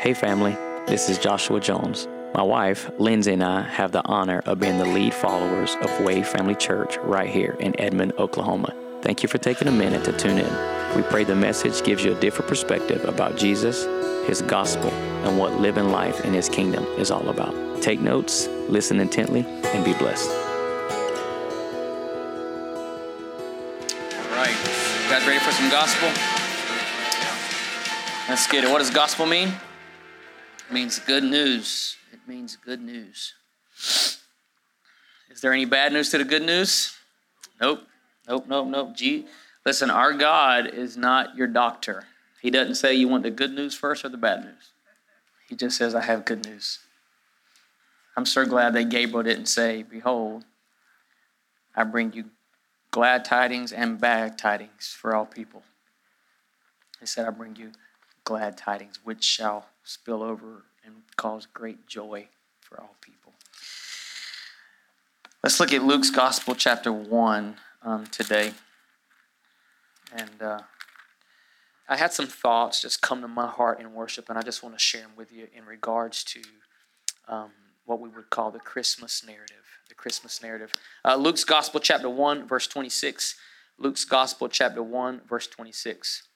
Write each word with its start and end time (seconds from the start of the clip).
Hey, 0.00 0.14
family, 0.14 0.52
this 0.86 1.10
is 1.10 1.18
Joshua 1.18 1.60
Jones. 1.60 2.08
My 2.32 2.42
wife, 2.42 2.90
Lindsay, 2.98 3.34
and 3.34 3.44
I 3.44 3.60
have 3.60 3.92
the 3.92 4.02
honor 4.06 4.38
of 4.46 4.58
being 4.58 4.78
the 4.78 4.86
lead 4.86 5.12
followers 5.12 5.76
of 5.82 6.00
Wave 6.00 6.26
Family 6.26 6.54
Church 6.54 6.96
right 7.02 7.28
here 7.28 7.54
in 7.60 7.78
Edmond, 7.78 8.14
Oklahoma. 8.16 8.74
Thank 9.02 9.22
you 9.22 9.28
for 9.28 9.36
taking 9.36 9.68
a 9.68 9.70
minute 9.70 10.02
to 10.04 10.12
tune 10.16 10.38
in. 10.38 10.96
We 10.96 11.02
pray 11.02 11.24
the 11.24 11.36
message 11.36 11.84
gives 11.84 12.02
you 12.02 12.16
a 12.16 12.18
different 12.18 12.48
perspective 12.48 13.04
about 13.04 13.36
Jesus, 13.36 13.84
His 14.26 14.40
gospel, 14.40 14.88
and 14.88 15.38
what 15.38 15.60
living 15.60 15.90
life 15.90 16.24
in 16.24 16.32
His 16.32 16.48
kingdom 16.48 16.82
is 16.98 17.10
all 17.10 17.28
about. 17.28 17.82
Take 17.82 18.00
notes, 18.00 18.48
listen 18.70 19.00
intently, 19.00 19.44
and 19.46 19.84
be 19.84 19.92
blessed. 19.92 20.30
All 24.16 24.34
right. 24.34 24.56
Guys 25.10 25.26
ready 25.26 25.40
for 25.40 25.52
some 25.52 25.68
gospel? 25.68 26.08
Let's 28.30 28.46
get 28.46 28.64
it. 28.64 28.70
What 28.70 28.78
does 28.78 28.88
gospel 28.88 29.26
mean? 29.26 29.52
It 30.70 30.74
means 30.74 31.00
good 31.00 31.24
news. 31.24 31.96
It 32.12 32.20
means 32.28 32.54
good 32.54 32.80
news. 32.80 33.34
Is 35.28 35.40
there 35.40 35.52
any 35.52 35.64
bad 35.64 35.92
news 35.92 36.10
to 36.10 36.18
the 36.18 36.24
good 36.24 36.42
news? 36.42 36.96
Nope. 37.60 37.80
Nope, 38.28 38.44
nope, 38.46 38.68
nope. 38.68 38.94
Gee, 38.94 39.26
listen, 39.66 39.90
our 39.90 40.12
God 40.12 40.68
is 40.68 40.96
not 40.96 41.34
your 41.34 41.48
doctor. 41.48 42.04
He 42.40 42.52
doesn't 42.52 42.76
say 42.76 42.94
you 42.94 43.08
want 43.08 43.24
the 43.24 43.32
good 43.32 43.52
news 43.52 43.74
first 43.74 44.04
or 44.04 44.10
the 44.10 44.16
bad 44.16 44.44
news. 44.44 44.70
He 45.48 45.56
just 45.56 45.76
says, 45.76 45.92
I 45.92 46.02
have 46.02 46.24
good 46.24 46.46
news. 46.46 46.78
I'm 48.16 48.24
so 48.24 48.46
glad 48.46 48.72
that 48.74 48.90
Gabriel 48.90 49.24
didn't 49.24 49.46
say, 49.46 49.82
Behold, 49.82 50.44
I 51.74 51.82
bring 51.82 52.12
you 52.12 52.26
glad 52.92 53.24
tidings 53.24 53.72
and 53.72 54.00
bad 54.00 54.38
tidings 54.38 54.96
for 54.96 55.16
all 55.16 55.26
people. 55.26 55.64
He 57.00 57.06
said, 57.06 57.26
I 57.26 57.30
bring 57.30 57.56
you 57.56 57.72
glad 58.22 58.56
tidings, 58.56 59.00
which 59.02 59.24
shall 59.24 59.66
spill 59.90 60.22
over 60.22 60.64
and 60.84 60.94
cause 61.16 61.46
great 61.46 61.88
joy 61.88 62.28
for 62.60 62.80
all 62.80 62.94
people. 63.00 63.32
Let's 65.42 65.58
look 65.58 65.72
at 65.72 65.82
Luke's 65.82 66.10
Gospel, 66.10 66.54
chapter 66.54 66.92
1, 66.92 67.56
um, 67.82 68.06
today. 68.06 68.52
And 70.12 70.40
uh, 70.40 70.60
I 71.88 71.96
had 71.96 72.12
some 72.12 72.28
thoughts 72.28 72.82
just 72.82 73.02
come 73.02 73.20
to 73.22 73.28
my 73.28 73.48
heart 73.48 73.80
in 73.80 73.92
worship, 73.92 74.28
and 74.28 74.38
I 74.38 74.42
just 74.42 74.62
want 74.62 74.76
to 74.76 74.78
share 74.78 75.02
them 75.02 75.12
with 75.16 75.32
you 75.32 75.48
in 75.52 75.64
regards 75.64 76.22
to 76.24 76.40
um, 77.26 77.50
what 77.84 78.00
we 78.00 78.08
would 78.10 78.30
call 78.30 78.52
the 78.52 78.60
Christmas 78.60 79.24
narrative. 79.26 79.56
The 79.88 79.94
Christmas 79.96 80.40
narrative. 80.40 80.72
Uh, 81.04 81.16
Luke's 81.16 81.42
Gospel, 81.42 81.80
chapter 81.80 82.08
1, 82.08 82.46
verse 82.46 82.68
26. 82.68 83.34
Luke's 83.76 84.04
Gospel, 84.04 84.48
chapter 84.48 84.84
1, 84.84 85.22
verse 85.28 85.48
26. 85.48 86.28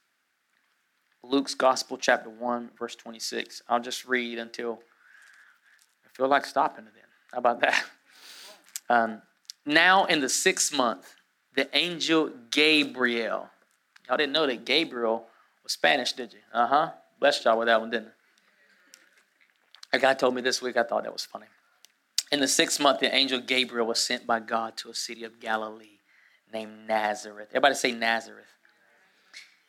Luke's 1.29 1.55
Gospel, 1.55 1.97
chapter 1.97 2.31
1, 2.31 2.71
verse 2.79 2.95
26. 2.97 3.63
I'll 3.69 3.81
just 3.81 4.07
read 4.07 4.39
until 4.39 4.81
I 6.05 6.09
feel 6.17 6.29
like 6.29 6.45
stopping 6.47 6.87
it 6.87 6.93
then. 6.95 7.05
How 7.33 7.39
about 7.39 7.61
that? 7.61 7.85
Um, 8.91 9.23
now, 9.65 10.05
in 10.05 10.21
the 10.21 10.29
sixth 10.29 10.77
month, 10.77 11.15
the 11.55 11.75
angel 11.75 12.31
Gabriel. 12.51 13.49
Y'all 14.07 14.17
didn't 14.19 14.33
know 14.33 14.47
that 14.47 14.67
Gabriel 14.67 15.27
was 15.63 15.73
Spanish, 15.73 16.13
did 16.13 16.35
you? 16.35 16.41
Uh 16.53 16.67
huh. 16.67 16.91
Blessed 17.19 17.45
y'all 17.45 17.59
with 17.59 17.69
that 17.69 17.81
one, 17.81 17.91
didn't 17.91 18.09
I? 19.93 19.97
A 19.97 19.99
guy 20.01 20.13
told 20.15 20.35
me 20.35 20.43
this 20.43 20.61
week, 20.61 20.77
I 20.77 20.83
thought 20.83 21.05
that 21.05 21.13
was 21.13 21.25
funny. 21.25 21.47
In 22.33 22.41
the 22.41 22.49
sixth 22.49 22.81
month, 22.81 23.01
the 23.01 23.15
angel 23.15 23.41
Gabriel 23.41 23.87
was 23.87 24.01
sent 24.01 24.27
by 24.27 24.41
God 24.41 24.77
to 24.79 24.91
a 24.91 24.95
city 24.95 25.25
of 25.25 25.41
Galilee 25.41 26.01
named 26.53 26.87
Nazareth. 26.89 27.49
Everybody 27.51 27.75
say 27.75 27.93
Nazareth. 27.93 28.47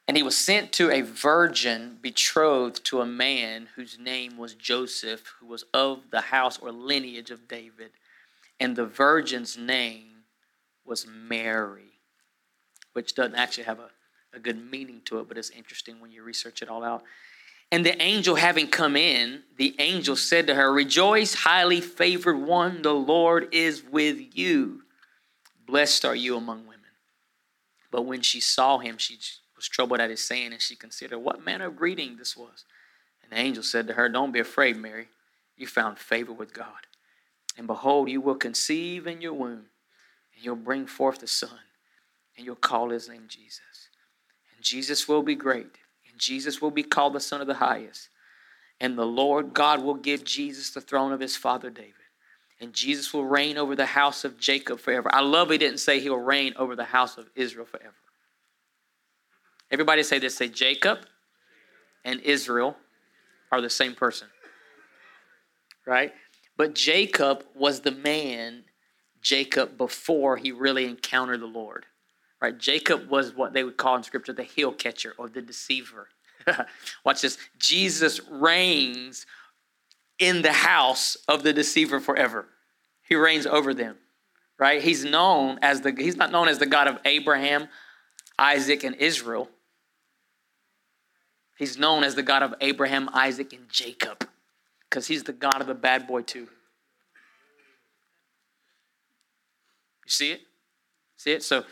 And 0.07 0.15
he 0.15 0.23
was 0.23 0.37
sent 0.37 0.71
to 0.73 0.91
a 0.91 1.01
virgin 1.01 1.97
betrothed 2.01 2.83
to 2.85 3.01
a 3.01 3.05
man 3.05 3.69
whose 3.75 3.97
name 3.97 4.37
was 4.37 4.53
Joseph, 4.53 5.33
who 5.39 5.47
was 5.47 5.65
of 5.73 6.11
the 6.11 6.21
house 6.21 6.59
or 6.59 6.71
lineage 6.71 7.31
of 7.31 7.47
David. 7.47 7.91
And 8.59 8.75
the 8.75 8.85
virgin's 8.85 9.57
name 9.57 10.23
was 10.85 11.07
Mary, 11.07 11.99
which 12.93 13.15
doesn't 13.15 13.35
actually 13.35 13.63
have 13.63 13.79
a, 13.79 13.89
a 14.33 14.39
good 14.39 14.71
meaning 14.71 15.01
to 15.05 15.19
it, 15.19 15.27
but 15.27 15.37
it's 15.37 15.49
interesting 15.49 15.99
when 15.99 16.11
you 16.11 16.21
research 16.21 16.61
it 16.61 16.69
all 16.69 16.83
out. 16.83 17.03
And 17.71 17.83
the 17.83 17.99
angel 17.99 18.35
having 18.35 18.67
come 18.67 18.95
in, 18.95 19.41
the 19.57 19.75
angel 19.79 20.15
said 20.15 20.45
to 20.47 20.55
her, 20.55 20.71
Rejoice, 20.71 21.33
highly 21.33 21.81
favored 21.81 22.37
one, 22.37 22.83
the 22.83 22.93
Lord 22.93 23.49
is 23.51 23.83
with 23.83 24.37
you. 24.37 24.83
Blessed 25.65 26.05
are 26.05 26.15
you 26.15 26.37
among 26.37 26.67
women. 26.67 26.81
But 27.89 28.03
when 28.03 28.21
she 28.21 28.39
saw 28.39 28.77
him, 28.77 28.99
she 28.99 29.17
was 29.55 29.67
troubled 29.67 29.99
at 29.99 30.09
his 30.09 30.23
saying, 30.23 30.51
and 30.51 30.61
she 30.61 30.75
considered 30.75 31.19
what 31.19 31.43
manner 31.43 31.67
of 31.67 31.75
greeting 31.75 32.17
this 32.17 32.35
was. 32.35 32.65
And 33.23 33.31
the 33.31 33.37
angel 33.37 33.63
said 33.63 33.87
to 33.87 33.93
her, 33.93 34.09
Don't 34.09 34.31
be 34.31 34.39
afraid, 34.39 34.77
Mary. 34.77 35.07
You 35.57 35.67
found 35.67 35.97
favor 35.97 36.33
with 36.33 36.53
God. 36.53 36.87
And 37.57 37.67
behold, 37.67 38.09
you 38.09 38.21
will 38.21 38.35
conceive 38.35 39.07
in 39.07 39.21
your 39.21 39.33
womb, 39.33 39.67
and 40.33 40.43
you'll 40.43 40.55
bring 40.55 40.85
forth 40.85 41.23
a 41.23 41.27
son, 41.27 41.59
and 42.35 42.45
you'll 42.45 42.55
call 42.55 42.89
his 42.89 43.07
name 43.07 43.25
Jesus. 43.27 43.89
And 44.53 44.63
Jesus 44.63 45.07
will 45.07 45.23
be 45.23 45.35
great, 45.35 45.77
and 46.09 46.19
Jesus 46.19 46.61
will 46.61 46.71
be 46.71 46.83
called 46.83 47.13
the 47.13 47.19
Son 47.19 47.39
of 47.39 47.47
the 47.47 47.55
Highest. 47.55 48.09
And 48.81 48.97
the 48.97 49.05
Lord 49.05 49.53
God 49.53 49.81
will 49.81 49.95
give 49.95 50.25
Jesus 50.25 50.71
the 50.71 50.81
throne 50.81 51.13
of 51.13 51.21
his 51.21 51.37
father 51.37 51.69
David. 51.69 51.93
And 52.59 52.73
Jesus 52.73 53.13
will 53.13 53.25
reign 53.25 53.57
over 53.57 53.75
the 53.75 53.85
house 53.85 54.25
of 54.25 54.37
Jacob 54.37 54.79
forever. 54.79 55.09
I 55.13 55.21
love 55.21 55.49
he 55.49 55.57
didn't 55.57 55.79
say 55.79 55.99
he'll 55.99 56.17
reign 56.17 56.53
over 56.57 56.75
the 56.75 56.85
house 56.85 57.17
of 57.17 57.29
Israel 57.35 57.65
forever. 57.65 57.93
Everybody 59.71 60.03
say 60.03 60.19
this 60.19 60.35
say 60.35 60.47
Jacob 60.47 60.99
and 62.03 62.19
Israel 62.21 62.77
are 63.51 63.61
the 63.61 63.69
same 63.69 63.95
person. 63.95 64.27
Right? 65.85 66.13
But 66.57 66.75
Jacob 66.75 67.43
was 67.53 67.81
the 67.81 67.91
man, 67.91 68.63
Jacob, 69.21 69.77
before 69.77 70.37
he 70.37 70.51
really 70.51 70.85
encountered 70.85 71.41
the 71.41 71.47
Lord. 71.47 71.85
Right? 72.41 72.57
Jacob 72.57 73.09
was 73.09 73.35
what 73.35 73.53
they 73.53 73.63
would 73.63 73.77
call 73.77 73.95
in 73.95 74.03
scripture 74.03 74.33
the 74.33 74.43
heel 74.43 74.71
catcher 74.71 75.13
or 75.17 75.29
the 75.29 75.41
deceiver. 75.41 76.07
Watch 77.05 77.21
this. 77.21 77.37
Jesus 77.57 78.21
reigns 78.29 79.25
in 80.19 80.41
the 80.41 80.53
house 80.53 81.17
of 81.27 81.43
the 81.43 81.53
deceiver 81.53 81.99
forever. 81.99 82.47
He 83.01 83.15
reigns 83.15 83.45
over 83.45 83.73
them. 83.73 83.97
Right? 84.57 84.81
He's 84.81 85.03
known 85.03 85.59
as 85.61 85.81
the 85.81 85.91
he's 85.91 86.15
not 86.15 86.31
known 86.31 86.47
as 86.47 86.59
the 86.59 86.65
God 86.65 86.87
of 86.87 86.99
Abraham, 87.03 87.67
Isaac, 88.39 88.83
and 88.85 88.95
Israel. 88.95 89.49
He's 91.57 91.77
known 91.77 92.03
as 92.03 92.15
the 92.15 92.23
God 92.23 92.43
of 92.43 92.53
Abraham, 92.61 93.09
Isaac, 93.13 93.53
and 93.53 93.69
Jacob 93.69 94.27
because 94.89 95.07
he's 95.07 95.23
the 95.23 95.33
God 95.33 95.61
of 95.61 95.67
the 95.67 95.75
bad 95.75 96.07
boy, 96.07 96.21
too. 96.21 96.47
You 100.05 100.09
see 100.09 100.31
it? 100.31 100.41
See 101.17 101.31
it? 101.31 101.43
So, 101.43 101.63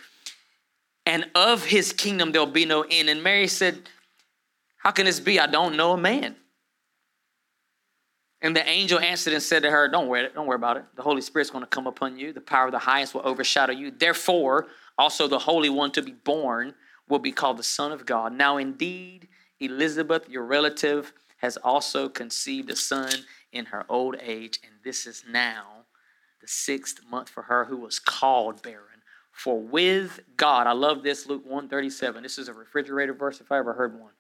and 1.06 1.30
of 1.36 1.66
his 1.66 1.94
kingdom 1.94 2.32
there'll 2.32 2.48
be 2.48 2.66
no 2.66 2.86
end. 2.90 3.10
And 3.10 3.22
Mary 3.22 3.48
said, 3.48 3.90
How 4.78 4.92
can 4.92 5.06
this 5.06 5.20
be? 5.20 5.40
I 5.40 5.48
don't 5.48 5.76
know 5.76 5.94
a 5.94 5.98
man. 5.98 6.36
And 8.42 8.54
the 8.54 8.68
angel 8.68 9.00
answered 9.00 9.34
and 9.34 9.42
said 9.42 9.64
to 9.64 9.72
her, 9.72 9.88
Don't 9.88 10.08
worry, 10.08 10.28
don't 10.34 10.48
worry 10.48 10.56
about 10.56 10.78
it. 10.78 10.86
The 10.96 11.02
Holy 11.02 11.22
Spirit's 11.22 11.50
going 11.50 11.64
to 11.64 11.70
come 11.70 11.88
upon 11.88 12.18
you. 12.18 12.34
The 12.34 12.42
power 12.42 12.66
of 12.66 12.72
the 12.72 12.80
highest 12.80 13.14
will 13.14 13.26
overshadow 13.26 13.74
you. 13.74 13.92
Therefore, 13.92 14.68
also 14.98 15.28
the 15.28 15.40
Holy 15.40 15.70
One 15.70 15.92
to 15.92 16.02
be 16.02 16.12
born 16.12 16.74
will 17.08 17.20
be 17.20 17.32
called 17.32 17.58
the 17.58 17.64
Son 17.64 17.92
of 17.92 18.06
God. 18.06 18.34
Now, 18.34 18.58
indeed, 18.58 19.28
Elizabeth, 19.66 20.30
your 20.30 20.44
relative, 20.44 21.14
has 21.38 21.58
also 21.58 22.10
conceived 22.10 22.70
a 22.70 22.76
son 22.76 23.12
in 23.52 23.66
her 23.66 23.86
old 23.90 24.16
age, 24.22 24.60
and 24.64 24.74
this 24.84 25.06
is 25.06 25.24
now 25.30 25.84
the 26.42 26.48
sixth 26.48 27.00
month 27.10 27.30
for 27.30 27.44
her 27.44 27.66
who 27.66 27.78
was 27.78 28.00
called 28.00 28.62
barren. 28.62 29.02
For 29.32 29.60
with 29.60 30.20
God, 30.38 30.68
I 30.68 30.74
love 30.74 31.04
this, 31.04 31.26
Luke 31.26 31.44
137. 31.44 32.24
This 32.24 32.38
is 32.38 32.48
a 32.48 32.54
refrigerator 32.54 33.14
verse 33.14 33.42
if 33.42 33.52
I 33.52 33.58
ever 33.58 33.74
heard 33.74 34.00
one. 34.00 34.12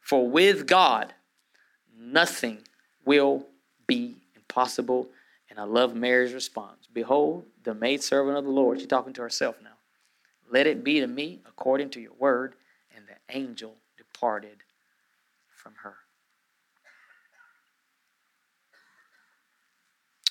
For 0.00 0.28
with 0.28 0.66
God, 0.66 1.12
nothing 1.96 2.58
will 3.04 3.46
be 3.86 4.16
impossible. 4.34 5.08
And 5.50 5.58
I 5.58 5.64
love 5.64 5.94
Mary's 5.94 6.32
response. 6.32 6.88
Behold, 6.92 7.44
the 7.62 7.74
maidservant 7.74 8.38
of 8.38 8.44
the 8.44 8.50
Lord. 8.50 8.78
She's 8.78 8.88
talking 8.88 9.12
to 9.12 9.22
herself 9.22 9.56
now. 9.62 9.76
Let 10.50 10.66
it 10.66 10.82
be 10.82 11.00
to 11.00 11.06
me 11.06 11.40
according 11.46 11.90
to 11.90 12.00
your 12.00 12.14
word. 12.18 12.54
And 12.96 13.04
the 13.06 13.36
angel 13.36 13.74
departed 13.98 14.61
from 15.62 15.74
her. 15.82 15.94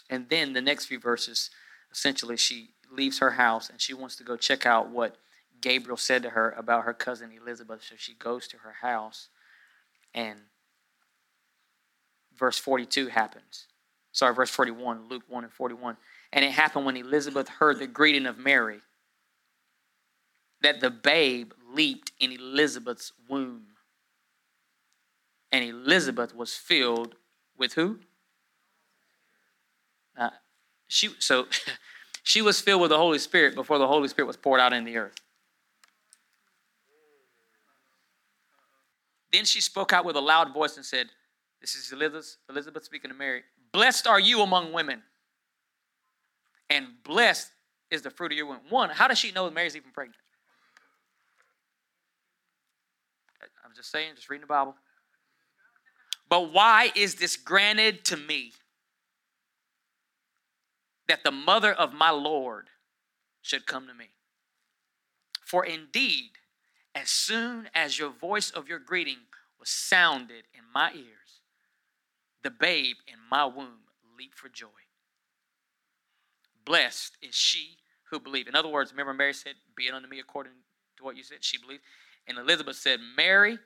And 0.09 0.27
then 0.29 0.53
the 0.53 0.61
next 0.61 0.85
few 0.85 0.99
verses, 0.99 1.49
essentially, 1.91 2.35
she 2.35 2.71
leaves 2.91 3.19
her 3.19 3.31
house 3.31 3.69
and 3.69 3.79
she 3.79 3.93
wants 3.93 4.17
to 4.17 4.23
go 4.23 4.35
check 4.35 4.65
out 4.65 4.89
what 4.89 5.15
Gabriel 5.61 5.97
said 5.97 6.23
to 6.23 6.31
her 6.31 6.51
about 6.51 6.83
her 6.83 6.93
cousin 6.93 7.31
Elizabeth. 7.31 7.83
So 7.87 7.95
she 7.97 8.13
goes 8.13 8.47
to 8.49 8.57
her 8.57 8.75
house, 8.81 9.29
and 10.13 10.39
verse 12.37 12.57
42 12.57 13.07
happens. 13.07 13.67
Sorry, 14.11 14.33
verse 14.33 14.49
41, 14.49 15.07
Luke 15.07 15.23
1 15.29 15.45
and 15.45 15.53
41. 15.53 15.95
And 16.33 16.43
it 16.43 16.51
happened 16.51 16.85
when 16.85 16.97
Elizabeth 16.97 17.47
heard 17.47 17.79
the 17.79 17.87
greeting 17.87 18.25
of 18.25 18.37
Mary 18.37 18.81
that 20.61 20.81
the 20.81 20.89
babe 20.89 21.53
leaped 21.73 22.11
in 22.19 22.31
Elizabeth's 22.31 23.13
womb. 23.29 23.67
And 25.51 25.63
Elizabeth 25.63 26.33
was 26.33 26.53
filled 26.55 27.15
with 27.57 27.73
who? 27.73 27.99
Uh, 30.17 30.29
she 30.87 31.09
so 31.19 31.47
she 32.23 32.41
was 32.41 32.61
filled 32.61 32.81
with 32.81 32.89
the 32.89 32.97
Holy 32.97 33.19
Spirit 33.19 33.55
before 33.55 33.77
the 33.77 33.87
Holy 33.87 34.07
Spirit 34.07 34.27
was 34.27 34.37
poured 34.37 34.59
out 34.59 34.73
in 34.73 34.83
the 34.83 34.97
earth. 34.97 35.15
Then 39.31 39.45
she 39.45 39.61
spoke 39.61 39.93
out 39.93 40.03
with 40.03 40.15
a 40.15 40.21
loud 40.21 40.53
voice 40.53 40.75
and 40.75 40.85
said, 40.85 41.07
This 41.61 41.75
is 41.75 41.91
Elizabeth, 41.91 42.37
Elizabeth 42.49 42.83
speaking 42.83 43.11
to 43.11 43.15
Mary. 43.15 43.43
Blessed 43.71 44.07
are 44.07 44.19
you 44.19 44.41
among 44.41 44.73
women, 44.73 45.01
and 46.69 46.87
blessed 47.03 47.49
is 47.89 48.01
the 48.01 48.09
fruit 48.09 48.33
of 48.33 48.37
your 48.37 48.47
womb. 48.47 48.59
One, 48.69 48.89
how 48.89 49.07
does 49.07 49.17
she 49.17 49.31
know 49.31 49.49
Mary's 49.49 49.75
even 49.75 49.91
pregnant? 49.91 50.17
I'm 53.63 53.75
just 53.75 53.89
saying, 53.89 54.11
just 54.15 54.29
reading 54.29 54.41
the 54.41 54.47
Bible. 54.47 54.75
But 56.31 56.53
why 56.53 56.93
is 56.95 57.15
this 57.15 57.35
granted 57.35 58.05
to 58.05 58.15
me? 58.15 58.53
That 61.09 61.25
the 61.25 61.31
mother 61.31 61.73
of 61.73 61.93
my 61.93 62.09
Lord 62.09 62.69
should 63.41 63.65
come 63.65 63.85
to 63.87 63.93
me. 63.93 64.11
For 65.45 65.65
indeed, 65.65 66.29
as 66.95 67.09
soon 67.09 67.69
as 67.75 67.99
your 67.99 68.11
voice 68.11 68.49
of 68.49 68.69
your 68.69 68.79
greeting 68.79 69.17
was 69.59 69.69
sounded 69.69 70.45
in 70.53 70.61
my 70.73 70.93
ears, 70.93 71.41
the 72.43 72.49
babe 72.49 72.95
in 73.07 73.15
my 73.29 73.43
womb 73.43 73.89
leaped 74.17 74.37
for 74.37 74.47
joy. 74.47 74.67
Blessed 76.63 77.17
is 77.21 77.35
she 77.35 77.79
who 78.09 78.21
believed. 78.21 78.47
In 78.47 78.55
other 78.55 78.69
words, 78.69 78.91
remember 78.91 79.13
Mary 79.13 79.33
said, 79.33 79.55
Be 79.75 79.87
it 79.87 79.93
unto 79.93 80.07
me 80.07 80.21
according 80.21 80.53
to 80.95 81.03
what 81.03 81.17
you 81.17 81.23
said. 81.23 81.39
She 81.41 81.57
believed. 81.57 81.83
And 82.25 82.37
Elizabeth 82.37 82.77
said, 82.77 83.01
Mary, 83.17 83.59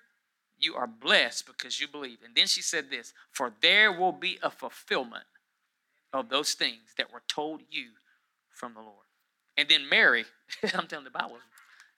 you 0.60 0.76
are 0.76 0.88
blessed 0.88 1.46
because 1.46 1.80
you 1.80 1.88
believe. 1.88 2.20
And 2.24 2.36
then 2.36 2.48
she 2.48 2.62
said 2.62 2.90
this 2.90 3.14
For 3.32 3.54
there 3.62 3.92
will 3.92 4.12
be 4.12 4.40
a 4.42 4.50
fulfillment 4.50 5.26
of 6.14 6.30
those 6.30 6.54
things 6.54 6.94
that 6.98 7.12
were 7.12 7.24
told 7.28 7.62
you 7.70 7.90
from 8.52 8.74
the 8.74 8.82
Lord. 8.82 9.06
And 9.58 9.70
then 9.70 9.88
Mary, 9.90 10.26
I'm 10.74 10.88
telling 10.88 11.06
the 11.06 11.12
Bible, 11.12 11.38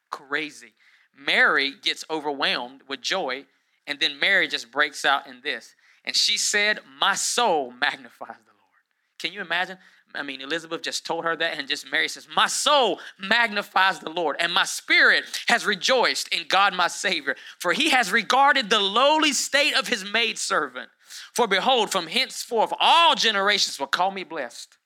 crazy. 0.09 0.74
Mary 1.18 1.74
gets 1.81 2.06
overwhelmed 2.09 2.81
with 2.88 3.01
joy, 3.01 3.45
and 3.86 4.00
then 4.00 4.19
Mary 4.19 4.48
just 4.48 4.71
breaks 4.71 5.06
out 5.06 5.27
in 5.27 5.42
this. 5.44 5.75
And 6.06 6.15
she 6.15 6.38
said, 6.38 6.80
My 7.00 7.15
soul 7.15 7.71
magnifies 7.71 8.38
the 8.45 8.51
Lord. 8.51 9.18
Can 9.19 9.33
you 9.33 9.42
imagine? 9.42 9.77
I 10.15 10.24
mean, 10.24 10.42
Elizabeth 10.42 10.81
just 10.81 11.06
told 11.06 11.25
her 11.25 11.36
that, 11.36 11.57
and 11.57 11.68
just 11.68 11.92
Mary 11.92 12.07
says, 12.07 12.27
My 12.36 12.48
soul 12.48 13.00
magnifies 13.19 14.00
the 14.00 14.09
Lord, 14.09 14.38
and 14.39 14.54
my 14.54 14.63
spirit 14.63 15.25
has 15.48 15.65
rejoiced 15.65 16.27
in 16.30 16.48
God 16.48 16.74
my 16.74 16.88
Savior, 16.88 17.36
for 17.59 17.74
he 17.74 17.89
has 17.89 18.12
regarded 18.12 18.69
the 18.69 18.80
lowly 18.80 19.33
state 19.33 19.75
of 19.75 19.88
his 19.88 20.09
maidservant. 20.09 20.89
For 21.33 21.48
behold, 21.48 21.92
from 21.92 22.07
henceforth 22.07 22.74
all 22.80 23.15
generations 23.15 23.80
will 23.80 23.88
call 23.88 24.12
me 24.12 24.24
blessed. 24.24 24.77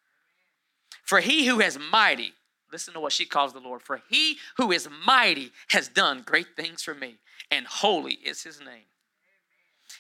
For 1.03 1.19
he 1.19 1.45
who 1.45 1.59
has 1.59 1.77
mighty, 1.79 2.33
listen 2.71 2.94
to 2.94 3.00
what 3.00 3.13
she 3.13 3.25
calls 3.25 3.53
the 3.53 3.59
Lord, 3.59 3.81
for 3.81 4.01
he 4.09 4.38
who 4.57 4.71
is 4.71 4.89
mighty 5.06 5.51
has 5.69 5.88
done 5.88 6.24
great 6.25 6.56
things 6.56 6.83
for 6.83 6.94
me, 6.94 7.17
and 7.50 7.65
holy 7.67 8.13
is 8.13 8.44
his 8.44 8.59
name. 8.59 8.90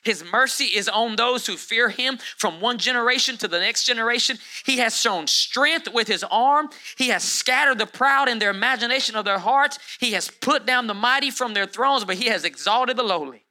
His 0.03 0.23
mercy 0.23 0.65
is 0.65 0.89
on 0.89 1.15
those 1.15 1.45
who 1.45 1.55
fear 1.55 1.89
him 1.89 2.17
from 2.37 2.59
one 2.59 2.79
generation 2.79 3.37
to 3.37 3.47
the 3.47 3.59
next 3.59 3.83
generation. 3.83 4.37
He 4.65 4.79
has 4.79 4.99
shown 4.99 5.27
strength 5.27 5.87
with 5.93 6.07
his 6.07 6.23
arm. 6.23 6.69
He 6.97 7.09
has 7.09 7.23
scattered 7.23 7.77
the 7.77 7.85
proud 7.85 8.27
in 8.27 8.39
their 8.39 8.49
imagination 8.49 9.15
of 9.15 9.25
their 9.25 9.39
hearts. 9.39 9.77
He 9.99 10.13
has 10.13 10.29
put 10.29 10.65
down 10.65 10.87
the 10.87 10.95
mighty 10.95 11.29
from 11.29 11.53
their 11.53 11.67
thrones, 11.67 12.03
but 12.03 12.15
he 12.15 12.25
has 12.25 12.43
exalted 12.43 12.97
the 12.97 13.03
lowly. 13.03 13.43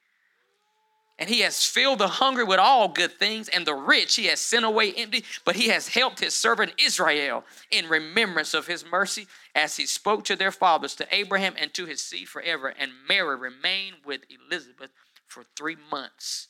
And 1.21 1.29
he 1.29 1.41
has 1.41 1.65
filled 1.65 1.99
the 1.99 2.09
hungry 2.09 2.45
with 2.45 2.59
all 2.59 2.89
good 2.89 3.13
things, 3.13 3.49
and 3.49 3.67
the 3.67 3.75
rich 3.75 4.17
he 4.17 4.25
has 4.27 4.41
sent 4.41 4.65
away 4.65 4.93
empty. 4.95 5.23
But 5.45 5.55
he 5.55 5.69
has 5.69 5.89
helped 5.89 6.19
his 6.19 6.35
servant 6.35 6.73
Israel 6.79 7.45
in 7.71 7.89
remembrance 7.89 8.55
of 8.55 8.67
his 8.67 8.85
mercy, 8.91 9.27
as 9.55 9.77
he 9.77 9.85
spoke 9.85 10.25
to 10.25 10.35
their 10.35 10.51
fathers, 10.51 10.97
to 10.97 11.15
Abraham, 11.15 11.55
and 11.59 11.73
to 11.75 11.85
his 11.85 12.01
seed 12.01 12.29
forever. 12.29 12.69
And 12.69 12.93
Mary 13.07 13.37
remained 13.37 13.97
with 14.05 14.23
Elizabeth 14.31 14.91
for 15.31 15.45
three 15.57 15.77
months. 15.91 16.49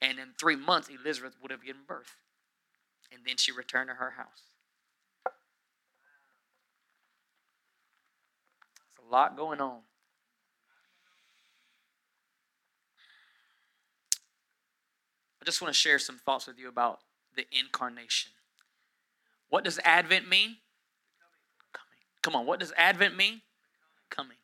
And 0.00 0.18
in 0.18 0.28
three 0.38 0.56
months, 0.56 0.88
Elizabeth 0.88 1.34
would 1.42 1.50
have 1.50 1.64
given 1.64 1.82
birth. 1.86 2.16
And 3.12 3.22
then 3.26 3.36
she 3.36 3.52
returned 3.52 3.88
to 3.88 3.94
her 3.94 4.12
house. 4.16 4.42
There's 8.96 9.08
a 9.08 9.12
lot 9.12 9.36
going 9.36 9.60
on. 9.60 9.80
I 15.40 15.44
just 15.44 15.62
want 15.62 15.72
to 15.72 15.78
share 15.78 15.98
some 15.98 16.18
thoughts 16.18 16.46
with 16.46 16.58
you 16.58 16.68
about 16.68 17.00
the 17.36 17.46
incarnation. 17.52 18.32
What 19.48 19.64
does 19.64 19.78
Advent 19.84 20.28
mean? 20.28 20.56
Coming. 21.72 21.98
Come 22.22 22.34
on, 22.34 22.46
what 22.46 22.58
does 22.58 22.72
Advent 22.76 23.16
mean? 23.16 23.42
Coming. 24.10 24.38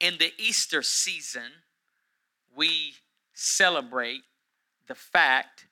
In 0.00 0.16
the 0.18 0.32
Easter 0.38 0.82
season, 0.82 1.52
we 2.56 2.94
celebrate 3.32 4.22
the 4.86 4.94
fact 4.94 5.66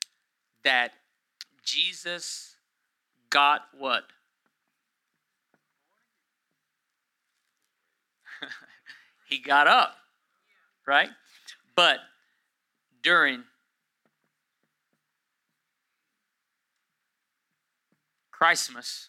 that 0.64 0.92
Jesus 1.64 2.56
got 3.30 3.62
what? 3.76 4.04
he 9.28 9.38
got 9.38 9.66
up, 9.66 9.96
right? 10.86 11.10
But 11.75 11.98
during 13.02 13.44
Christmas, 18.31 19.08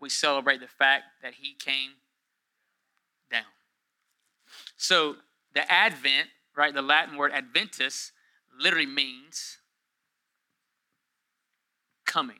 we 0.00 0.08
celebrate 0.08 0.60
the 0.60 0.68
fact 0.68 1.04
that 1.22 1.34
he 1.34 1.54
came 1.54 1.90
down. 3.30 3.42
So 4.76 5.16
the 5.54 5.70
Advent, 5.70 6.28
right, 6.56 6.74
the 6.74 6.82
Latin 6.82 7.16
word 7.16 7.32
Adventus, 7.32 8.12
literally 8.58 8.86
means 8.86 9.58
coming. 12.06 12.38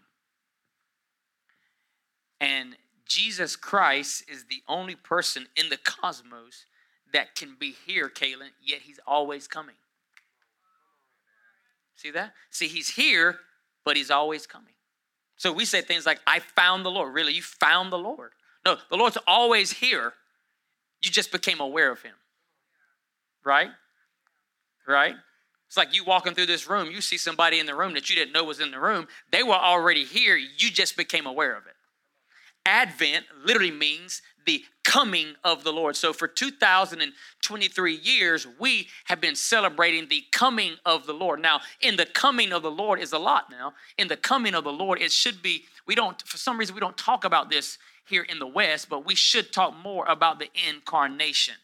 And 2.41 2.77
Jesus 3.07 3.57
Christ 3.57 4.25
is 4.29 4.45
the 4.45 4.63
only 4.69 4.95
person 4.95 5.47
in 5.57 5.69
the 5.71 5.79
cosmos 5.79 6.67
that 7.13 7.35
can 7.35 7.57
be 7.59 7.75
here, 7.87 8.09
Kaylin, 8.09 8.51
yet 8.63 8.81
he's 8.83 9.01
always 9.07 9.49
coming. 9.49 9.75
See 11.97 12.11
that? 12.11 12.35
See, 12.51 12.69
he's 12.69 12.91
here, 12.91 13.39
but 13.85 13.97
he's 13.97 14.11
always 14.11 14.47
coming. 14.47 14.75
So 15.37 15.53
we 15.53 15.65
say 15.65 15.81
things 15.81 16.05
like, 16.05 16.21
I 16.27 16.41
found 16.41 16.85
the 16.85 16.91
Lord. 16.91 17.15
Really, 17.15 17.33
you 17.33 17.43
found 17.43 17.91
the 17.91 17.99
Lord. 17.99 18.33
No, 18.65 18.77
the 18.91 18.97
Lord's 18.97 19.19
always 19.27 19.73
here. 19.73 20.13
You 21.01 21.11
just 21.11 21.33
became 21.33 21.61
aware 21.61 21.91
of 21.91 22.03
him 22.03 22.15
right? 23.45 23.71
Right? 24.87 25.15
It's 25.67 25.77
like 25.77 25.95
you 25.95 26.05
walking 26.05 26.35
through 26.35 26.47
this 26.47 26.69
room, 26.69 26.91
you 26.91 27.03
see 27.03 27.19
somebody 27.19 27.59
in 27.59 27.67
the 27.67 27.75
room 27.75 27.93
that 27.95 28.09
you 28.09 28.17
didn't 28.17 28.33
know 28.33 28.45
was 28.45 28.61
in 28.61 28.71
the 28.71 28.81
room. 28.81 29.07
They 29.31 29.43
were 29.43 29.55
already 29.55 30.05
here, 30.05 30.37
you 30.37 30.71
just 30.71 30.97
became 30.97 31.27
aware 31.27 31.55
of 31.55 31.67
it. 31.67 31.75
Advent 32.65 33.27
literally 33.45 33.71
means 33.71 34.23
the 34.47 34.65
coming 34.85 35.35
of 35.45 35.65
the 35.65 35.73
Lord. 35.73 35.95
So 35.95 36.15
for 36.15 36.27
2023 36.27 37.95
years, 37.95 38.47
we 38.59 38.89
have 39.05 39.21
been 39.21 39.35
celebrating 39.35 40.09
the 40.09 40.25
coming 40.33 40.77
of 40.87 41.07
the 41.07 41.13
Lord. 41.13 41.41
Now, 41.41 41.61
in 41.83 41.97
the 41.97 42.07
coming 42.07 42.53
of 42.53 42.63
the 42.63 42.71
Lord 42.71 42.99
is 42.99 43.13
a 43.13 43.19
lot 43.19 43.51
now. 43.51 43.75
In 43.99 44.09
the 44.09 44.17
coming 44.17 44.55
of 44.55 44.65
the 44.65 44.73
Lord, 44.73 45.03
it 45.03 45.13
should 45.13 45.43
be, 45.43 45.65
we 45.87 45.95
don't, 45.95 46.21
for 46.23 46.39
some 46.39 46.59
reason, 46.59 46.75
we 46.75 46.81
don't 46.81 46.97
talk 46.97 47.27
about 47.27 47.51
this 47.51 47.77
here 48.07 48.23
in 48.23 48.39
the 48.39 48.47
West, 48.47 48.89
but 48.89 49.05
we 49.05 49.15
should 49.15 49.53
talk 49.53 49.77
more 49.77 50.07
about 50.07 50.39
the 50.39 50.49
incarnation 50.67 51.57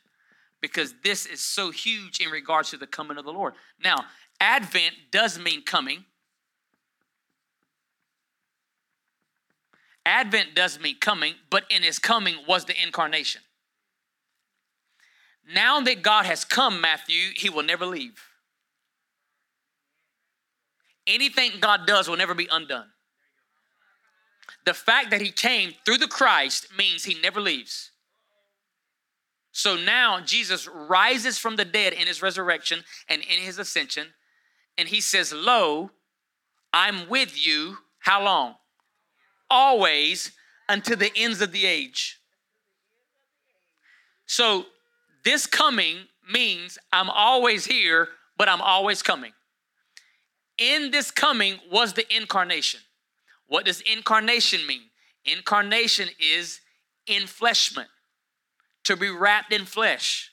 because 0.65 0.95
this 1.05 1.27
is 1.27 1.43
so 1.43 1.71
huge 1.71 2.21
in 2.21 2.31
regards 2.31 2.71
to 2.71 2.79
the 2.79 2.87
coming 2.87 3.19
of 3.19 3.27
the 3.27 3.31
Lord. 3.31 3.53
Now, 3.83 4.07
Advent 4.41 4.95
does 5.11 5.39
mean 5.39 5.63
coming. 5.63 6.07
Advent 10.07 10.55
does 10.55 10.81
mean 10.81 10.97
coming, 10.99 11.35
but 11.51 11.65
in 11.69 11.83
his 11.83 11.99
coming 11.99 12.37
was 12.49 12.65
the 12.65 12.75
incarnation. 12.83 13.43
Now 15.53 15.83
that 15.83 16.01
God 16.01 16.25
has 16.25 16.47
come, 16.47 16.81
Matthew, 16.81 17.33
he 17.37 17.51
will 17.51 17.63
never 17.63 17.85
leave. 17.85 18.19
Anything 21.07 21.53
God 21.61 21.87
does 21.87 22.09
will 22.09 22.17
never 22.17 22.33
be 22.35 22.49
undone. 22.51 22.87
The 24.65 24.73
fact 24.73 25.11
that 25.11 25.21
he 25.21 25.31
came 25.31 25.75
through 25.85 25.99
the 25.99 26.09
Christ 26.09 26.69
means 26.75 27.05
he 27.05 27.21
never 27.21 27.39
leaves. 27.39 27.91
So 29.57 29.77
now 29.77 30.21
Jesus 30.21 30.67
rises 30.67 31.39
from 31.39 31.55
the 31.55 31.65
dead 31.65 31.93
in 31.93 32.09
his 32.09 32.21
resurrection 32.21 32.83
and 33.09 33.23
in 33.23 33.39
his 33.39 33.59
ascension, 33.59 34.09
and 34.77 34.89
he 34.89 35.01
says, 35.01 35.33
Lo, 35.33 35.93
I'm 36.73 37.09
with 37.09 37.47
you. 37.47 37.79
How 38.01 38.23
long? 38.23 38.57
Always 39.49 40.33
until 40.69 40.97
the 40.97 41.13
ends 41.17 41.41
of 41.41 41.53
the 41.53 41.67
age. 41.67 42.19
So 44.27 44.67
this 45.25 45.47
coming 45.47 46.09
means 46.29 46.77
I'm 46.93 47.09
always 47.09 47.65
here, 47.65 48.09
but 48.37 48.49
I'm 48.49 48.61
always 48.61 49.03
coming. 49.03 49.33
in 50.59 50.91
this 50.91 51.11
coming 51.11 51.59
was 51.71 51.93
the 51.95 52.07
incarnation. 52.15 52.81
What 53.47 53.65
does 53.65 53.81
incarnation 53.83 54.67
mean? 54.67 54.83
Incarnation 55.25 56.09
is 56.19 56.61
enfleshment, 57.09 57.87
to 58.85 58.97
be 58.97 59.11
wrapped 59.11 59.53
in 59.53 59.65
flesh. 59.65 60.31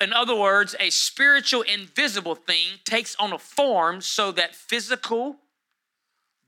In 0.00 0.12
other 0.12 0.36
words, 0.36 0.76
a 0.78 0.90
spiritual, 0.90 1.62
invisible 1.62 2.36
thing 2.36 2.78
takes 2.84 3.16
on 3.16 3.32
a 3.32 3.38
form 3.38 4.00
so 4.00 4.30
that 4.32 4.54
physical 4.54 5.36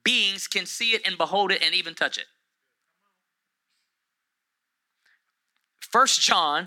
beings 0.05 0.47
can 0.47 0.67
see 0.67 0.93
it 0.93 1.03
and 1.05 1.19
behold 1.19 1.51
it 1.51 1.63
and 1.63 1.75
even 1.75 1.95
touch 1.95 2.17
it. 2.17 2.27
First 5.81 6.21
John, 6.21 6.65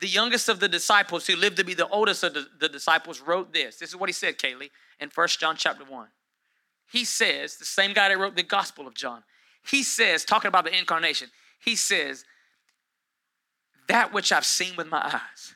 the 0.00 0.08
youngest 0.08 0.48
of 0.48 0.58
the 0.58 0.68
disciples 0.68 1.26
who 1.26 1.36
lived 1.36 1.56
to 1.58 1.64
be 1.64 1.74
the 1.74 1.88
oldest 1.88 2.24
of 2.24 2.34
the, 2.34 2.46
the 2.58 2.68
disciples, 2.68 3.20
wrote 3.20 3.52
this. 3.52 3.76
This 3.76 3.90
is 3.90 3.96
what 3.96 4.08
he 4.08 4.12
said, 4.12 4.38
Kaylee, 4.38 4.70
in 5.00 5.10
First 5.10 5.38
John 5.38 5.54
chapter 5.56 5.84
1. 5.84 6.08
He 6.92 7.04
says, 7.04 7.56
the 7.56 7.64
same 7.64 7.92
guy 7.92 8.08
that 8.08 8.18
wrote 8.18 8.36
the 8.36 8.42
Gospel 8.42 8.86
of 8.86 8.94
John, 8.94 9.22
he 9.68 9.82
says, 9.82 10.24
talking 10.24 10.48
about 10.48 10.64
the 10.64 10.76
incarnation, 10.76 11.28
he 11.60 11.76
says, 11.76 12.24
that 13.88 14.12
which 14.12 14.32
I've 14.32 14.44
seen 14.44 14.76
with 14.76 14.88
my 14.88 15.04
eyes 15.04 15.54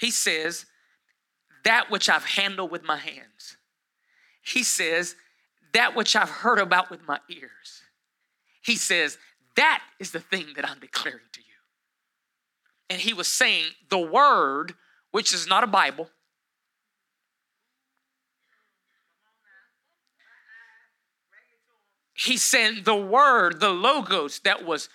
he 0.00 0.10
says, 0.10 0.64
that 1.62 1.90
which 1.90 2.08
I've 2.08 2.24
handled 2.24 2.70
with 2.70 2.82
my 2.82 2.96
hands. 2.96 3.58
He 4.40 4.62
says, 4.62 5.14
that 5.74 5.94
which 5.94 6.16
I've 6.16 6.30
heard 6.30 6.58
about 6.58 6.90
with 6.90 7.06
my 7.06 7.18
ears. 7.28 7.82
He 8.62 8.76
says, 8.76 9.18
that 9.56 9.82
is 9.98 10.10
the 10.10 10.20
thing 10.20 10.46
that 10.56 10.66
I'm 10.66 10.80
declaring 10.80 11.20
to 11.34 11.40
you. 11.40 11.46
And 12.88 12.98
he 12.98 13.12
was 13.12 13.28
saying, 13.28 13.64
the 13.90 13.98
word, 13.98 14.72
which 15.10 15.34
is 15.34 15.46
not 15.46 15.64
a 15.64 15.66
Bible, 15.66 16.08
he 22.14 22.38
sent 22.38 22.86
the 22.86 22.96
word, 22.96 23.60
the 23.60 23.68
logos 23.68 24.40
that 24.40 24.64
was 24.64 24.88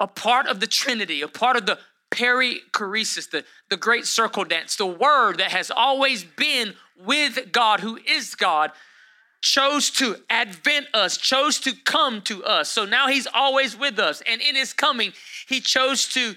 a 0.00 0.06
part 0.06 0.46
of 0.46 0.60
the 0.60 0.66
Trinity, 0.66 1.22
a 1.22 1.28
part 1.28 1.56
of 1.56 1.66
the 1.66 1.78
perichoresis, 2.10 3.30
the, 3.30 3.44
the 3.68 3.76
great 3.76 4.06
circle 4.06 4.44
dance, 4.44 4.76
the 4.76 4.86
word 4.86 5.38
that 5.38 5.50
has 5.50 5.70
always 5.70 6.24
been 6.24 6.74
with 7.04 7.52
God, 7.52 7.80
who 7.80 7.98
is 8.06 8.34
God, 8.34 8.72
chose 9.42 9.90
to 9.90 10.16
advent 10.30 10.86
us, 10.94 11.16
chose 11.16 11.60
to 11.60 11.72
come 11.84 12.20
to 12.22 12.44
us. 12.44 12.68
So 12.68 12.84
now 12.84 13.08
he's 13.08 13.26
always 13.32 13.76
with 13.76 13.98
us. 13.98 14.22
And 14.26 14.40
in 14.40 14.54
his 14.54 14.72
coming, 14.72 15.12
he 15.46 15.60
chose 15.60 16.08
to 16.08 16.34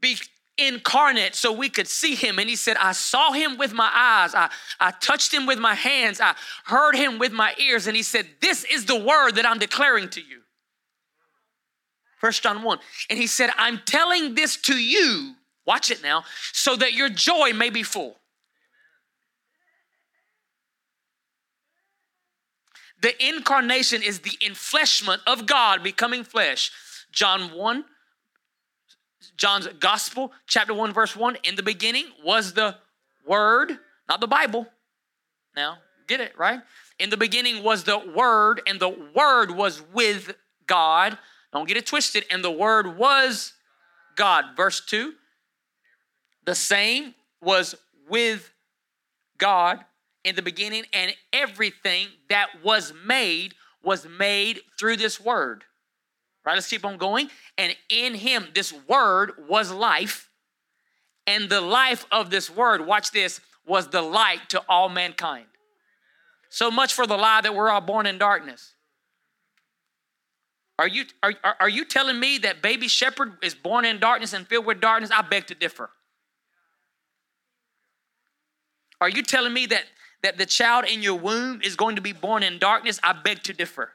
be 0.00 0.16
incarnate 0.56 1.34
so 1.34 1.52
we 1.52 1.68
could 1.68 1.88
see 1.88 2.14
him. 2.14 2.38
And 2.38 2.48
he 2.48 2.56
said, 2.56 2.76
I 2.76 2.92
saw 2.92 3.32
him 3.32 3.58
with 3.58 3.72
my 3.72 3.90
eyes. 3.92 4.34
I, 4.34 4.50
I 4.78 4.92
touched 4.92 5.32
him 5.32 5.46
with 5.46 5.58
my 5.58 5.74
hands. 5.74 6.20
I 6.20 6.34
heard 6.64 6.94
him 6.94 7.18
with 7.18 7.32
my 7.32 7.54
ears. 7.58 7.86
And 7.86 7.96
he 7.96 8.02
said, 8.02 8.26
This 8.40 8.64
is 8.64 8.84
the 8.84 8.98
word 8.98 9.32
that 9.32 9.46
I'm 9.46 9.58
declaring 9.58 10.08
to 10.10 10.20
you. 10.20 10.43
First 12.24 12.42
John 12.42 12.62
1. 12.62 12.78
And 13.10 13.18
he 13.18 13.26
said, 13.26 13.50
I'm 13.58 13.82
telling 13.84 14.34
this 14.34 14.56
to 14.62 14.82
you, 14.82 15.34
watch 15.66 15.90
it 15.90 16.02
now, 16.02 16.24
so 16.54 16.74
that 16.74 16.94
your 16.94 17.10
joy 17.10 17.52
may 17.52 17.68
be 17.68 17.82
full. 17.82 18.16
The 23.02 23.12
incarnation 23.28 24.02
is 24.02 24.20
the 24.20 24.38
enfleshment 24.42 25.18
of 25.26 25.44
God 25.44 25.82
becoming 25.82 26.24
flesh. 26.24 26.70
John 27.12 27.54
1, 27.54 27.84
John's 29.36 29.66
gospel, 29.78 30.32
chapter 30.46 30.72
1, 30.72 30.94
verse 30.94 31.14
1. 31.14 31.36
In 31.44 31.56
the 31.56 31.62
beginning 31.62 32.06
was 32.24 32.54
the 32.54 32.76
word, 33.26 33.70
not 34.08 34.22
the 34.22 34.26
Bible. 34.26 34.66
Now, 35.54 35.76
get 36.06 36.22
it, 36.22 36.32
right? 36.38 36.60
In 36.98 37.10
the 37.10 37.18
beginning 37.18 37.62
was 37.62 37.84
the 37.84 37.98
word, 37.98 38.62
and 38.66 38.80
the 38.80 38.96
word 39.14 39.50
was 39.50 39.82
with 39.92 40.34
God. 40.66 41.18
Don't 41.54 41.68
get 41.68 41.76
it 41.76 41.86
twisted. 41.86 42.24
And 42.30 42.44
the 42.44 42.50
Word 42.50 42.98
was 42.98 43.54
God. 44.16 44.44
Verse 44.56 44.84
2 44.84 45.14
The 46.44 46.54
same 46.54 47.14
was 47.40 47.76
with 48.08 48.52
God 49.38 49.84
in 50.24 50.34
the 50.34 50.42
beginning, 50.42 50.84
and 50.92 51.14
everything 51.32 52.08
that 52.28 52.48
was 52.62 52.92
made 53.06 53.54
was 53.82 54.06
made 54.06 54.60
through 54.78 54.96
this 54.96 55.20
Word. 55.20 55.64
Right? 56.44 56.54
Let's 56.54 56.68
keep 56.68 56.84
on 56.84 56.98
going. 56.98 57.30
And 57.56 57.74
in 57.88 58.14
Him, 58.14 58.48
this 58.54 58.74
Word 58.88 59.32
was 59.48 59.70
life. 59.70 60.30
And 61.26 61.48
the 61.48 61.60
life 61.60 62.04
of 62.12 62.28
this 62.30 62.50
Word, 62.50 62.84
watch 62.84 63.12
this, 63.12 63.40
was 63.66 63.88
the 63.88 64.02
light 64.02 64.50
to 64.50 64.62
all 64.68 64.88
mankind. 64.88 65.46
So 66.50 66.70
much 66.70 66.92
for 66.92 67.06
the 67.06 67.16
lie 67.16 67.40
that 67.40 67.54
we're 67.54 67.70
all 67.70 67.80
born 67.80 68.06
in 68.06 68.18
darkness. 68.18 68.73
Are 70.78 70.88
you, 70.88 71.04
are, 71.22 71.34
are 71.60 71.68
you 71.68 71.84
telling 71.84 72.18
me 72.18 72.38
that 72.38 72.60
baby 72.62 72.88
shepherd 72.88 73.34
is 73.42 73.54
born 73.54 73.84
in 73.84 74.00
darkness 74.00 74.32
and 74.32 74.46
filled 74.46 74.66
with 74.66 74.80
darkness? 74.80 75.10
I 75.12 75.22
beg 75.22 75.46
to 75.46 75.54
differ. 75.54 75.90
Are 79.00 79.08
you 79.08 79.22
telling 79.22 79.52
me 79.52 79.66
that, 79.66 79.84
that 80.22 80.38
the 80.38 80.46
child 80.46 80.86
in 80.86 81.02
your 81.02 81.18
womb 81.18 81.60
is 81.62 81.76
going 81.76 81.96
to 81.96 82.02
be 82.02 82.12
born 82.12 82.42
in 82.42 82.58
darkness? 82.58 82.98
I 83.02 83.12
beg 83.12 83.42
to 83.44 83.52
differ. 83.52 83.92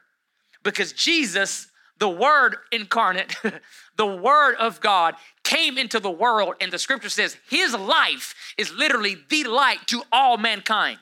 Because 0.62 0.92
Jesus, 0.92 1.68
the 1.98 2.08
Word 2.08 2.56
incarnate, 2.72 3.36
the 3.96 4.06
Word 4.06 4.54
of 4.56 4.80
God, 4.80 5.16
came 5.44 5.76
into 5.78 6.00
the 6.00 6.10
world, 6.10 6.54
and 6.60 6.72
the 6.72 6.78
scripture 6.78 7.08
says 7.08 7.36
his 7.48 7.74
life 7.74 8.34
is 8.56 8.72
literally 8.72 9.16
the 9.28 9.44
light 9.44 9.86
to 9.88 10.02
all 10.12 10.38
mankind. 10.38 10.98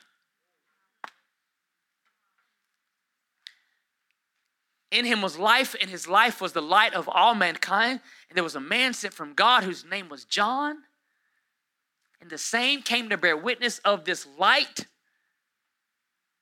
In 4.91 5.05
him 5.05 5.21
was 5.21 5.37
life, 5.37 5.75
and 5.79 5.89
his 5.89 6.07
life 6.07 6.41
was 6.41 6.53
the 6.53 6.61
light 6.61 6.93
of 6.93 7.07
all 7.07 7.35
mankind. 7.35 7.99
And 8.29 8.35
there 8.35 8.43
was 8.43 8.55
a 8.55 8.61
man 8.61 8.93
sent 8.93 9.13
from 9.13 9.33
God 9.33 9.63
whose 9.63 9.85
name 9.85 10.09
was 10.09 10.25
John. 10.25 10.77
And 12.21 12.29
the 12.29 12.37
same 12.37 12.81
came 12.81 13.09
to 13.09 13.17
bear 13.17 13.37
witness 13.37 13.79
of 13.79 14.05
this 14.05 14.27
light. 14.37 14.87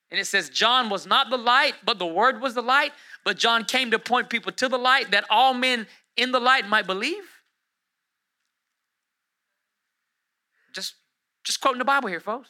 And 0.09 0.19
it 0.19 0.25
says, 0.25 0.49
John 0.49 0.89
was 0.89 1.05
not 1.05 1.29
the 1.29 1.37
light, 1.37 1.73
but 1.83 1.99
the 1.99 2.05
word 2.05 2.41
was 2.41 2.53
the 2.53 2.61
light. 2.61 2.93
But 3.25 3.37
John 3.37 3.65
came 3.65 3.91
to 3.91 3.99
point 3.99 4.29
people 4.29 4.53
to 4.53 4.69
the 4.69 4.77
light 4.77 5.11
that 5.11 5.25
all 5.29 5.53
men 5.53 5.85
in 6.15 6.31
the 6.31 6.39
light 6.39 6.67
might 6.67 6.87
believe. 6.87 7.23
Just, 10.73 10.95
just 11.43 11.59
quoting 11.59 11.79
the 11.79 11.85
Bible 11.85 12.07
here, 12.07 12.21
folks. 12.21 12.49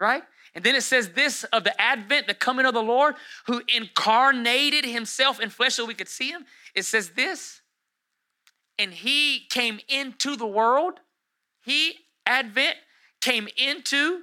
Right? 0.00 0.22
And 0.58 0.64
then 0.64 0.74
it 0.74 0.82
says 0.82 1.10
this 1.10 1.44
of 1.44 1.62
the 1.62 1.80
advent, 1.80 2.26
the 2.26 2.34
coming 2.34 2.66
of 2.66 2.74
the 2.74 2.82
Lord, 2.82 3.14
who 3.46 3.62
incarnated 3.72 4.84
himself 4.84 5.38
in 5.38 5.50
flesh 5.50 5.74
so 5.74 5.84
we 5.84 5.94
could 5.94 6.08
see 6.08 6.32
him. 6.32 6.46
It 6.74 6.84
says 6.84 7.10
this, 7.10 7.60
and 8.76 8.92
he 8.92 9.46
came 9.50 9.78
into 9.86 10.34
the 10.34 10.48
world. 10.48 10.94
He, 11.64 11.94
advent, 12.26 12.74
came 13.20 13.46
into, 13.56 14.22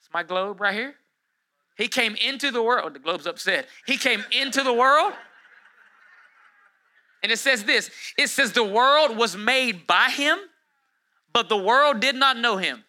it's 0.00 0.08
my 0.14 0.22
globe 0.22 0.58
right 0.58 0.72
here. 0.72 0.94
He 1.76 1.88
came 1.88 2.14
into 2.14 2.50
the 2.50 2.62
world. 2.62 2.84
Oh, 2.86 2.88
the 2.88 2.98
globe's 2.98 3.26
upset. 3.26 3.66
He 3.86 3.98
came 3.98 4.24
into 4.32 4.62
the 4.62 4.72
world. 4.72 5.12
And 7.22 7.30
it 7.30 7.38
says 7.38 7.64
this 7.64 7.90
it 8.16 8.28
says, 8.28 8.52
the 8.52 8.64
world 8.64 9.18
was 9.18 9.36
made 9.36 9.86
by 9.86 10.08
him, 10.08 10.38
but 11.34 11.50
the 11.50 11.58
world 11.58 12.00
did 12.00 12.14
not 12.14 12.38
know 12.38 12.56
him. 12.56 12.84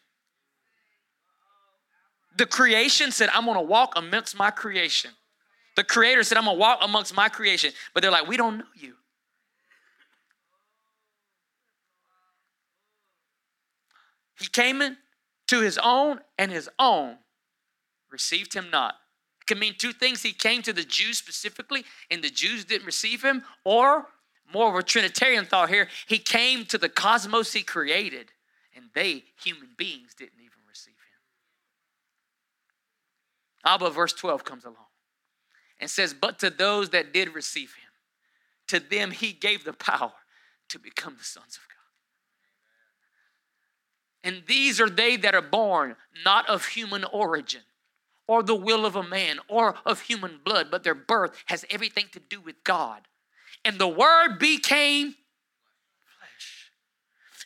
The 2.39 2.46
creation 2.46 3.12
said, 3.12 3.27
I'm 3.34 3.46
gonna 3.46 3.62
walk 3.62 3.96
amongst 3.98 4.34
my 4.34 4.50
creation. 4.50 5.12
The 5.75 5.84
creator 5.84 6.24
said, 6.24 6.38
I'm 6.38 6.46
gonna 6.46 6.58
walk 6.58 6.79
amongst 6.81 7.13
my 7.13 7.27
creation. 7.27 7.74
But 7.93 8.01
they're 8.01 8.12
like, 8.12 8.29
we 8.29 8.38
don't 8.38 8.60
know 8.60 8.63
you. 8.75 8.93
He 14.39 14.48
came 14.48 14.81
in 14.81 14.96
to 15.48 15.60
his 15.60 15.77
own, 15.84 16.22
and 16.38 16.50
his 16.50 16.69
own 16.79 17.17
received 18.10 18.53
him 18.53 18.69
not. 18.72 18.96
It 19.41 19.48
can 19.48 19.60
mean 19.60 19.75
two 19.77 19.91
things. 19.91 20.24
He 20.24 20.31
came 20.31 20.62
to 20.62 20.72
the 20.72 20.86
Jews 20.86 21.17
specifically, 21.17 21.84
and 22.10 22.24
the 22.24 22.29
Jews 22.29 22.63
didn't 22.63 22.86
receive 22.86 23.22
him, 23.22 23.43
or 23.65 24.08
more 24.53 24.69
of 24.69 24.75
a 24.75 24.84
Trinitarian 24.84 25.43
thought 25.43 25.67
here, 25.67 25.89
he 26.08 26.19
came 26.19 26.63
to 26.67 26.77
the 26.77 26.88
cosmos 26.88 27.51
he 27.51 27.63
created, 27.63 28.31
and 28.74 28.86
they, 28.96 29.25
human 29.43 29.72
beings, 29.77 30.13
didn't 30.17 30.39
even. 30.39 30.59
Ah, 33.63 33.75
Abba, 33.75 33.89
verse 33.89 34.13
12 34.13 34.44
comes 34.44 34.66
along 34.66 34.86
and 35.80 35.89
says, 35.89 36.13
But 36.13 36.39
to 36.39 36.50
those 36.50 36.89
that 36.89 37.13
did 37.13 37.34
receive 37.34 37.74
him, 37.74 37.92
to 38.68 38.80
them 38.80 39.12
he 39.12 39.32
gave 39.32 39.63
the 39.63 39.74
power 39.74 40.13
to 40.70 40.80
become 40.80 41.16
the 41.18 41.24
sons 41.24 41.58
of 41.58 41.68
God. 41.68 41.75
And 44.24 44.44
these 44.48 44.80
are 44.80 44.89
they 44.89 45.18
that 45.18 45.34
are 45.34 45.42
born 45.42 45.96
not 46.25 46.48
of 46.50 46.66
human 46.68 47.04
origin 47.06 47.62
or 48.28 48.44
the 48.44 48.56
will 48.56 48.86
of 48.86 48.96
a 48.96 49.04
man 49.04 49.39
or 49.48 49.75
of 49.86 50.01
human 50.01 50.39
blood, 50.44 50.68
but 50.70 50.84
their 50.84 50.94
birth 50.94 51.44
has 51.48 51.66
everything 51.70 52.06
to 52.12 52.20
do 52.20 52.39
with 52.39 52.63
God. 52.63 53.01
And 53.66 53.80
the 53.80 53.88
Word 53.88 54.38
became 54.38 55.16
flesh. 56.20 56.72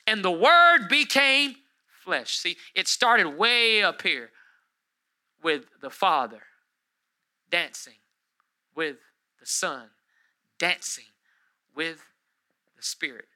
And 0.05 0.25
the 0.25 0.31
Word 0.31 0.89
became 0.89 1.55
flesh. 2.03 2.35
See, 2.35 2.57
it 2.75 2.87
started 2.89 3.37
way 3.37 3.81
up 3.81 4.01
here 4.01 4.31
with 5.43 5.65
the 5.81 5.89
Father 5.89 6.43
dancing 7.49 7.93
with 8.75 8.97
the 9.39 9.45
Son, 9.45 9.89
dancing 10.57 11.05
with 11.75 12.01
the 12.75 12.83
Spirit. 12.83 13.27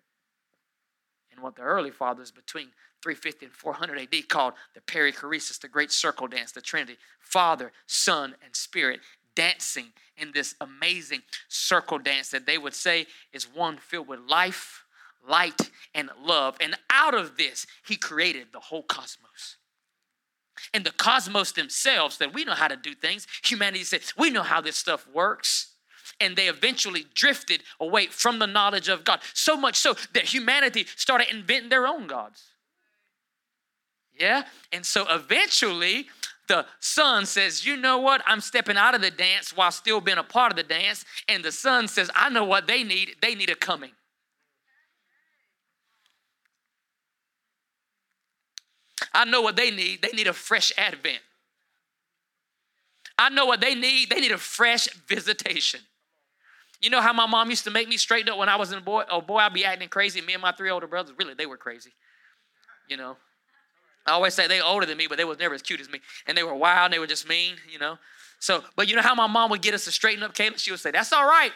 And 1.32 1.42
what 1.42 1.56
the 1.56 1.62
early 1.62 1.92
fathers 1.92 2.32
between 2.32 2.70
350 3.04 3.46
and 3.46 3.54
400 3.54 4.00
AD 4.00 4.28
called 4.30 4.54
the 4.74 4.82
perichoresis, 4.82 5.60
the 5.60 5.68
great 5.68 5.92
circle 5.92 6.28
dance, 6.28 6.52
the 6.52 6.62
Trinity, 6.62 6.98
Father, 7.20 7.72
Son, 7.86 8.36
and 8.44 8.56
Spirit 8.56 9.02
dancing 9.36 9.90
in 10.18 10.32
this 10.32 10.56
amazing 10.62 11.22
circle 11.48 12.00
dance 12.00 12.30
that 12.30 12.48
they 12.48 12.58
would 12.58 12.74
say 12.74 13.06
is 13.34 13.44
one 13.44 13.78
filled 13.78 14.08
with 14.08 14.20
life, 14.28 14.84
light, 15.30 15.70
and 15.94 16.10
love. 16.20 16.58
And 16.60 16.76
out 16.90 17.14
of 17.14 17.38
this, 17.38 17.68
he 17.86 17.98
created 17.98 18.48
the 18.52 18.60
whole 18.60 18.82
cosmos. 18.82 19.57
And 20.74 20.86
the 20.86 20.92
cosmos 20.92 21.52
themselves 21.52 22.18
said, 22.18 22.34
We 22.34 22.46
know 22.46 22.54
how 22.54 22.68
to 22.68 22.76
do 22.76 22.94
things. 22.94 23.28
Humanity 23.44 23.84
said, 23.84 24.02
We 24.18 24.30
know 24.30 24.44
how 24.44 24.62
this 24.62 24.78
stuff 24.78 25.08
works. 25.14 25.74
And 26.20 26.36
they 26.36 26.48
eventually 26.48 27.06
drifted 27.14 27.64
away 27.80 28.08
from 28.08 28.40
the 28.40 28.48
knowledge 28.48 28.88
of 28.90 29.04
God. 29.04 29.20
So 29.34 29.56
much 29.56 29.76
so 29.76 29.96
that 30.14 30.24
humanity 30.24 30.88
started 30.96 31.28
inventing 31.30 31.70
their 31.70 31.86
own 31.86 32.08
gods. 32.08 32.44
Yeah? 34.20 34.44
And 34.72 34.86
so 34.86 35.06
eventually, 35.10 36.08
the 36.48 36.66
son 36.80 37.26
says, 37.26 37.66
You 37.66 37.78
know 37.78 38.00
what? 38.00 38.22
I'm 38.26 38.42
stepping 38.42 38.78
out 38.78 38.96
of 38.96 39.02
the 39.02 39.12
dance 39.12 39.56
while 39.56 39.72
still 39.72 40.02
being 40.02 40.18
a 40.18 40.24
part 40.24 40.52
of 40.52 40.58
the 40.58 40.64
dance. 40.64 41.06
And 41.28 41.44
the 41.44 41.52
son 41.52 41.88
says, 41.88 42.10
I 42.16 42.30
know 42.30 42.46
what 42.46 42.68
they 42.68 42.84
need. 42.84 43.16
They 43.22 43.36
need 43.36 43.50
a 43.50 43.56
coming. 43.56 43.92
I 49.18 49.26
know 49.26 49.42
what 49.42 49.56
they 49.56 49.72
need. 49.72 50.04
They 50.04 50.10
need 50.10 50.28
a 50.28 50.34
fresh 50.34 50.72
advent. 50.78 51.18
I 53.18 53.30
know 53.30 53.48
what 53.48 53.60
they 53.60 53.74
need. 53.74 54.12
They 54.12 54.20
need 54.20 54.32
a 54.32 54.38
fresh 54.38 54.88
visitation. 55.08 55.80
You 56.80 56.92
know 56.92 57.02
how 57.02 57.14
my 57.14 57.26
mom 57.26 57.50
used 57.50 57.64
to 57.64 57.72
make 57.72 57.90
me 57.90 57.98
straighten 57.98 58.32
up 58.32 58.38
when 58.38 58.48
I 58.48 58.58
was 58.58 58.72
a 58.72 58.80
boy? 58.80 59.06
Oh 59.10 59.22
boy, 59.22 59.38
I'd 59.38 59.54
be 59.54 59.66
acting 59.66 59.90
crazy. 59.90 60.22
Me 60.22 60.34
and 60.34 60.42
my 60.42 60.52
three 60.52 60.70
older 60.70 60.86
brothers, 60.86 61.16
really, 61.18 61.34
they 61.34 61.48
were 61.48 61.58
crazy. 61.58 61.94
You 62.88 62.98
know, 62.98 63.18
I 64.06 64.12
always 64.12 64.36
say 64.36 64.48
they 64.48 64.62
older 64.62 64.86
than 64.86 65.00
me, 65.00 65.08
but 65.08 65.18
they 65.18 65.26
was 65.26 65.40
never 65.40 65.56
as 65.56 65.64
cute 65.64 65.82
as 65.82 65.90
me. 65.90 66.00
And 66.28 66.38
they 66.38 66.44
were 66.44 66.54
wild, 66.54 66.86
and 66.86 66.94
they 66.94 67.00
were 67.00 67.08
just 67.08 67.28
mean, 67.28 67.56
you 67.74 67.80
know. 67.80 67.98
So, 68.40 68.64
but 68.76 68.88
you 68.88 68.96
know 68.96 69.02
how 69.02 69.16
my 69.16 69.26
mom 69.26 69.50
would 69.50 69.64
get 69.64 69.74
us 69.74 69.86
to 69.86 69.92
straighten 69.92 70.22
up 70.22 70.36
Caleb? 70.36 70.60
She 70.60 70.70
would 70.70 70.80
say, 70.80 70.92
That's 70.92 71.12
all 71.12 71.26
right. 71.26 71.54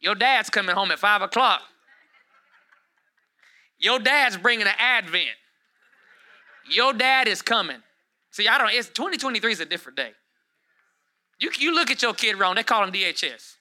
Your 0.00 0.14
dad's 0.14 0.50
coming 0.50 0.76
home 0.76 0.90
at 0.90 0.98
five 0.98 1.22
o'clock. 1.22 1.62
Your 3.78 3.98
dad's 3.98 4.36
bringing 4.36 4.66
an 4.66 4.74
advent. 4.78 5.36
Your 6.70 6.92
dad 6.92 7.28
is 7.28 7.42
coming. 7.42 7.82
See, 8.30 8.48
I 8.48 8.58
don't, 8.58 8.70
it's 8.72 8.88
2023 8.88 9.52
is 9.52 9.60
a 9.60 9.64
different 9.64 9.96
day. 9.96 10.10
You, 11.38 11.50
you 11.58 11.74
look 11.74 11.90
at 11.90 12.02
your 12.02 12.14
kid 12.14 12.38
wrong, 12.38 12.54
they 12.54 12.62
call 12.62 12.82
him 12.82 12.92
DHS. 12.92 13.56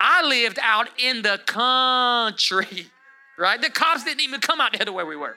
I 0.00 0.22
lived 0.26 0.58
out 0.62 0.88
in 0.98 1.22
the 1.22 1.40
country, 1.46 2.86
right? 3.38 3.60
The 3.60 3.70
cops 3.70 4.04
didn't 4.04 4.20
even 4.20 4.40
come 4.40 4.60
out 4.60 4.72
there 4.72 4.84
to 4.84 4.92
where 4.92 5.06
we 5.06 5.16
were. 5.16 5.36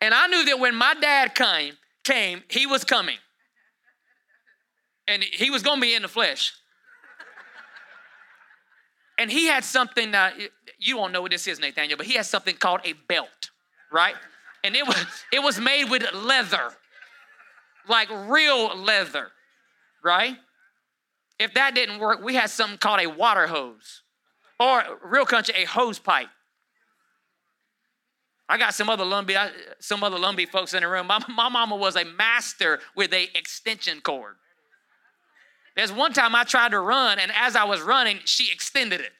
And 0.00 0.14
I 0.14 0.26
knew 0.28 0.44
that 0.46 0.58
when 0.58 0.74
my 0.74 0.94
dad 1.00 1.34
came, 1.34 1.74
came, 2.04 2.42
he 2.48 2.66
was 2.66 2.84
coming. 2.84 3.18
And 5.08 5.22
he 5.22 5.50
was 5.50 5.62
to 5.62 5.80
be 5.80 5.94
in 5.94 6.02
the 6.02 6.08
flesh. 6.08 6.52
And 9.18 9.30
he 9.30 9.46
had 9.46 9.64
something 9.64 10.12
that 10.12 10.34
you 10.78 10.94
don't 10.94 11.12
know 11.12 11.22
what 11.22 11.32
this 11.32 11.46
is, 11.48 11.58
Nathaniel, 11.58 11.96
but 11.96 12.06
he 12.06 12.14
had 12.14 12.26
something 12.26 12.56
called 12.56 12.80
a 12.84 12.92
belt, 13.08 13.50
right? 13.92 14.14
And 14.62 14.76
it 14.76 14.86
was 14.86 14.96
it 15.32 15.42
was 15.42 15.60
made 15.60 15.90
with 15.90 16.04
leather. 16.14 16.70
Like 17.88 18.08
real 18.10 18.76
leather, 18.76 19.28
right? 20.04 20.36
If 21.38 21.54
that 21.54 21.74
didn't 21.74 21.98
work, 21.98 22.22
we 22.22 22.34
had 22.34 22.50
something 22.50 22.78
called 22.78 23.00
a 23.00 23.06
water 23.06 23.46
hose. 23.46 24.02
Or 24.60 24.82
real 25.02 25.24
country, 25.24 25.54
a 25.56 25.64
hose 25.64 25.98
pipe. 25.98 26.28
I 28.48 28.58
got 28.58 28.74
some 28.74 28.88
other 28.88 29.04
Lumbee, 29.04 29.50
some 29.78 30.02
other 30.02 30.16
Lumbee 30.16 30.48
folks 30.48 30.74
in 30.74 30.82
the 30.82 30.88
room. 30.88 31.06
My, 31.06 31.22
my 31.28 31.48
mama 31.48 31.76
was 31.76 31.96
a 31.96 32.04
master 32.04 32.80
with 32.96 33.12
a 33.12 33.24
extension 33.36 34.00
cord. 34.00 34.36
There's 35.78 35.92
one 35.92 36.12
time 36.12 36.34
I 36.34 36.42
tried 36.42 36.72
to 36.72 36.80
run, 36.80 37.20
and 37.20 37.30
as 37.32 37.54
I 37.54 37.62
was 37.62 37.80
running, 37.80 38.18
she 38.24 38.50
extended 38.50 39.00
it. 39.00 39.12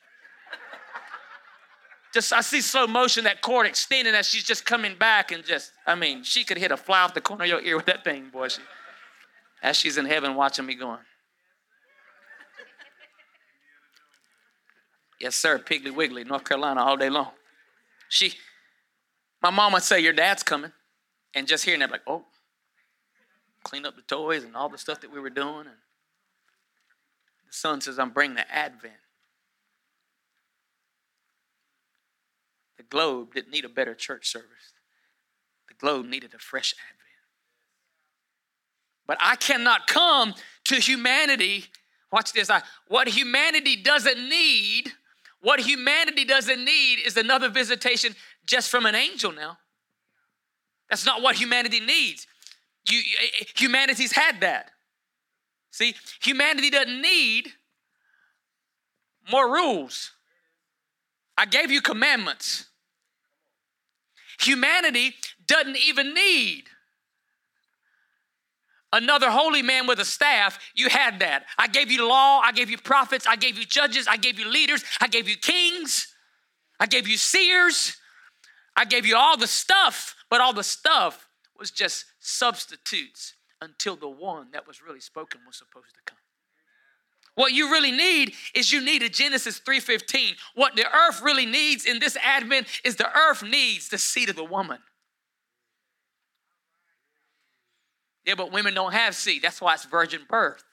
Just 2.13 2.33
I 2.33 2.41
see 2.41 2.61
slow 2.61 2.89
motion 2.89 3.23
that 3.25 3.43
cord 3.43 3.69
extending 3.69 4.13
as 4.13 4.29
she's 4.29 4.43
just 4.43 4.67
coming 4.67 4.97
back, 4.99 5.31
and 5.31 5.45
just 5.45 5.71
I 5.87 5.95
mean, 5.95 6.25
she 6.25 6.43
could 6.43 6.59
hit 6.59 6.73
a 6.73 6.77
fly 6.77 7.03
off 7.03 7.15
the 7.15 7.21
corner 7.21 7.45
of 7.45 7.51
your 7.51 7.61
ear 7.61 7.77
with 7.77 7.87
that 7.87 8.03
thing, 8.03 8.31
boy. 8.31 8.49
She, 8.49 8.61
as 9.63 9.77
she's 9.77 9.99
in 9.99 10.05
heaven 10.05 10.35
watching 10.35 10.67
me 10.67 10.75
going. 10.75 10.99
Yes, 15.21 15.37
sir, 15.37 15.61
Piggly 15.61 15.95
Wiggly, 15.95 16.25
North 16.25 16.43
Carolina, 16.43 16.83
all 16.83 16.97
day 16.97 17.09
long. 17.09 17.31
She 18.09 18.33
my 19.41 19.51
mom 19.51 19.75
would 19.75 19.85
say, 19.85 20.01
Your 20.01 20.13
dad's 20.13 20.43
coming. 20.43 20.73
And 21.35 21.47
just 21.47 21.65
hearing 21.65 21.81
that, 21.81 21.93
like, 21.93 22.03
oh, 22.09 22.25
clean 23.63 23.87
up 23.87 23.95
the 23.95 24.03
toys 24.03 24.43
and 24.43 24.57
all 24.57 24.69
the 24.69 24.79
stuff 24.79 25.03
that 25.03 25.13
we 25.13 25.21
were 25.21 25.31
doing. 25.31 25.67
And 25.67 25.77
the 27.49 27.55
son 27.55 27.81
says, 27.81 27.99
I'm 27.99 28.11
bringing 28.11 28.37
the 28.37 28.55
Advent. 28.55 28.95
The 32.77 32.83
globe 32.85 33.35
didn't 33.35 33.51
need 33.51 33.65
a 33.65 33.69
better 33.69 33.95
church 33.95 34.29
service, 34.29 34.73
the 35.69 35.75
globe 35.75 36.07
needed 36.07 36.35
a 36.35 36.39
fresh 36.39 36.75
Advent. 36.75 36.99
But 39.07 39.17
I 39.21 39.37
cannot 39.37 39.87
come 39.87 40.35
to 40.65 40.77
humanity. 40.77 41.65
Watch 42.13 42.33
this. 42.33 42.51
I, 42.51 42.63
what 42.89 43.09
humanity 43.09 43.77
doesn't 43.83 44.29
need, 44.29 44.93
what 45.41 45.61
humanity 45.61 46.25
doesn't 46.25 46.63
need 46.63 46.99
is 47.05 47.17
another 47.17 47.49
visitation 47.49 48.15
just 48.45 48.71
from 48.71 48.87
an 48.87 48.95
angel 48.95 49.33
now. 49.33 49.59
That's 50.91 51.07
not 51.07 51.23
what 51.23 51.37
humanity 51.37 51.81
needs. 51.81 52.27
You, 52.91 52.99
eh, 52.99 53.27
eh, 53.41 53.45
humanity's 53.57 54.13
had 54.13 54.41
that. 54.41 54.71
See, 55.71 55.95
humanity 56.21 56.71
doesn't 56.71 57.01
need 57.01 57.53
more 59.31 59.51
rules. 59.53 60.13
I 61.37 61.47
gave 61.47 61.71
you 61.71 61.81
commandments. 61.81 62.67
Humanity 64.41 65.15
doesn't 65.47 65.77
even 65.77 66.15
need 66.15 66.65
another 68.93 69.31
holy 69.31 69.63
man 69.63 69.87
with 69.87 70.01
a 70.01 70.05
staff. 70.05 70.59
You 70.75 70.89
had 70.89 71.21
that. 71.21 71.45
I 71.59 71.69
gave 71.69 71.91
you 71.91 72.09
law, 72.09 72.41
I 72.41 72.53
gave 72.53 72.71
you 72.71 72.79
prophets, 72.79 73.27
I 73.27 73.37
gave 73.37 73.59
you 73.59 73.65
judges, 73.65 74.09
I 74.09 74.17
gave 74.17 74.39
you 74.39 74.49
leaders, 74.49 74.83
I 75.01 75.09
gave 75.09 75.29
you 75.29 75.37
kings, 75.37 76.09
I 76.81 76.87
gave 76.87 77.07
you 77.07 77.17
seers, 77.17 77.97
I 78.77 78.85
gave 78.85 79.05
you 79.05 79.17
all 79.17 79.37
the 79.37 79.47
stuff, 79.47 80.17
but 80.31 80.41
all 80.41 80.53
the 80.53 80.65
stuff 80.65 81.29
was 81.59 81.71
just 81.71 82.05
substitutes 82.21 83.35
until 83.61 83.97
the 83.97 84.09
one 84.09 84.49
that 84.53 84.67
was 84.67 84.83
really 84.83 85.01
spoken 85.01 85.41
was 85.47 85.57
supposed 85.57 85.95
to 85.95 86.01
come. 86.05 86.19
What 87.35 87.53
you 87.53 87.71
really 87.71 87.93
need 87.93 88.35
is 88.55 88.73
you 88.73 88.81
need 88.81 89.03
a 89.03 89.09
Genesis 89.09 89.61
3:15. 89.61 90.37
What 90.55 90.75
the 90.75 90.93
earth 90.93 91.21
really 91.21 91.47
needs 91.47 91.85
in 91.85 92.01
this 92.01 92.17
advent 92.17 92.67
is 92.83 92.97
the 92.97 93.17
earth 93.17 93.43
needs 93.43 93.89
the 93.89 93.99
seed 93.99 94.29
of 94.29 94.37
the 94.37 94.45
woman. 94.45 94.83
Yeah, 98.25 98.35
but 98.35 98.51
women 98.53 98.75
don't 98.75 98.93
have 98.93 99.15
seed. 99.15 99.43
That's 99.43 99.61
why 99.61 99.75
it's 99.75 99.85
virgin 99.85 100.23
birth. 100.29 100.65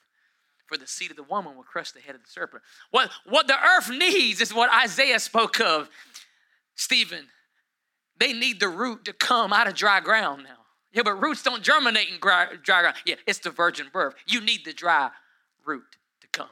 For 0.66 0.76
the 0.76 0.86
seed 0.86 1.12
of 1.12 1.16
the 1.16 1.22
woman 1.22 1.56
will 1.56 1.62
crush 1.62 1.92
the 1.92 2.00
head 2.00 2.16
of 2.16 2.22
the 2.22 2.28
serpent. 2.28 2.62
What, 2.90 3.10
what 3.24 3.46
the 3.46 3.56
earth 3.58 3.88
needs 3.88 4.40
is 4.40 4.52
what 4.52 4.68
Isaiah 4.74 5.20
spoke 5.20 5.60
of. 5.60 5.88
Stephen, 6.74 7.28
they 8.18 8.32
need 8.32 8.58
the 8.60 8.68
root 8.68 9.04
to 9.04 9.12
come 9.12 9.52
out 9.52 9.68
of 9.68 9.74
dry 9.74 10.00
ground 10.00 10.44
now. 10.44 10.55
Yeah, 10.96 11.02
but 11.02 11.22
roots 11.22 11.42
don't 11.42 11.62
germinate 11.62 12.08
in 12.08 12.18
dry, 12.18 12.46
dry 12.62 12.80
ground. 12.80 12.96
Yeah, 13.04 13.16
it's 13.26 13.40
the 13.40 13.50
virgin 13.50 13.88
birth. 13.92 14.14
You 14.26 14.40
need 14.40 14.64
the 14.64 14.72
dry 14.72 15.10
root 15.66 15.84
to 16.22 16.26
come. 16.28 16.48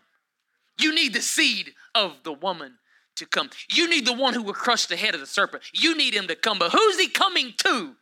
You 0.79 0.95
need 0.95 1.15
the 1.15 1.23
seed 1.23 1.73
of 1.95 2.23
the 2.25 2.33
woman 2.33 2.75
to 3.17 3.25
come. 3.25 3.49
You 3.73 3.89
need 3.89 4.07
the 4.07 4.13
one 4.13 4.35
who 4.35 4.43
will 4.43 4.53
crush 4.53 4.85
the 4.85 4.97
head 4.97 5.15
of 5.15 5.21
the 5.21 5.27
serpent. 5.27 5.63
You 5.73 5.97
need 5.97 6.13
him 6.13 6.27
to 6.29 6.37
come. 6.37 6.59
But 6.59 6.73
who's 6.73 7.01
he 7.01 7.09
coming 7.09 7.55
to? 7.57 7.95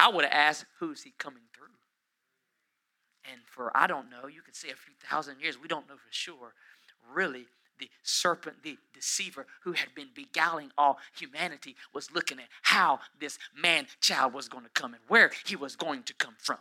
I 0.00 0.10
would 0.10 0.24
have 0.24 0.34
asked, 0.34 0.64
who's 0.80 1.04
he 1.04 1.12
coming 1.16 1.44
through? 1.56 1.66
And 3.30 3.40
for, 3.46 3.70
I 3.76 3.86
don't 3.86 4.10
know, 4.10 4.26
you 4.26 4.42
could 4.42 4.56
say 4.56 4.70
a 4.70 4.74
few 4.74 4.94
thousand 5.08 5.40
years, 5.40 5.60
we 5.62 5.68
don't 5.68 5.88
know 5.88 5.94
for 5.94 6.10
sure. 6.10 6.54
Really, 7.14 7.46
the 7.78 7.88
serpent, 8.02 8.62
the 8.62 8.76
deceiver 8.92 9.46
who 9.62 9.72
had 9.72 9.94
been 9.94 10.08
beguiling 10.14 10.70
all 10.78 10.98
humanity, 11.16 11.76
was 11.92 12.12
looking 12.12 12.38
at 12.38 12.46
how 12.62 13.00
this 13.20 13.38
man 13.56 13.86
child 14.00 14.32
was 14.32 14.48
going 14.48 14.64
to 14.64 14.70
come 14.70 14.94
and 14.94 15.02
where 15.08 15.30
he 15.44 15.56
was 15.56 15.76
going 15.76 16.02
to 16.04 16.14
come 16.14 16.34
from. 16.38 16.58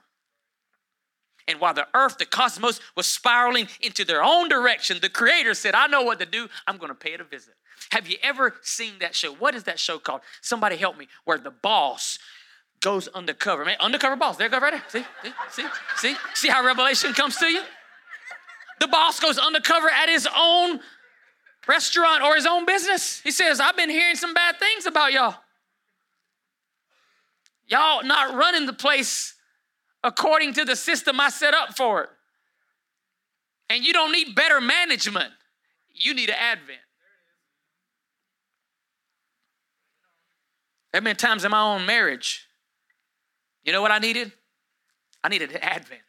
And 1.48 1.60
while 1.60 1.74
the 1.74 1.88
earth, 1.94 2.18
the 2.18 2.26
cosmos, 2.26 2.80
was 2.96 3.06
spiraling 3.06 3.68
into 3.82 4.06
their 4.06 4.24
own 4.24 4.48
direction, 4.48 5.00
the 5.02 5.10
creator 5.10 5.54
said, 5.54 5.76
I 5.76 5.88
know 5.88 6.02
what 6.02 6.20
to 6.20 6.26
do. 6.26 6.48
I'm 6.68 6.78
going 6.78 6.90
to 6.90 6.96
pay 6.96 7.14
it 7.14 7.22
a 7.22 7.26
visit. 7.26 7.56
Have 7.92 8.08
you 8.08 8.18
ever 8.24 8.56
seen 8.62 8.94
that 9.00 9.14
show? 9.14 9.34
What 9.34 9.56
is 9.56 9.64
that 9.66 9.80
show 9.80 10.00
called? 10.00 10.22
Somebody 10.42 10.78
help 10.78 10.98
me. 10.98 11.08
Where 11.26 11.38
the 11.38 11.52
boss 11.52 12.18
goes 12.82 13.08
undercover. 13.10 13.66
Man, 13.66 13.78
undercover 13.80 14.16
boss. 14.16 14.38
There 14.38 14.48
you 14.48 14.52
go 14.52 14.60
right 14.60 14.74
there. 14.74 15.04
See, 15.04 15.06
see, 15.24 15.34
see, 15.50 15.68
see, 15.98 16.16
see 16.34 16.48
how 16.50 16.64
revelation 16.66 17.14
comes 17.14 17.38
to 17.38 17.48
you? 17.48 17.62
The 18.80 18.88
boss 18.88 19.20
goes 19.20 19.38
undercover 19.38 19.90
at 19.90 20.10
his 20.10 20.28
own 20.38 20.80
restaurant 21.68 22.24
or 22.24 22.36
his 22.36 22.46
own 22.46 22.66
business. 22.66 23.22
He 23.22 23.32
says, 23.32 23.60
I've 23.60 23.78
been 23.78 23.90
hearing 23.90 24.16
some 24.16 24.34
bad 24.34 24.60
things 24.60 24.86
about 24.86 25.14
y'all. 25.14 25.36
Y'all 27.68 28.04
not 28.04 28.36
running 28.36 28.66
the 28.66 28.74
place 28.74 29.36
according 30.04 30.54
to 30.54 30.66
the 30.66 30.76
system 30.76 31.20
I 31.20 31.30
set 31.30 31.54
up 31.54 31.76
for 31.76 32.04
it. 32.04 32.10
And 33.70 33.84
you 33.84 33.94
don't 33.94 34.12
need 34.12 34.36
better 34.36 34.60
management, 34.62 35.32
you 35.94 36.14
need 36.14 36.30
an 36.30 36.36
advent. 36.38 36.80
There 40.92 41.00
have 41.00 41.04
been 41.04 41.16
times 41.16 41.44
in 41.44 41.50
my 41.50 41.62
own 41.62 41.88
marriage, 41.88 42.48
you 43.64 43.72
know 43.72 43.82
what 43.82 43.90
I 43.92 43.98
needed? 43.98 44.32
I 45.24 45.30
needed 45.30 45.52
an 45.52 45.58
advent. 45.62 46.02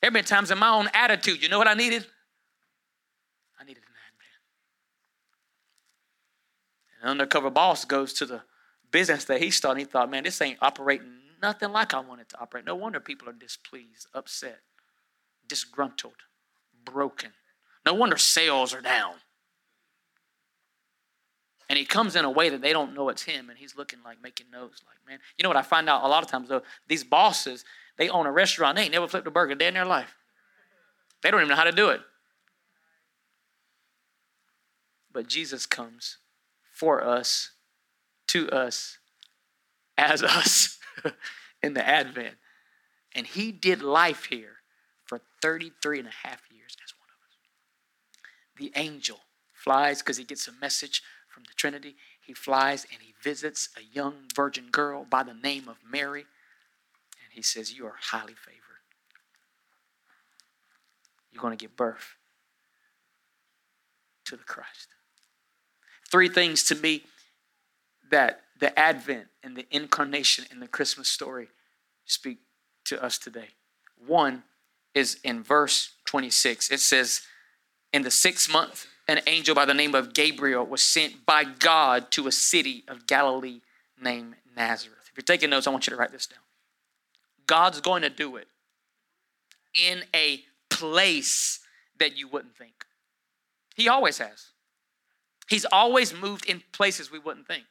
There 0.00 0.08
have 0.08 0.14
been 0.14 0.24
times 0.24 0.50
in 0.50 0.58
my 0.58 0.68
own 0.68 0.88
attitude, 0.94 1.42
you 1.42 1.48
know 1.48 1.58
what 1.58 1.66
I 1.66 1.74
needed? 1.74 2.06
I 3.58 3.64
needed 3.64 3.82
an 3.82 3.88
advent. 3.88 4.30
An 7.02 7.08
undercover 7.08 7.50
boss 7.50 7.84
goes 7.84 8.12
to 8.14 8.26
the 8.26 8.42
business 8.90 9.24
that 9.24 9.40
he 9.40 9.50
started. 9.50 9.80
He 9.80 9.84
thought, 9.84 10.10
man, 10.10 10.24
this 10.24 10.40
ain't 10.40 10.58
operating 10.60 11.20
nothing 11.42 11.72
like 11.72 11.94
I 11.94 12.00
want 12.00 12.20
it 12.20 12.28
to 12.30 12.40
operate. 12.40 12.64
No 12.64 12.74
wonder 12.74 13.00
people 13.00 13.28
are 13.28 13.32
displeased, 13.32 14.06
upset, 14.14 14.60
disgruntled, 15.48 16.14
broken. 16.84 17.32
No 17.86 17.94
wonder 17.94 18.16
sales 18.16 18.74
are 18.74 18.80
down. 18.80 19.14
And 21.68 21.78
he 21.78 21.84
comes 21.84 22.16
in 22.16 22.24
a 22.24 22.30
way 22.30 22.48
that 22.48 22.60
they 22.60 22.72
don't 22.72 22.94
know 22.94 23.08
it's 23.10 23.22
him, 23.22 23.48
and 23.48 23.56
he's 23.56 23.76
looking 23.76 24.00
like 24.04 24.20
making 24.20 24.46
notes, 24.50 24.82
like, 24.86 24.96
man. 25.08 25.20
You 25.38 25.44
know 25.44 25.48
what 25.48 25.56
I 25.56 25.62
find 25.62 25.88
out 25.88 26.04
a 26.04 26.08
lot 26.08 26.22
of 26.22 26.28
times 26.28 26.48
though? 26.48 26.62
These 26.88 27.04
bosses, 27.04 27.64
they 27.96 28.08
own 28.08 28.26
a 28.26 28.32
restaurant, 28.32 28.76
they 28.76 28.82
ain't 28.82 28.92
never 28.92 29.06
flipped 29.06 29.26
a 29.26 29.30
burger 29.30 29.52
a 29.52 29.56
day 29.56 29.68
in 29.68 29.74
their 29.74 29.84
life. 29.84 30.16
They 31.22 31.30
don't 31.30 31.40
even 31.40 31.48
know 31.48 31.56
how 31.56 31.64
to 31.64 31.72
do 31.72 31.90
it. 31.90 32.00
But 35.12 35.28
Jesus 35.28 35.64
comes 35.64 36.18
for 36.80 37.04
us, 37.04 37.50
to 38.26 38.48
us, 38.48 38.96
as 39.98 40.22
us 40.22 40.78
in 41.62 41.74
the 41.74 41.86
Advent. 41.86 42.36
And 43.14 43.26
he 43.26 43.52
did 43.52 43.82
life 43.82 44.24
here 44.24 44.56
for 45.04 45.20
33 45.42 45.98
and 45.98 46.08
a 46.08 46.26
half 46.26 46.40
years 46.50 46.78
as 46.82 46.94
one 46.98 47.08
of 47.10 47.20
us. 47.28 47.36
The 48.56 48.72
angel 48.80 49.18
flies 49.52 50.00
because 50.00 50.16
he 50.16 50.24
gets 50.24 50.48
a 50.48 50.52
message 50.52 51.02
from 51.28 51.42
the 51.42 51.52
Trinity. 51.54 51.96
He 52.18 52.32
flies 52.32 52.86
and 52.90 53.02
he 53.02 53.12
visits 53.22 53.68
a 53.76 53.82
young 53.94 54.14
virgin 54.34 54.68
girl 54.72 55.04
by 55.04 55.22
the 55.22 55.34
name 55.34 55.68
of 55.68 55.76
Mary. 55.86 56.22
And 56.22 57.32
he 57.32 57.42
says, 57.42 57.76
You 57.76 57.84
are 57.84 57.96
highly 58.00 58.32
favored. 58.32 58.58
You're 61.30 61.42
going 61.42 61.58
to 61.58 61.62
give 61.62 61.76
birth 61.76 62.16
to 64.24 64.36
the 64.38 64.44
Christ. 64.44 64.94
Three 66.10 66.28
things 66.28 66.62
to 66.64 66.74
me 66.74 67.04
that 68.10 68.42
the 68.58 68.76
Advent 68.78 69.28
and 69.42 69.56
the 69.56 69.66
incarnation 69.70 70.44
and 70.50 70.60
the 70.60 70.68
Christmas 70.68 71.08
story 71.08 71.48
speak 72.04 72.38
to 72.84 73.02
us 73.02 73.18
today. 73.18 73.48
One 74.06 74.42
is 74.94 75.18
in 75.22 75.42
verse 75.42 75.92
26. 76.06 76.70
It 76.70 76.80
says, 76.80 77.22
In 77.92 78.02
the 78.02 78.10
sixth 78.10 78.52
month, 78.52 78.86
an 79.08 79.20
angel 79.26 79.54
by 79.54 79.64
the 79.64 79.74
name 79.74 79.94
of 79.94 80.12
Gabriel 80.12 80.64
was 80.64 80.82
sent 80.82 81.24
by 81.26 81.44
God 81.44 82.10
to 82.12 82.26
a 82.26 82.32
city 82.32 82.84
of 82.88 83.06
Galilee 83.06 83.60
named 84.00 84.34
Nazareth. 84.56 85.08
If 85.10 85.16
you're 85.16 85.22
taking 85.22 85.50
notes, 85.50 85.66
I 85.66 85.70
want 85.70 85.86
you 85.86 85.92
to 85.92 85.96
write 85.96 86.12
this 86.12 86.26
down. 86.26 86.40
God's 87.46 87.80
going 87.80 88.02
to 88.02 88.10
do 88.10 88.36
it 88.36 88.48
in 89.74 90.02
a 90.14 90.42
place 90.68 91.60
that 91.98 92.16
you 92.16 92.28
wouldn't 92.28 92.56
think. 92.56 92.84
He 93.74 93.88
always 93.88 94.18
has. 94.18 94.50
He's 95.50 95.66
always 95.72 96.14
moved 96.14 96.46
in 96.48 96.62
places 96.70 97.10
we 97.10 97.18
wouldn't 97.18 97.48
think. 97.48 97.64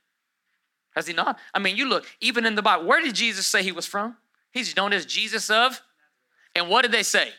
Has 0.96 1.08
he 1.08 1.14
not? 1.14 1.40
I 1.54 1.60
mean, 1.60 1.78
you 1.78 1.88
look, 1.88 2.06
even 2.20 2.46
in 2.46 2.56
the 2.56 2.62
Bible, 2.62 2.86
where 2.86 3.02
did 3.02 3.16
Jesus 3.16 3.48
say 3.48 3.64
he 3.64 3.72
was 3.72 3.86
from? 3.86 4.18
He's 4.52 4.76
known 4.76 4.92
as 4.92 5.06
Jesus 5.06 5.50
of. 5.50 5.82
And 6.54 6.68
what 6.68 6.82
did 6.82 6.92
they 6.92 7.04
say? 7.04 7.30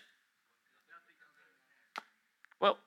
Well, 2.58 2.78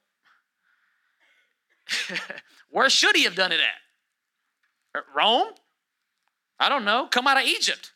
where 2.71 2.89
should 2.89 3.15
he 3.15 3.25
have 3.25 3.35
done 3.35 3.51
it 3.51 3.59
at? 3.59 4.99
Uh, 4.99 5.03
Rome? 5.15 5.49
I 6.59 6.69
don't 6.69 6.85
know. 6.85 7.07
Come 7.11 7.27
out 7.27 7.37
of 7.37 7.43
Egypt. 7.43 7.91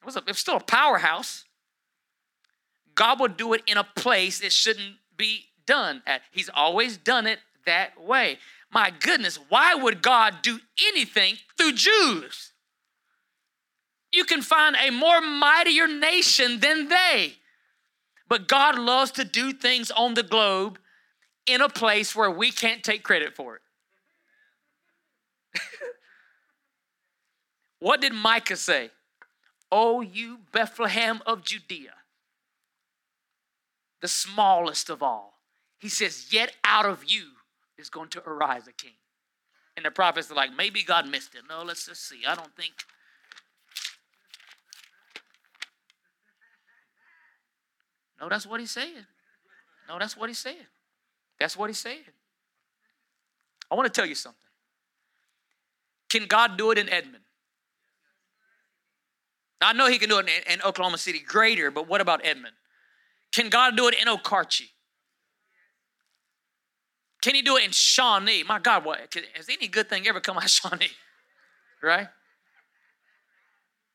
It 0.00 0.06
was, 0.06 0.16
a, 0.16 0.20
it 0.20 0.28
was 0.28 0.38
still 0.38 0.56
a 0.56 0.60
powerhouse. 0.60 1.44
God 2.94 3.20
would 3.20 3.36
do 3.36 3.52
it 3.52 3.62
in 3.66 3.76
a 3.76 3.84
place 3.84 4.40
it 4.40 4.52
shouldn't 4.52 4.94
be 5.18 5.48
done 5.66 6.02
at. 6.06 6.22
He's 6.30 6.48
always 6.48 6.96
done 6.96 7.26
it 7.26 7.40
that 7.66 8.00
way. 8.02 8.38
My 8.72 8.90
goodness, 8.90 9.38
why 9.48 9.74
would 9.74 10.02
God 10.02 10.42
do 10.42 10.60
anything 10.88 11.36
through 11.56 11.72
Jews? 11.72 12.52
You 14.12 14.24
can 14.24 14.42
find 14.42 14.76
a 14.76 14.90
more 14.90 15.20
mightier 15.20 15.86
nation 15.86 16.60
than 16.60 16.88
they. 16.88 17.34
But 18.28 18.48
God 18.48 18.78
loves 18.78 19.10
to 19.12 19.24
do 19.24 19.52
things 19.52 19.90
on 19.90 20.14
the 20.14 20.22
globe 20.22 20.78
in 21.46 21.60
a 21.60 21.68
place 21.68 22.14
where 22.14 22.30
we 22.30 22.52
can't 22.52 22.84
take 22.84 23.02
credit 23.02 23.34
for 23.34 23.56
it. 23.56 23.62
what 27.80 28.00
did 28.00 28.14
Micah 28.14 28.56
say? 28.56 28.90
Oh, 29.72 30.00
you 30.00 30.38
Bethlehem 30.52 31.22
of 31.26 31.44
Judea, 31.44 31.94
the 34.00 34.08
smallest 34.08 34.90
of 34.90 35.02
all. 35.02 35.34
He 35.78 35.88
says, 35.88 36.32
Yet 36.32 36.52
out 36.64 36.86
of 36.86 37.04
you 37.04 37.24
is 37.80 37.90
going 37.90 38.08
to 38.10 38.22
arise 38.24 38.68
a 38.68 38.72
king. 38.72 38.92
And 39.76 39.84
the 39.84 39.90
prophets 39.90 40.30
are 40.30 40.34
like, 40.34 40.54
maybe 40.56 40.82
God 40.82 41.08
missed 41.08 41.34
it. 41.34 41.42
No, 41.48 41.62
let's 41.62 41.86
just 41.86 42.08
see. 42.08 42.20
I 42.26 42.34
don't 42.34 42.54
think. 42.54 42.72
No, 48.20 48.28
that's 48.28 48.46
what 48.46 48.60
he's 48.60 48.70
saying. 48.70 49.06
No, 49.88 49.98
that's 49.98 50.16
what 50.16 50.28
he's 50.28 50.38
saying. 50.38 50.56
That's 51.38 51.56
what 51.56 51.70
he's 51.70 51.78
saying. 51.78 52.04
I 53.70 53.74
want 53.74 53.92
to 53.92 53.92
tell 53.92 54.08
you 54.08 54.14
something. 54.14 54.38
Can 56.10 56.26
God 56.26 56.58
do 56.58 56.70
it 56.70 56.78
in 56.78 56.88
Edmond? 56.88 57.24
I 59.62 59.72
know 59.72 59.88
he 59.88 59.98
can 59.98 60.08
do 60.08 60.18
it 60.18 60.28
in, 60.28 60.54
in 60.54 60.62
Oklahoma 60.62 60.98
City 60.98 61.20
greater, 61.20 61.70
but 61.70 61.88
what 61.88 62.00
about 62.00 62.24
Edmond? 62.24 62.54
Can 63.32 63.48
God 63.48 63.76
do 63.76 63.88
it 63.88 63.94
in 64.00 64.08
Okarche? 64.08 64.68
Can 67.20 67.34
he 67.34 67.42
do 67.42 67.56
it 67.56 67.64
in 67.64 67.72
Shawnee? 67.72 68.44
My 68.44 68.58
God, 68.58 68.84
what 68.84 69.14
has 69.34 69.48
any 69.48 69.68
good 69.68 69.88
thing 69.88 70.06
ever 70.06 70.20
come 70.20 70.36
out 70.36 70.44
of 70.44 70.50
Shawnee? 70.50 70.90
Right? 71.82 72.08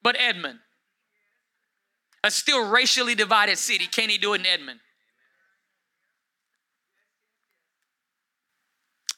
But 0.01 0.15
Edmond, 0.19 0.59
a 2.23 2.29
still 2.29 2.69
racially 2.69 3.15
divided 3.15 3.57
city, 3.57 3.87
can 3.87 4.09
he 4.09 4.17
do 4.17 4.33
it 4.33 4.41
in 4.41 4.45
Edmond? 4.45 4.79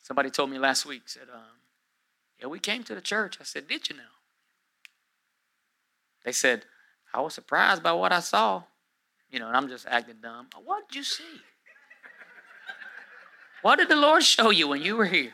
Somebody 0.02 0.30
told 0.30 0.50
me 0.50 0.58
last 0.58 0.86
week, 0.86 1.02
said, 1.08 1.28
um, 1.34 1.42
Yeah, 2.40 2.48
we 2.48 2.60
came 2.60 2.84
to 2.84 2.96
the 2.96 3.02
church. 3.02 3.38
I 3.42 3.44
said, 3.44 3.68
Did 3.68 3.90
you 3.90 3.98
know? 3.98 4.04
They 6.24 6.32
said, 6.32 6.64
I 7.14 7.20
was 7.20 7.34
surprised 7.34 7.84
by 7.84 7.92
what 7.92 8.14
I 8.14 8.22
saw. 8.22 8.64
You 9.30 9.40
know, 9.40 9.48
and 9.48 9.58
I'm 9.58 9.68
just 9.68 9.86
acting 9.86 10.18
dumb. 10.22 10.48
What 10.64 10.88
did 10.88 10.96
you 10.96 11.04
see? 11.04 11.42
What 13.68 13.80
did 13.80 13.90
the 13.90 13.98
Lord 13.98 14.24
show 14.24 14.50
you 14.50 14.70
when 14.70 14.82
you 14.82 14.96
were 14.96 15.04
here? 15.06 15.34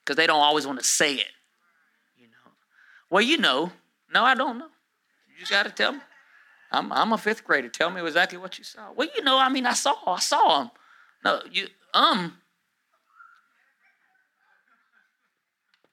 Because 0.00 0.16
they 0.16 0.26
don't 0.26 0.42
always 0.42 0.66
want 0.66 0.78
to 0.80 0.84
say 0.84 1.14
it. 1.14 1.30
You 2.14 2.26
know. 2.26 2.52
Well, 3.08 3.22
you 3.22 3.38
know. 3.38 3.72
No, 4.12 4.22
I 4.22 4.34
don't 4.34 4.58
know. 4.58 4.68
You 5.26 5.38
just 5.38 5.50
got 5.50 5.62
to 5.62 5.70
tell 5.70 5.92
me. 5.92 6.00
I'm, 6.70 6.92
I'm 6.92 7.10
a 7.14 7.16
fifth 7.16 7.42
grader. 7.42 7.70
Tell 7.70 7.88
me 7.88 8.02
exactly 8.02 8.36
what 8.36 8.58
you 8.58 8.64
saw. 8.64 8.92
Well, 8.94 9.08
you 9.16 9.24
know, 9.24 9.38
I 9.38 9.48
mean, 9.48 9.64
I 9.64 9.72
saw. 9.72 9.94
I 10.06 10.20
saw 10.20 10.60
him. 10.60 10.70
No, 11.24 11.40
you, 11.50 11.68
um. 11.94 12.36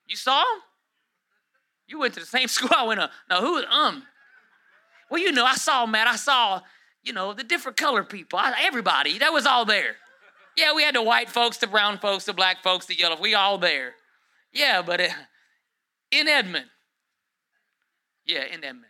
You 0.10 0.17
saw 0.17 0.41
him? 0.41 0.62
You 1.88 1.99
went 1.99 2.15
to 2.15 2.19
the 2.19 2.25
same 2.25 2.47
school 2.49 2.71
I 2.75 2.84
went 2.84 2.99
to. 2.99 3.10
No, 3.30 3.39
who, 3.39 3.63
um. 3.63 4.04
Well, 5.10 5.21
you 5.21 5.32
know, 5.32 5.45
I 5.45 5.56
saw, 5.56 5.86
Matt. 5.86 6.08
I 6.08 6.17
saw, 6.17 6.60
you 7.01 7.13
know, 7.13 7.32
the 7.32 7.45
different 7.45 7.77
color 7.77 8.04
people. 8.04 8.38
I, 8.39 8.56
everybody. 8.63 9.19
That 9.19 9.32
was 9.32 9.45
all 9.45 9.63
there. 9.63 9.95
Yeah, 10.58 10.74
we 10.74 10.84
had 10.84 10.96
the 10.96 11.02
white 11.02 11.30
folks, 11.30 11.58
the 11.58 11.68
brown 11.68 11.98
folks, 11.98 12.26
the 12.26 12.34
black 12.34 12.62
folks, 12.64 12.86
the 12.86 12.98
yellow. 12.98 13.20
We 13.20 13.34
all 13.34 13.58
there. 13.58 13.96
Yeah, 14.54 14.82
but 14.82 15.00
uh, 15.02 15.08
in 16.12 16.28
Edmond. 16.28 16.66
Yeah, 18.26 18.44
in 18.46 18.64
Edmond. 18.64 18.86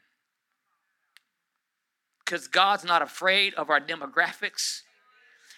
because 2.26 2.48
God's 2.48 2.86
not 2.86 3.02
afraid 3.02 3.54
of 3.56 3.70
our 3.70 3.80
demographics. 3.82 4.82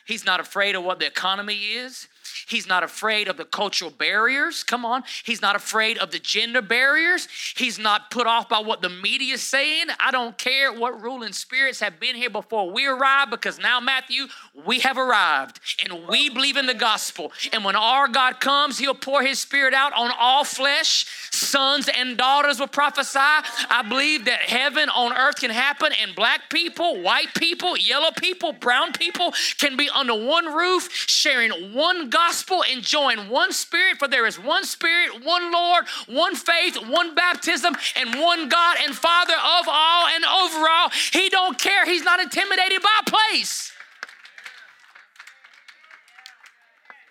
He's 0.05 0.25
not 0.25 0.39
afraid 0.39 0.75
of 0.75 0.83
what 0.83 0.99
the 0.99 1.05
economy 1.05 1.55
is. 1.73 2.07
He's 2.47 2.67
not 2.67 2.83
afraid 2.83 3.27
of 3.27 3.37
the 3.37 3.45
cultural 3.45 3.91
barriers. 3.91 4.63
Come 4.63 4.85
on. 4.85 5.03
He's 5.23 5.41
not 5.41 5.55
afraid 5.55 5.97
of 5.97 6.11
the 6.11 6.19
gender 6.19 6.61
barriers. 6.61 7.27
He's 7.55 7.79
not 7.79 8.11
put 8.11 8.27
off 8.27 8.49
by 8.49 8.59
what 8.59 8.81
the 8.81 8.89
media 8.89 9.35
is 9.35 9.41
saying. 9.41 9.87
I 9.99 10.11
don't 10.11 10.37
care 10.37 10.71
what 10.71 11.01
ruling 11.01 11.33
spirits 11.33 11.79
have 11.79 11.99
been 11.99 12.15
here 12.15 12.29
before 12.29 12.71
we 12.71 12.85
arrived 12.85 13.31
because 13.31 13.59
now, 13.59 13.79
Matthew, 13.79 14.27
we 14.65 14.79
have 14.79 14.97
arrived 14.97 15.59
and 15.83 16.07
we 16.07 16.29
believe 16.29 16.57
in 16.57 16.65
the 16.65 16.73
gospel. 16.73 17.31
And 17.51 17.63
when 17.63 17.75
our 17.75 18.07
God 18.07 18.39
comes, 18.39 18.77
he'll 18.77 18.93
pour 18.93 19.21
his 19.21 19.39
spirit 19.39 19.73
out 19.73 19.93
on 19.93 20.11
all 20.17 20.43
flesh. 20.43 21.05
Sons 21.31 21.89
and 21.89 22.17
daughters 22.17 22.59
will 22.59 22.67
prophesy. 22.67 23.19
I 23.19 23.83
believe 23.87 24.25
that 24.25 24.41
heaven 24.41 24.89
on 24.89 25.13
earth 25.13 25.37
can 25.37 25.49
happen 25.49 25.91
and 26.01 26.15
black 26.15 26.49
people, 26.49 27.01
white 27.01 27.33
people, 27.33 27.77
yellow 27.77 28.11
people, 28.11 28.53
brown 28.53 28.93
people 28.93 29.33
can 29.57 29.77
be 29.77 29.89
under 29.89 30.13
one 30.13 30.53
roof, 30.53 30.89
sharing 30.91 31.73
one 31.73 32.09
gospel, 32.13 32.63
enjoying 32.71 33.27
one 33.27 33.51
spirit, 33.51 33.97
for 33.97 34.07
there 34.07 34.27
is 34.27 34.39
one 34.39 34.63
spirit, 34.63 35.25
one 35.25 35.51
Lord, 35.51 35.85
one 36.07 36.35
faith, 36.35 36.77
one 36.87 37.15
baptism, 37.15 37.75
and 37.95 38.21
one 38.21 38.47
God 38.47 38.77
and 38.83 38.95
Father 38.95 39.33
of 39.33 39.65
all 39.67 40.07
and 40.07 40.23
over 40.23 40.69
all. 40.69 40.89
He 41.11 41.29
don't 41.29 41.57
care. 41.57 41.85
He's 41.85 42.03
not 42.03 42.19
intimidated 42.19 42.81
by 42.81 42.99
place. 43.07 43.71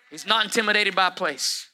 He's 0.09 0.25
not 0.25 0.45
intimidated 0.45 0.95
by 0.95 1.09
place. 1.09 1.67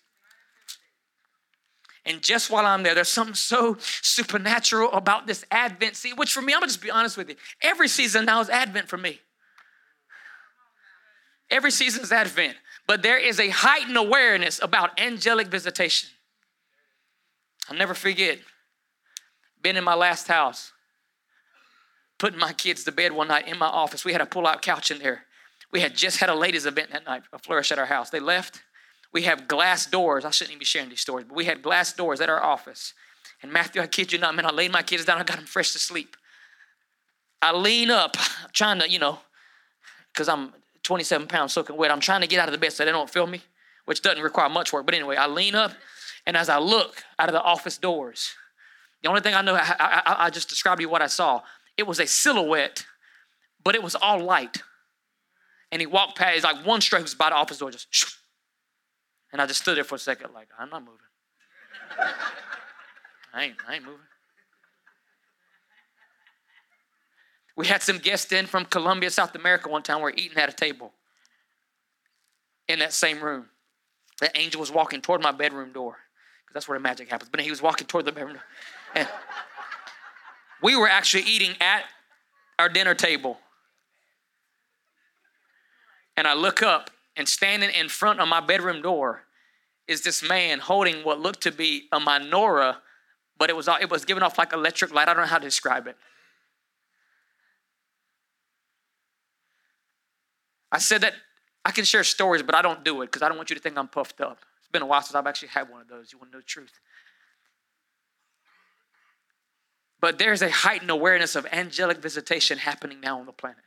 And 2.05 2.21
just 2.23 2.49
while 2.49 2.65
I'm 2.65 2.81
there, 2.81 2.95
there's 2.95 3.09
something 3.09 3.35
so 3.35 3.77
supernatural 3.79 4.91
about 4.93 5.27
this 5.27 5.45
Advent 5.51 5.95
season, 5.95 6.17
which 6.17 6.33
for 6.33 6.41
me, 6.41 6.53
I'm 6.53 6.61
gonna 6.61 6.69
just 6.69 6.81
be 6.81 6.89
honest 6.89 7.17
with 7.17 7.29
you. 7.29 7.35
Every 7.61 7.87
season 7.87 8.25
now 8.25 8.39
is 8.39 8.49
Advent 8.49 8.87
for 8.87 8.97
me. 8.97 9.19
Every 11.51 11.71
season 11.71 12.01
is 12.01 12.11
Advent, 12.11 12.55
but 12.89 13.03
there 13.03 13.19
is 13.19 13.39
a 13.39 13.49
heightened 13.49 13.97
awareness 13.97 14.59
about 14.59 14.99
angelic 14.99 15.45
visitation. 15.47 16.09
I'll 17.69 17.77
never 17.77 17.93
forget 17.93 18.39
being 19.61 19.75
in 19.75 19.83
my 19.83 19.93
last 19.93 20.27
house, 20.27 20.71
putting 22.17 22.39
my 22.39 22.51
kids 22.51 22.83
to 22.85 22.91
bed 22.91 23.11
one 23.11 23.27
night 23.27 23.47
in 23.47 23.59
my 23.59 23.67
office. 23.67 24.03
We 24.03 24.11
had 24.11 24.21
a 24.21 24.25
pull 24.25 24.47
out 24.47 24.63
couch 24.63 24.89
in 24.89 24.97
there. 24.97 25.25
We 25.71 25.81
had 25.81 25.95
just 25.95 26.17
had 26.17 26.29
a 26.29 26.33
ladies' 26.33 26.65
event 26.65 26.91
that 26.91 27.05
night, 27.05 27.21
a 27.31 27.37
flourish 27.37 27.71
at 27.71 27.77
our 27.77 27.85
house. 27.85 28.09
They 28.09 28.19
left. 28.19 28.63
We 29.13 29.21
have 29.21 29.47
glass 29.47 29.85
doors. 29.85 30.25
I 30.25 30.31
shouldn't 30.31 30.53
even 30.53 30.59
be 30.59 30.65
sharing 30.65 30.89
these 30.89 31.01
stories, 31.01 31.27
but 31.29 31.35
we 31.35 31.45
had 31.45 31.61
glass 31.61 31.93
doors 31.93 32.19
at 32.21 32.27
our 32.27 32.41
office. 32.41 32.95
And 33.43 33.53
Matthew, 33.53 33.83
I 33.83 33.85
kid 33.85 34.11
you 34.11 34.17
not, 34.17 34.33
man, 34.33 34.47
I 34.47 34.51
laid 34.51 34.71
my 34.71 34.81
kids 34.81 35.05
down. 35.05 35.19
I 35.19 35.23
got 35.23 35.37
them 35.37 35.45
fresh 35.45 35.73
to 35.73 35.79
sleep. 35.79 36.17
I 37.39 37.55
lean 37.55 37.91
up, 37.91 38.17
trying 38.51 38.79
to, 38.79 38.89
you 38.89 38.97
know, 38.97 39.19
because 40.11 40.27
I'm 40.27 40.53
27 40.83 41.27
pounds 41.27 41.53
soaking 41.53 41.77
wet. 41.77 41.91
I'm 41.91 41.99
trying 41.99 42.21
to 42.21 42.27
get 42.27 42.39
out 42.39 42.47
of 42.47 42.51
the 42.51 42.57
bed 42.57 42.73
so 42.73 42.85
they 42.85 42.91
don't 42.91 43.09
feel 43.09 43.27
me, 43.27 43.41
which 43.85 44.01
doesn't 44.01 44.23
require 44.23 44.49
much 44.49 44.73
work. 44.73 44.85
But 44.85 44.95
anyway, 44.95 45.15
I 45.15 45.27
lean 45.27 45.55
up, 45.55 45.73
and 46.25 46.37
as 46.37 46.49
I 46.49 46.59
look 46.59 47.03
out 47.17 47.29
of 47.29 47.33
the 47.33 47.41
office 47.41 47.77
doors, 47.77 48.33
the 49.01 49.09
only 49.09 49.21
thing 49.21 49.33
I 49.33 49.41
know, 49.41 49.55
I, 49.55 49.75
I, 49.79 50.15
I 50.25 50.29
just 50.29 50.49
described 50.49 50.79
to 50.79 50.83
you 50.83 50.89
what 50.89 51.01
I 51.01 51.07
saw. 51.07 51.41
It 51.77 51.87
was 51.87 51.99
a 51.99 52.07
silhouette, 52.07 52.85
but 53.63 53.75
it 53.75 53.83
was 53.83 53.95
all 53.95 54.19
light. 54.19 54.61
And 55.71 55.81
he 55.81 55.85
walked 55.85 56.17
past, 56.17 56.35
it's 56.35 56.43
like 56.43 56.65
one 56.65 56.81
straight 56.81 57.03
was 57.03 57.15
by 57.15 57.29
the 57.29 57.35
office 57.35 57.59
door, 57.59 57.71
just, 57.71 57.87
shoo. 57.89 58.09
and 59.31 59.41
I 59.41 59.45
just 59.45 59.61
stood 59.61 59.77
there 59.77 59.83
for 59.83 59.95
a 59.95 59.99
second, 59.99 60.33
like, 60.33 60.49
I'm 60.57 60.69
not 60.69 60.81
moving. 60.81 60.99
I 63.33 63.43
ain't, 63.43 63.55
I 63.67 63.75
ain't 63.75 63.85
moving. 63.85 63.99
We 67.59 67.67
had 67.67 67.81
some 67.81 67.97
guests 67.97 68.31
in 68.31 68.45
from 68.45 68.63
Colombia, 68.63 69.09
South 69.09 69.35
America 69.35 69.67
one 69.67 69.83
time. 69.83 69.97
We 69.97 70.03
were 70.03 70.13
eating 70.15 70.37
at 70.37 70.47
a 70.47 70.53
table 70.53 70.93
in 72.69 72.79
that 72.79 72.93
same 72.93 73.19
room. 73.19 73.47
The 74.21 74.31
angel 74.37 74.61
was 74.61 74.71
walking 74.71 75.01
toward 75.01 75.21
my 75.21 75.33
bedroom 75.33 75.73
door 75.73 75.97
because 76.41 76.53
that's 76.53 76.69
where 76.69 76.77
the 76.77 76.81
magic 76.81 77.09
happens. 77.09 77.29
But 77.29 77.41
he 77.41 77.49
was 77.49 77.61
walking 77.61 77.85
toward 77.85 78.05
the 78.05 78.13
bedroom 78.13 78.35
door. 78.35 78.43
And 78.95 79.09
we 80.63 80.77
were 80.77 80.87
actually 80.87 81.23
eating 81.23 81.53
at 81.59 81.83
our 82.57 82.69
dinner 82.69 82.95
table. 82.95 83.37
And 86.15 86.27
I 86.27 86.35
look 86.35 86.63
up, 86.63 86.91
and 87.17 87.27
standing 87.27 87.71
in 87.71 87.89
front 87.89 88.21
of 88.21 88.29
my 88.29 88.39
bedroom 88.39 88.81
door 88.81 89.23
is 89.85 90.01
this 90.01 90.23
man 90.23 90.59
holding 90.59 91.03
what 91.03 91.19
looked 91.19 91.41
to 91.41 91.51
be 91.51 91.89
a 91.91 91.99
menorah, 91.99 92.77
but 93.37 93.49
it 93.49 93.55
was 93.57 93.67
it 93.81 93.89
was 93.89 94.05
giving 94.05 94.23
off 94.23 94.37
like 94.37 94.53
electric 94.53 94.93
light. 94.93 95.09
I 95.09 95.13
don't 95.13 95.23
know 95.23 95.29
how 95.29 95.39
to 95.39 95.45
describe 95.45 95.87
it. 95.87 95.97
I 100.71 100.77
said 100.77 101.01
that 101.01 101.13
I 101.65 101.71
can 101.71 101.83
share 101.83 102.03
stories, 102.03 102.43
but 102.43 102.55
I 102.55 102.61
don't 102.61 102.83
do 102.83 103.01
it 103.01 103.07
because 103.07 103.21
I 103.21 103.27
don't 103.27 103.37
want 103.37 103.49
you 103.49 103.55
to 103.55 103.61
think 103.61 103.77
I'm 103.77 103.87
puffed 103.87 104.21
up. 104.21 104.39
It's 104.59 104.67
been 104.71 104.81
a 104.81 104.85
while 104.85 105.01
since 105.01 105.15
I've 105.15 105.27
actually 105.27 105.49
had 105.49 105.69
one 105.69 105.81
of 105.81 105.87
those. 105.87 106.11
You 106.11 106.19
want 106.19 106.31
to 106.31 106.37
know 106.37 106.41
the 106.41 106.45
truth. 106.45 106.79
But 109.99 110.17
there's 110.17 110.41
a 110.41 110.49
heightened 110.49 110.91
awareness 110.91 111.35
of 111.35 111.45
angelic 111.51 111.97
visitation 111.97 112.57
happening 112.57 113.01
now 113.01 113.19
on 113.19 113.25
the 113.25 113.33
planet. 113.33 113.57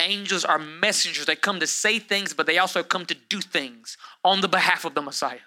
Angels 0.00 0.44
are 0.44 0.58
messengers. 0.58 1.26
They 1.26 1.36
come 1.36 1.60
to 1.60 1.66
say 1.66 1.98
things, 1.98 2.34
but 2.34 2.46
they 2.46 2.58
also 2.58 2.82
come 2.82 3.06
to 3.06 3.14
do 3.14 3.40
things 3.40 3.96
on 4.24 4.40
the 4.40 4.48
behalf 4.48 4.84
of 4.84 4.94
the 4.94 5.02
Messiah. 5.02 5.38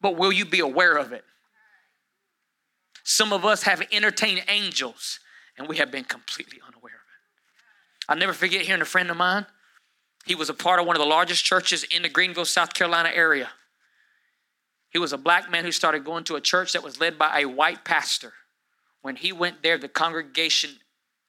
But 0.00 0.16
will 0.16 0.32
you 0.32 0.44
be 0.44 0.60
aware 0.60 0.96
of 0.96 1.12
it? 1.12 1.24
Some 3.04 3.32
of 3.32 3.44
us 3.44 3.62
have 3.62 3.82
entertained 3.92 4.42
angels 4.48 5.20
and 5.60 5.68
we 5.68 5.76
have 5.76 5.90
been 5.90 6.04
completely 6.04 6.58
unaware 6.66 6.94
of 6.94 7.00
it. 7.00 8.08
I'll 8.08 8.16
never 8.16 8.32
forget 8.32 8.62
hearing 8.62 8.80
a 8.80 8.86
friend 8.86 9.10
of 9.10 9.16
mine. 9.18 9.44
He 10.24 10.34
was 10.34 10.48
a 10.48 10.54
part 10.54 10.80
of 10.80 10.86
one 10.86 10.96
of 10.96 11.00
the 11.00 11.06
largest 11.06 11.44
churches 11.44 11.84
in 11.84 12.00
the 12.00 12.08
Greenville, 12.08 12.46
South 12.46 12.72
Carolina 12.72 13.10
area. 13.14 13.50
He 14.88 14.98
was 14.98 15.12
a 15.12 15.18
black 15.18 15.50
man 15.50 15.64
who 15.64 15.70
started 15.70 16.02
going 16.02 16.24
to 16.24 16.36
a 16.36 16.40
church 16.40 16.72
that 16.72 16.82
was 16.82 16.98
led 16.98 17.18
by 17.18 17.40
a 17.40 17.44
white 17.44 17.84
pastor. 17.84 18.32
When 19.02 19.16
he 19.16 19.32
went 19.32 19.62
there, 19.62 19.76
the 19.76 19.88
congregation 19.88 20.70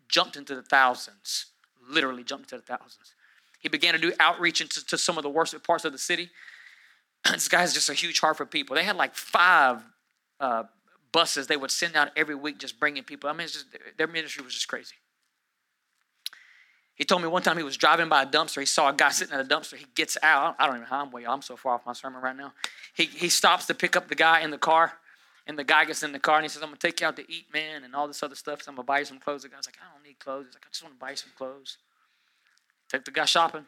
jumped 0.07 0.37
into 0.37 0.55
the 0.55 0.63
thousands, 0.63 1.47
literally 1.89 2.23
jumped 2.23 2.51
into 2.51 2.63
the 2.65 2.77
thousands. 2.77 3.13
He 3.59 3.67
began 3.67 3.93
to 3.95 3.99
do 3.99 4.13
outreach 4.17 4.61
into 4.61 4.85
to 4.85 4.97
some 4.97 5.17
of 5.17 5.23
the 5.23 5.29
worst 5.29 5.61
parts 5.63 5.83
of 5.83 5.91
the 5.91 5.99
city. 5.99 6.29
this 7.29 7.49
guy's 7.49 7.73
just 7.73 7.89
a 7.89 7.93
huge 7.93 8.21
heart 8.21 8.37
for 8.37 8.45
people. 8.45 8.77
They 8.77 8.85
had 8.85 8.95
like 8.95 9.13
five 9.13 9.83
uh, 10.39 10.63
buses 11.11 11.47
they 11.47 11.57
would 11.57 11.71
send 11.71 11.95
out 11.95 12.09
every 12.15 12.35
week 12.35 12.57
just 12.57 12.79
bringing 12.79 13.03
people. 13.03 13.29
I 13.29 13.33
mean, 13.33 13.47
just, 13.47 13.65
their 13.97 14.07
ministry 14.07 14.43
was 14.43 14.53
just 14.53 14.67
crazy. 14.67 14.95
He 16.95 17.03
told 17.03 17.21
me 17.21 17.27
one 17.27 17.41
time 17.41 17.57
he 17.57 17.63
was 17.63 17.77
driving 17.77 18.09
by 18.09 18.23
a 18.23 18.25
dumpster. 18.25 18.59
He 18.59 18.65
saw 18.65 18.89
a 18.89 18.93
guy 18.93 19.09
sitting 19.09 19.33
at 19.33 19.39
a 19.39 19.47
dumpster. 19.47 19.75
He 19.75 19.87
gets 19.95 20.17
out. 20.21 20.55
I 20.59 20.67
don't 20.67 20.75
even 20.75 20.83
know 20.83 20.89
how 20.89 21.01
I'm 21.01 21.11
way. 21.11 21.25
I'm 21.25 21.41
so 21.41 21.55
far 21.55 21.75
off 21.75 21.85
my 21.85 21.93
sermon 21.93 22.21
right 22.21 22.35
now. 22.35 22.53
He, 22.93 23.05
he 23.05 23.29
stops 23.29 23.65
to 23.67 23.73
pick 23.73 23.95
up 23.95 24.07
the 24.07 24.15
guy 24.15 24.41
in 24.41 24.51
the 24.51 24.57
car. 24.57 24.93
And 25.47 25.57
the 25.57 25.63
guy 25.63 25.85
gets 25.85 26.03
in 26.03 26.11
the 26.11 26.19
car 26.19 26.35
and 26.35 26.45
he 26.45 26.49
says, 26.49 26.61
I'm 26.61 26.71
to 26.71 26.77
take 26.77 27.01
you 27.01 27.07
out 27.07 27.15
to 27.15 27.23
eat, 27.31 27.47
man, 27.51 27.83
and 27.83 27.95
all 27.95 28.07
this 28.07 28.21
other 28.21 28.35
stuff. 28.35 28.61
So 28.61 28.71
I'm 28.71 28.77
to 28.77 28.83
buy 28.83 28.99
you 28.99 29.05
some 29.05 29.17
clothes. 29.17 29.41
The 29.41 29.49
guy's 29.49 29.65
like, 29.65 29.77
I 29.81 29.91
don't 29.91 30.03
need 30.03 30.19
clothes. 30.19 30.45
He's 30.45 30.53
like, 30.53 30.65
I 30.67 30.69
just 30.69 30.83
want 30.83 30.95
to 30.95 30.99
buy 30.99 31.09
you 31.09 31.15
some 31.15 31.31
clothes. 31.35 31.77
Take 32.87 33.03
the 33.05 33.11
guy 33.11 33.25
shopping. 33.25 33.65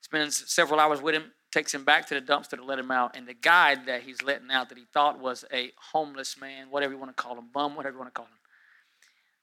Spends 0.00 0.50
several 0.50 0.80
hours 0.80 1.02
with 1.02 1.14
him 1.14 1.32
takes 1.56 1.72
him 1.72 1.84
back 1.84 2.06
to 2.06 2.12
the 2.12 2.20
dumpster 2.20 2.58
to 2.58 2.62
let 2.62 2.78
him 2.78 2.90
out. 2.90 3.16
And 3.16 3.26
the 3.26 3.32
guy 3.32 3.76
that 3.86 4.02
he's 4.02 4.22
letting 4.22 4.50
out 4.50 4.68
that 4.68 4.76
he 4.76 4.84
thought 4.92 5.18
was 5.18 5.42
a 5.50 5.72
homeless 5.90 6.38
man, 6.38 6.66
whatever 6.68 6.92
you 6.92 6.98
want 6.98 7.16
to 7.16 7.22
call 7.22 7.38
him, 7.38 7.46
bum, 7.50 7.74
whatever 7.74 7.94
you 7.94 7.98
want 7.98 8.14
to 8.14 8.18
call 8.18 8.26
him. 8.26 8.32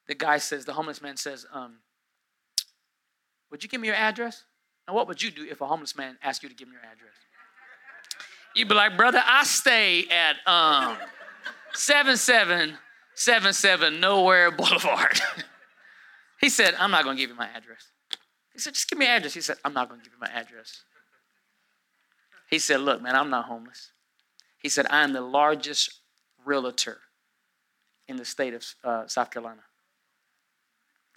The 0.08 0.14
guy 0.14 0.38
says, 0.38 0.64
the 0.64 0.74
homeless 0.74 1.02
man 1.02 1.18
says, 1.18 1.48
um, 1.52 1.80
Would 3.50 3.64
you 3.64 3.70
give 3.70 3.82
me 3.82 3.88
your 3.88 3.96
address? 3.96 4.44
Now, 4.88 4.94
what 4.94 5.08
would 5.08 5.24
you 5.24 5.32
do 5.32 5.48
if 5.50 5.60
a 5.62 5.66
homeless 5.66 5.98
man 5.98 6.20
asked 6.22 6.44
you 6.44 6.50
to 6.50 6.56
give 6.56 6.68
him 6.68 6.74
your 6.74 6.84
address? 6.84 7.16
You'd 8.56 8.70
be 8.70 8.76
like, 8.76 8.96
Brother, 8.96 9.24
I 9.26 9.44
stay 9.44 10.06
at 10.10 10.36
um, 10.46 10.98
7777 11.74 14.00
Nowhere 14.00 14.52
Boulevard. 14.52 15.20
he 16.40 16.50
said, 16.50 16.76
I'm 16.78 16.92
not 16.92 17.06
going 17.06 17.18
to 17.18 17.24
give 17.24 17.32
you 17.32 17.36
my 17.36 17.48
address. 17.48 17.88
He 18.54 18.60
said, 18.60 18.76
Just 18.76 18.88
give 18.88 19.00
me 19.00 19.08
your 19.08 19.16
address. 19.16 19.34
He 19.34 19.42
said, 19.42 19.58
I'm 19.66 19.74
not 19.74 19.90
going 19.90 20.00
to 20.00 20.04
give 20.04 20.14
you 20.14 20.20
my 20.20 20.30
address. 20.32 20.84
He 22.54 22.60
said, 22.60 22.82
Look, 22.82 23.02
man, 23.02 23.16
I'm 23.16 23.32
not 23.32 23.46
homeless. 23.46 23.94
He 24.60 24.70
said, 24.70 24.86
I 24.92 25.04
am 25.04 25.12
the 25.12 25.22
largest 25.22 26.02
realtor 26.46 27.00
in 28.08 28.16
the 28.16 28.26
state 28.26 28.54
of 28.54 28.64
uh, 28.84 29.08
South 29.08 29.32
Carolina. 29.32 29.62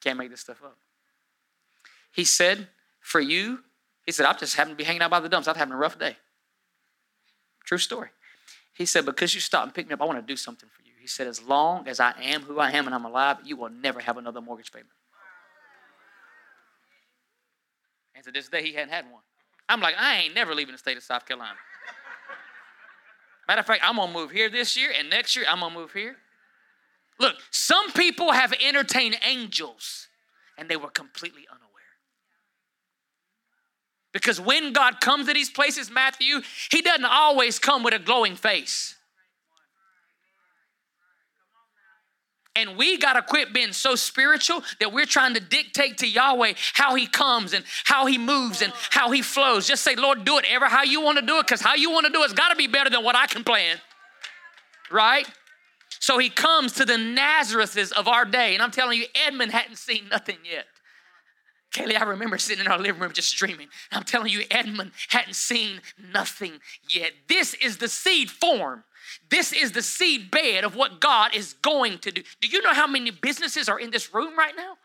Can't 0.02 0.16
make 0.16 0.30
this 0.30 0.40
stuff 0.40 0.62
up. 0.64 0.78
He 2.10 2.24
said, 2.24 2.68
For 3.00 3.20
you, 3.20 3.58
he 4.06 4.12
said, 4.12 4.24
I'm 4.24 4.38
just 4.38 4.56
having 4.56 4.72
to 4.72 4.78
be 4.78 4.84
hanging 4.84 5.02
out 5.02 5.10
by 5.10 5.20
the 5.20 5.28
dumps. 5.28 5.46
I'm 5.46 5.56
having 5.56 5.74
a 5.74 5.76
rough 5.76 5.98
day. 5.98 6.16
True 7.66 7.76
story. 7.76 8.08
He 8.72 8.86
said, 8.86 9.04
Because 9.04 9.34
you 9.34 9.42
stopped 9.42 9.66
and 9.66 9.74
picked 9.74 9.90
me 9.90 9.92
up, 9.92 10.00
I 10.00 10.06
want 10.06 10.18
to 10.18 10.26
do 10.26 10.38
something 10.38 10.70
for 10.74 10.80
you. 10.84 10.92
He 10.98 11.06
said, 11.06 11.26
As 11.26 11.42
long 11.42 11.86
as 11.86 12.00
I 12.00 12.14
am 12.18 12.44
who 12.44 12.60
I 12.60 12.70
am 12.70 12.86
and 12.86 12.94
I'm 12.94 13.04
alive, 13.04 13.36
you 13.44 13.58
will 13.58 13.68
never 13.68 14.00
have 14.00 14.16
another 14.16 14.40
mortgage 14.40 14.72
payment. 14.72 14.88
And 18.14 18.24
to 18.24 18.32
this 18.32 18.48
day, 18.48 18.62
he 18.62 18.72
hadn't 18.72 18.94
had 18.94 19.04
one. 19.12 19.20
I'm 19.68 19.80
like, 19.80 19.94
I 19.98 20.18
ain't 20.18 20.34
never 20.34 20.54
leaving 20.54 20.72
the 20.72 20.78
state 20.78 20.96
of 20.96 21.02
South 21.02 21.26
Carolina. 21.26 21.56
Matter 23.48 23.60
of 23.60 23.66
fact, 23.66 23.82
I'm 23.84 23.96
gonna 23.96 24.12
move 24.12 24.30
here 24.30 24.48
this 24.48 24.76
year, 24.76 24.92
and 24.96 25.08
next 25.08 25.36
year 25.36 25.44
I'm 25.48 25.60
gonna 25.60 25.74
move 25.74 25.92
here. 25.92 26.16
Look, 27.18 27.36
some 27.50 27.92
people 27.92 28.32
have 28.32 28.52
entertained 28.60 29.18
angels 29.24 30.08
and 30.58 30.68
they 30.68 30.76
were 30.76 30.90
completely 30.90 31.46
unaware. 31.50 31.66
Because 34.12 34.40
when 34.40 34.72
God 34.72 35.00
comes 35.00 35.26
to 35.26 35.34
these 35.34 35.50
places, 35.50 35.90
Matthew, 35.90 36.42
He 36.70 36.82
doesn't 36.82 37.04
always 37.04 37.58
come 37.58 37.82
with 37.82 37.94
a 37.94 37.98
glowing 37.98 38.36
face. 38.36 38.95
And 42.56 42.76
we 42.76 42.96
got 42.96 43.12
to 43.12 43.22
quit 43.22 43.52
being 43.52 43.72
so 43.72 43.94
spiritual 43.94 44.62
that 44.80 44.92
we're 44.92 45.06
trying 45.06 45.34
to 45.34 45.40
dictate 45.40 45.98
to 45.98 46.08
Yahweh 46.08 46.54
how 46.72 46.94
He 46.94 47.06
comes 47.06 47.52
and 47.52 47.64
how 47.84 48.06
He 48.06 48.18
moves 48.18 48.62
and 48.62 48.72
how 48.90 49.10
He 49.10 49.22
flows. 49.22 49.66
Just 49.66 49.84
say, 49.84 49.94
Lord, 49.94 50.24
do 50.24 50.38
it 50.38 50.46
ever 50.48 50.66
how 50.66 50.82
you 50.82 51.02
want 51.02 51.18
to 51.18 51.26
do 51.26 51.38
it 51.38 51.46
because 51.46 51.60
how 51.60 51.74
you 51.74 51.90
want 51.90 52.06
to 52.06 52.12
do 52.12 52.22
it's 52.22 52.32
got 52.32 52.48
to 52.48 52.56
be 52.56 52.66
better 52.66 52.90
than 52.90 53.04
what 53.04 53.14
I 53.14 53.26
can 53.26 53.44
plan. 53.44 53.76
Right? 54.90 55.28
So 56.00 56.18
He 56.18 56.30
comes 56.30 56.72
to 56.74 56.84
the 56.84 56.94
Nazareths 56.94 57.92
of 57.92 58.08
our 58.08 58.24
day. 58.24 58.54
And 58.54 58.62
I'm 58.62 58.70
telling 58.70 58.98
you, 58.98 59.06
Edmond 59.26 59.52
hadn't 59.52 59.76
seen 59.76 60.08
nothing 60.08 60.38
yet. 60.50 60.64
Kelly, 61.76 61.96
I 61.96 62.04
remember 62.04 62.38
sitting 62.38 62.64
in 62.64 62.72
our 62.72 62.78
living 62.78 63.02
room 63.02 63.12
just 63.12 63.36
dreaming. 63.36 63.68
I'm 63.92 64.04
telling 64.04 64.32
you, 64.32 64.44
Edmond 64.50 64.92
hadn't 65.10 65.34
seen 65.34 65.82
nothing 66.10 66.52
yet. 66.88 67.12
This 67.28 67.52
is 67.52 67.76
the 67.76 67.88
seed 67.88 68.30
form. 68.30 68.84
This 69.30 69.52
is 69.52 69.72
the 69.72 69.82
seed 69.82 70.30
bed 70.30 70.64
of 70.64 70.76
what 70.76 71.00
God 71.00 71.34
is 71.34 71.54
going 71.54 71.98
to 72.00 72.10
do. 72.10 72.22
Do 72.40 72.48
you 72.48 72.62
know 72.62 72.72
how 72.72 72.86
many 72.86 73.10
businesses 73.10 73.68
are 73.68 73.78
in 73.78 73.90
this 73.90 74.14
room 74.14 74.36
right 74.36 74.54
now? 74.56 74.76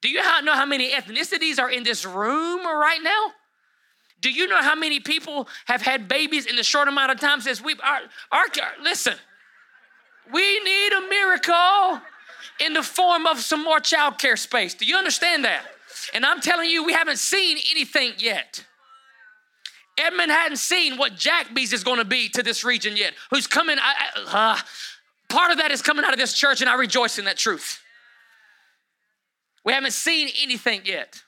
Do 0.00 0.08
you 0.08 0.20
know 0.42 0.54
how 0.54 0.66
many 0.66 0.90
ethnicities 0.90 1.60
are 1.60 1.70
in 1.70 1.84
this 1.84 2.04
room 2.04 2.66
right 2.66 3.00
now? 3.02 3.32
Do 4.20 4.30
you 4.30 4.48
know 4.48 4.60
how 4.62 4.74
many 4.74 5.00
people 5.00 5.48
have 5.66 5.82
had 5.82 6.08
babies 6.08 6.46
in 6.46 6.56
the 6.56 6.62
short 6.62 6.88
amount 6.88 7.12
of 7.12 7.20
time 7.20 7.40
since 7.40 7.60
we've 7.60 7.80
our 7.80 8.00
our 8.30 8.46
listen, 8.82 9.14
we 10.32 10.60
need 10.60 10.92
a 10.92 11.00
miracle 11.08 12.00
in 12.64 12.72
the 12.72 12.82
form 12.82 13.26
of 13.26 13.40
some 13.40 13.62
more 13.62 13.80
child 13.80 14.18
care 14.18 14.36
space. 14.36 14.74
Do 14.74 14.84
you 14.84 14.96
understand 14.96 15.44
that? 15.44 15.64
And 16.14 16.24
I'm 16.24 16.40
telling 16.40 16.70
you, 16.70 16.84
we 16.84 16.92
haven't 16.92 17.18
seen 17.18 17.58
anything 17.70 18.12
yet. 18.18 18.64
Edmond 19.98 20.30
hadn't 20.30 20.56
seen 20.56 20.96
what 20.96 21.16
Jackbees 21.16 21.72
is 21.72 21.84
going 21.84 21.98
to 21.98 22.04
be 22.04 22.28
to 22.30 22.42
this 22.42 22.64
region 22.64 22.96
yet. 22.96 23.12
Who's 23.30 23.46
coming? 23.46 23.76
Uh, 23.80 24.58
part 25.28 25.50
of 25.50 25.58
that 25.58 25.70
is 25.70 25.82
coming 25.82 26.04
out 26.04 26.12
of 26.12 26.18
this 26.18 26.32
church, 26.32 26.60
and 26.60 26.70
I 26.70 26.74
rejoice 26.74 27.18
in 27.18 27.26
that 27.26 27.36
truth. 27.36 27.80
We 29.64 29.72
haven't 29.72 29.92
seen 29.92 30.28
anything 30.42 30.82
yet. 30.84 31.22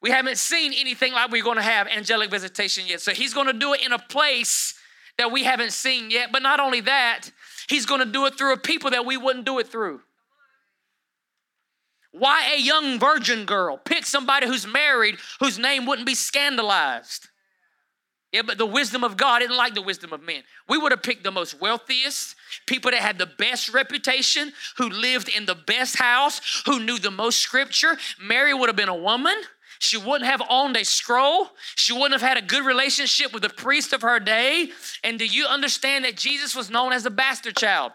We 0.00 0.10
haven't 0.10 0.38
seen 0.38 0.72
anything 0.72 1.12
like 1.12 1.30
we're 1.30 1.42
going 1.42 1.56
to 1.56 1.62
have 1.62 1.88
angelic 1.88 2.30
visitation 2.30 2.84
yet. 2.86 3.00
So 3.00 3.12
he's 3.12 3.34
going 3.34 3.48
to 3.48 3.52
do 3.52 3.74
it 3.74 3.84
in 3.84 3.92
a 3.92 3.98
place 3.98 4.78
that 5.18 5.32
we 5.32 5.44
haven't 5.44 5.72
seen 5.72 6.10
yet. 6.10 6.30
But 6.32 6.42
not 6.42 6.60
only 6.60 6.80
that, 6.82 7.30
he's 7.68 7.86
going 7.86 8.00
to 8.00 8.06
do 8.06 8.26
it 8.26 8.38
through 8.38 8.52
a 8.52 8.56
people 8.56 8.90
that 8.90 9.04
we 9.04 9.16
wouldn't 9.16 9.44
do 9.46 9.58
it 9.58 9.68
through. 9.68 10.00
Why 12.18 12.54
a 12.54 12.60
young 12.60 12.98
virgin 12.98 13.44
girl? 13.44 13.76
Pick 13.76 14.06
somebody 14.06 14.46
who's 14.46 14.66
married 14.66 15.16
whose 15.38 15.58
name 15.58 15.84
wouldn't 15.84 16.06
be 16.06 16.14
scandalized. 16.14 17.28
Yeah, 18.32 18.42
but 18.42 18.58
the 18.58 18.66
wisdom 18.66 19.04
of 19.04 19.16
God 19.16 19.42
isn't 19.42 19.56
like 19.56 19.74
the 19.74 19.82
wisdom 19.82 20.12
of 20.12 20.22
men. 20.22 20.42
We 20.68 20.78
would 20.78 20.92
have 20.92 21.02
picked 21.02 21.24
the 21.24 21.30
most 21.30 21.60
wealthiest, 21.60 22.34
people 22.66 22.90
that 22.90 23.00
had 23.00 23.18
the 23.18 23.26
best 23.26 23.72
reputation, 23.72 24.52
who 24.78 24.88
lived 24.88 25.28
in 25.28 25.46
the 25.46 25.54
best 25.54 25.96
house, 25.96 26.62
who 26.64 26.80
knew 26.80 26.98
the 26.98 27.10
most 27.10 27.40
scripture. 27.40 27.96
Mary 28.20 28.54
would 28.54 28.68
have 28.68 28.76
been 28.76 28.88
a 28.88 28.94
woman. 28.94 29.36
She 29.78 29.98
wouldn't 29.98 30.30
have 30.30 30.42
owned 30.48 30.76
a 30.76 30.84
scroll. 30.84 31.50
She 31.74 31.92
wouldn't 31.92 32.12
have 32.12 32.22
had 32.22 32.38
a 32.38 32.46
good 32.46 32.64
relationship 32.64 33.32
with 33.34 33.42
the 33.42 33.50
priest 33.50 33.92
of 33.92 34.00
her 34.02 34.20
day. 34.20 34.70
And 35.04 35.18
do 35.18 35.26
you 35.26 35.44
understand 35.44 36.06
that 36.06 36.16
Jesus 36.16 36.56
was 36.56 36.70
known 36.70 36.92
as 36.92 37.04
a 37.04 37.10
bastard 37.10 37.56
child? 37.56 37.92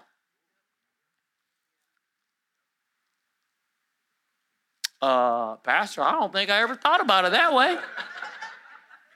Uh, 5.02 5.56
Pastor, 5.58 6.04
I 6.04 6.12
don't 6.12 6.32
think 6.32 6.50
I 6.50 6.62
ever 6.62 6.76
thought 6.76 7.02
about 7.02 7.26
it 7.26 7.32
that 7.32 7.54
way. 7.54 7.78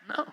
No. 0.10 0.26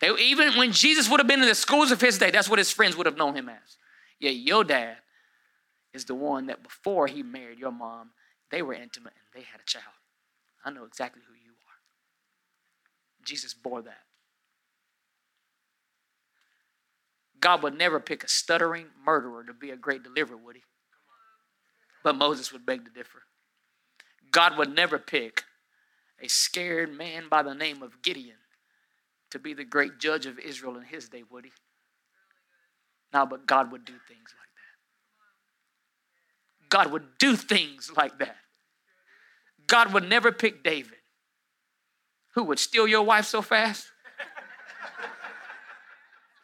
They, 0.00 0.10
even 0.22 0.54
when 0.54 0.72
Jesus 0.72 1.08
would 1.08 1.20
have 1.20 1.26
been 1.26 1.40
in 1.40 1.48
the 1.48 1.54
schools 1.54 1.90
of 1.90 2.00
his 2.00 2.18
day, 2.18 2.30
that's 2.30 2.48
what 2.48 2.58
his 2.58 2.70
friends 2.70 2.96
would 2.96 3.06
have 3.06 3.16
known 3.16 3.34
him 3.34 3.48
as. 3.48 3.78
Yeah, 4.18 4.30
your 4.30 4.64
dad 4.64 4.96
is 5.94 6.04
the 6.04 6.14
one 6.14 6.46
that 6.46 6.62
before 6.62 7.06
he 7.06 7.22
married 7.22 7.58
your 7.58 7.70
mom, 7.70 8.10
they 8.50 8.62
were 8.62 8.74
intimate 8.74 9.12
and 9.14 9.42
they 9.42 9.46
had 9.46 9.60
a 9.60 9.64
child. 9.64 9.84
I 10.64 10.70
know 10.70 10.84
exactly 10.84 11.22
who 11.26 11.34
you 11.34 11.50
are. 11.50 13.24
Jesus 13.24 13.54
bore 13.54 13.82
that. 13.82 14.02
God 17.40 17.62
would 17.62 17.76
never 17.76 18.00
pick 18.00 18.24
a 18.24 18.28
stuttering 18.28 18.86
murderer 19.04 19.44
to 19.44 19.52
be 19.52 19.70
a 19.70 19.76
great 19.76 20.02
deliverer, 20.02 20.36
would 20.36 20.56
he? 20.56 20.62
But 22.02 22.16
Moses 22.16 22.52
would 22.52 22.64
beg 22.64 22.84
to 22.84 22.90
differ. 22.90 23.22
God 24.34 24.58
would 24.58 24.74
never 24.74 24.98
pick 24.98 25.44
a 26.20 26.28
scared 26.28 26.92
man 26.92 27.28
by 27.30 27.44
the 27.44 27.54
name 27.54 27.84
of 27.84 28.02
Gideon 28.02 28.34
to 29.30 29.38
be 29.38 29.54
the 29.54 29.64
great 29.64 30.00
judge 30.00 30.26
of 30.26 30.40
Israel 30.40 30.76
in 30.76 30.82
his 30.82 31.08
day, 31.08 31.22
would 31.30 31.44
he? 31.44 31.52
No, 33.12 33.26
but 33.26 33.46
God 33.46 33.70
would 33.70 33.84
do 33.84 33.92
things 34.08 34.34
like 34.36 34.48
that. 36.60 36.68
God 36.68 36.90
would 36.90 37.16
do 37.18 37.36
things 37.36 37.92
like 37.96 38.18
that. 38.18 38.34
God 39.68 39.92
would 39.94 40.08
never 40.08 40.32
pick 40.32 40.64
David, 40.64 40.98
who 42.34 42.42
would 42.42 42.58
steal 42.58 42.88
your 42.88 43.02
wife 43.02 43.26
so 43.26 43.40
fast. 43.40 43.86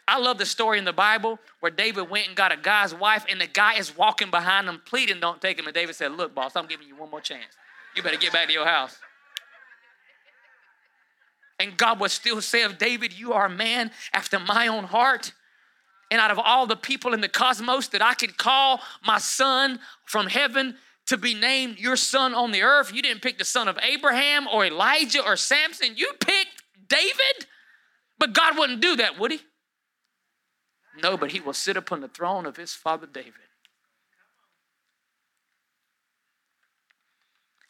I 0.07 0.19
love 0.19 0.39
the 0.39 0.47
story 0.47 0.79
in 0.79 0.85
the 0.85 0.93
Bible 0.93 1.41
where 1.59 1.73
David 1.73 2.09
went 2.09 2.29
and 2.29 2.37
got 2.37 2.53
a 2.53 2.57
guy's 2.57 2.95
wife, 2.95 3.25
and 3.29 3.41
the 3.41 3.49
guy 3.49 3.75
is 3.75 3.97
walking 3.97 4.31
behind 4.31 4.69
him, 4.69 4.81
pleading, 4.85 5.19
Don't 5.19 5.41
take 5.41 5.59
him. 5.59 5.67
And 5.67 5.75
David 5.75 5.97
said, 5.97 6.13
Look, 6.13 6.37
boss, 6.37 6.55
I'm 6.55 6.67
giving 6.67 6.87
you 6.87 6.95
one 6.95 7.11
more 7.11 7.21
chance. 7.21 7.57
You 7.95 8.03
better 8.03 8.17
get 8.17 8.33
back 8.33 8.47
to 8.47 8.53
your 8.53 8.67
house. 8.67 8.97
And 11.59 11.77
God 11.77 12.01
would 12.01 12.11
still 12.11 12.41
say 12.41 12.63
of 12.63 12.79
David, 12.79 13.13
You 13.13 13.33
are 13.35 13.47
a 13.47 13.51
man 13.51 13.91
after 14.13 14.39
my 14.39 14.67
own 14.69 14.85
heart. 14.85 15.33
And 16.11 16.21
out 16.21 16.31
of 16.31 16.39
all 16.39 16.67
the 16.67 16.77
people 16.77 17.13
in 17.13 17.21
the 17.21 17.29
cosmos 17.29 17.89
that 17.89 18.03
I 18.03 18.15
could 18.15 18.37
call 18.37 18.81
my 19.05 19.19
son 19.19 19.79
from 20.05 20.27
heaven 20.27 20.77
to 21.07 21.17
be 21.17 21.35
named 21.35 21.79
your 21.79 21.97
son 21.97 22.35
on 22.35 22.51
the 22.51 22.63
earth, 22.63 22.93
you 22.93 23.03
didn't 23.03 23.23
pick 23.23 23.39
the 23.39 23.45
son 23.45 23.69
of 23.69 23.79
Abraham 23.83 24.49
or 24.49 24.65
Elijah 24.65 25.23
or 25.23 25.37
Samson. 25.37 25.97
You 25.97 26.11
picked 26.19 26.63
David. 26.89 27.47
But 28.19 28.33
God 28.33 28.59
wouldn't 28.59 28.81
do 28.81 28.97
that, 28.97 29.19
would 29.19 29.31
he? 29.31 29.41
No, 31.03 31.17
but 31.17 31.31
he 31.31 31.41
will 31.41 31.53
sit 31.53 31.77
upon 31.77 32.01
the 32.01 32.09
throne 32.09 32.47
of 32.47 32.57
his 32.57 32.75
father 32.75 33.07
David. 33.07 33.33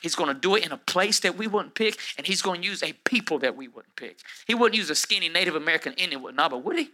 He's 0.01 0.15
going 0.15 0.29
to 0.29 0.41
do 0.41 0.57
it 0.57 0.65
in 0.65 0.73
a 0.73 0.79
place 0.79 1.21
that 1.21 1.37
we 1.37 1.47
wouldn't 1.47 1.75
pick, 1.75 1.99
and 2.17 2.27
he's 2.27 2.43
going 2.43 2.63
to 2.63 2.67
use 2.67 2.83
a 2.83 2.93
people 3.05 3.39
that 3.41 3.57
we 3.57 3.69
wouldn't 3.69 3.97
pick. 3.97 4.19
He 4.47 4.55
wouldn't 4.55 4.77
use 4.77 4.91
a 4.91 4.95
skinny 4.95 5.29
Native 5.29 5.55
American 5.55 5.93
Indian, 5.95 6.23
no, 6.35 6.49
but 6.49 6.65
would 6.65 6.79
he? 6.79 6.91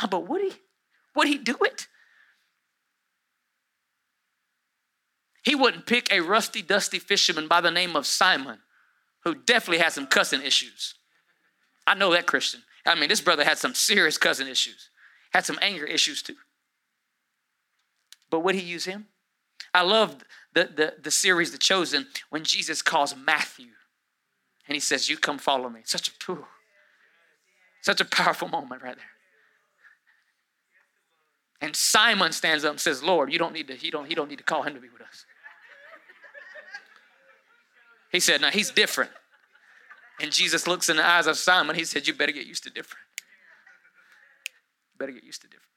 No, 0.00 0.08
but 0.08 0.26
would 0.28 0.40
he? 0.40 0.52
Would 1.14 1.28
he 1.28 1.38
do 1.38 1.56
it? 1.62 1.86
He 5.44 5.54
wouldn't 5.54 5.86
pick 5.86 6.10
a 6.12 6.20
rusty, 6.20 6.62
dusty 6.62 6.98
fisherman 6.98 7.48
by 7.48 7.60
the 7.60 7.70
name 7.70 7.96
of 7.96 8.06
Simon, 8.06 8.58
who 9.24 9.34
definitely 9.34 9.82
had 9.82 9.92
some 9.92 10.06
cussing 10.06 10.42
issues. 10.42 10.94
I 11.86 11.94
know 11.94 12.12
that 12.12 12.26
Christian. 12.26 12.62
I 12.86 12.94
mean, 12.94 13.08
this 13.08 13.20
brother 13.20 13.44
had 13.44 13.58
some 13.58 13.74
serious 13.74 14.18
cussing 14.18 14.48
issues, 14.48 14.88
had 15.32 15.44
some 15.44 15.58
anger 15.60 15.84
issues 15.84 16.22
too. 16.22 16.36
But 18.30 18.40
would 18.40 18.54
he 18.54 18.62
use 18.62 18.84
him? 18.84 19.06
I 19.74 19.82
love 19.82 20.16
the, 20.54 20.64
the, 20.64 20.94
the 21.02 21.10
series 21.10 21.52
The 21.52 21.58
Chosen 21.58 22.06
when 22.30 22.44
Jesus 22.44 22.82
calls 22.82 23.14
Matthew 23.16 23.68
and 24.68 24.74
he 24.74 24.80
says, 24.80 25.08
You 25.08 25.16
come 25.16 25.38
follow 25.38 25.68
me. 25.68 25.80
Such 25.84 26.08
a 26.08 26.32
ooh, 26.32 26.46
such 27.80 28.00
a 28.00 28.04
powerful 28.04 28.48
moment 28.48 28.82
right 28.82 28.96
there. 28.96 29.04
And 31.60 31.76
Simon 31.76 32.32
stands 32.32 32.64
up 32.64 32.72
and 32.72 32.80
says, 32.80 33.02
Lord, 33.02 33.32
you 33.32 33.38
don't 33.38 33.52
need 33.52 33.68
to, 33.68 33.74
he 33.74 33.90
don't, 33.90 34.06
he 34.06 34.14
don't 34.14 34.28
need 34.28 34.38
to 34.38 34.44
call 34.44 34.62
him 34.62 34.74
to 34.74 34.80
be 34.80 34.88
with 34.88 35.02
us. 35.02 35.24
He 38.10 38.20
said, 38.20 38.40
Now 38.40 38.50
he's 38.50 38.70
different. 38.70 39.10
And 40.20 40.30
Jesus 40.30 40.66
looks 40.66 40.88
in 40.88 40.96
the 40.96 41.06
eyes 41.06 41.26
of 41.26 41.36
Simon. 41.38 41.74
He 41.74 41.84
said, 41.84 42.06
You 42.06 42.14
better 42.14 42.32
get 42.32 42.46
used 42.46 42.64
to 42.64 42.70
different. 42.70 43.04
Better 44.98 45.12
get 45.12 45.24
used 45.24 45.40
to 45.42 45.48
different. 45.48 45.71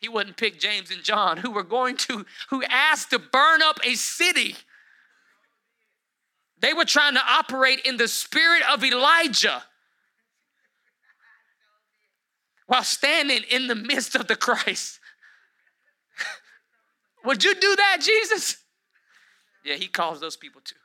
He 0.00 0.08
wouldn't 0.08 0.38
pick 0.38 0.58
James 0.58 0.90
and 0.90 1.02
John, 1.02 1.36
who 1.36 1.50
were 1.50 1.62
going 1.62 1.96
to, 1.98 2.24
who 2.48 2.64
asked 2.64 3.10
to 3.10 3.18
burn 3.18 3.60
up 3.62 3.78
a 3.84 3.94
city. 3.94 4.56
They 6.58 6.72
were 6.72 6.86
trying 6.86 7.14
to 7.14 7.22
operate 7.26 7.80
in 7.84 7.98
the 7.98 8.08
spirit 8.08 8.62
of 8.72 8.82
Elijah 8.82 9.62
while 12.66 12.82
standing 12.82 13.42
in 13.50 13.66
the 13.66 13.74
midst 13.74 14.14
of 14.14 14.26
the 14.26 14.36
Christ. 14.36 15.00
Would 17.24 17.44
you 17.44 17.54
do 17.54 17.76
that, 17.76 17.98
Jesus? 18.00 18.56
Yeah, 19.64 19.74
he 19.74 19.86
calls 19.86 20.20
those 20.20 20.36
people 20.36 20.62
too. 20.64 20.76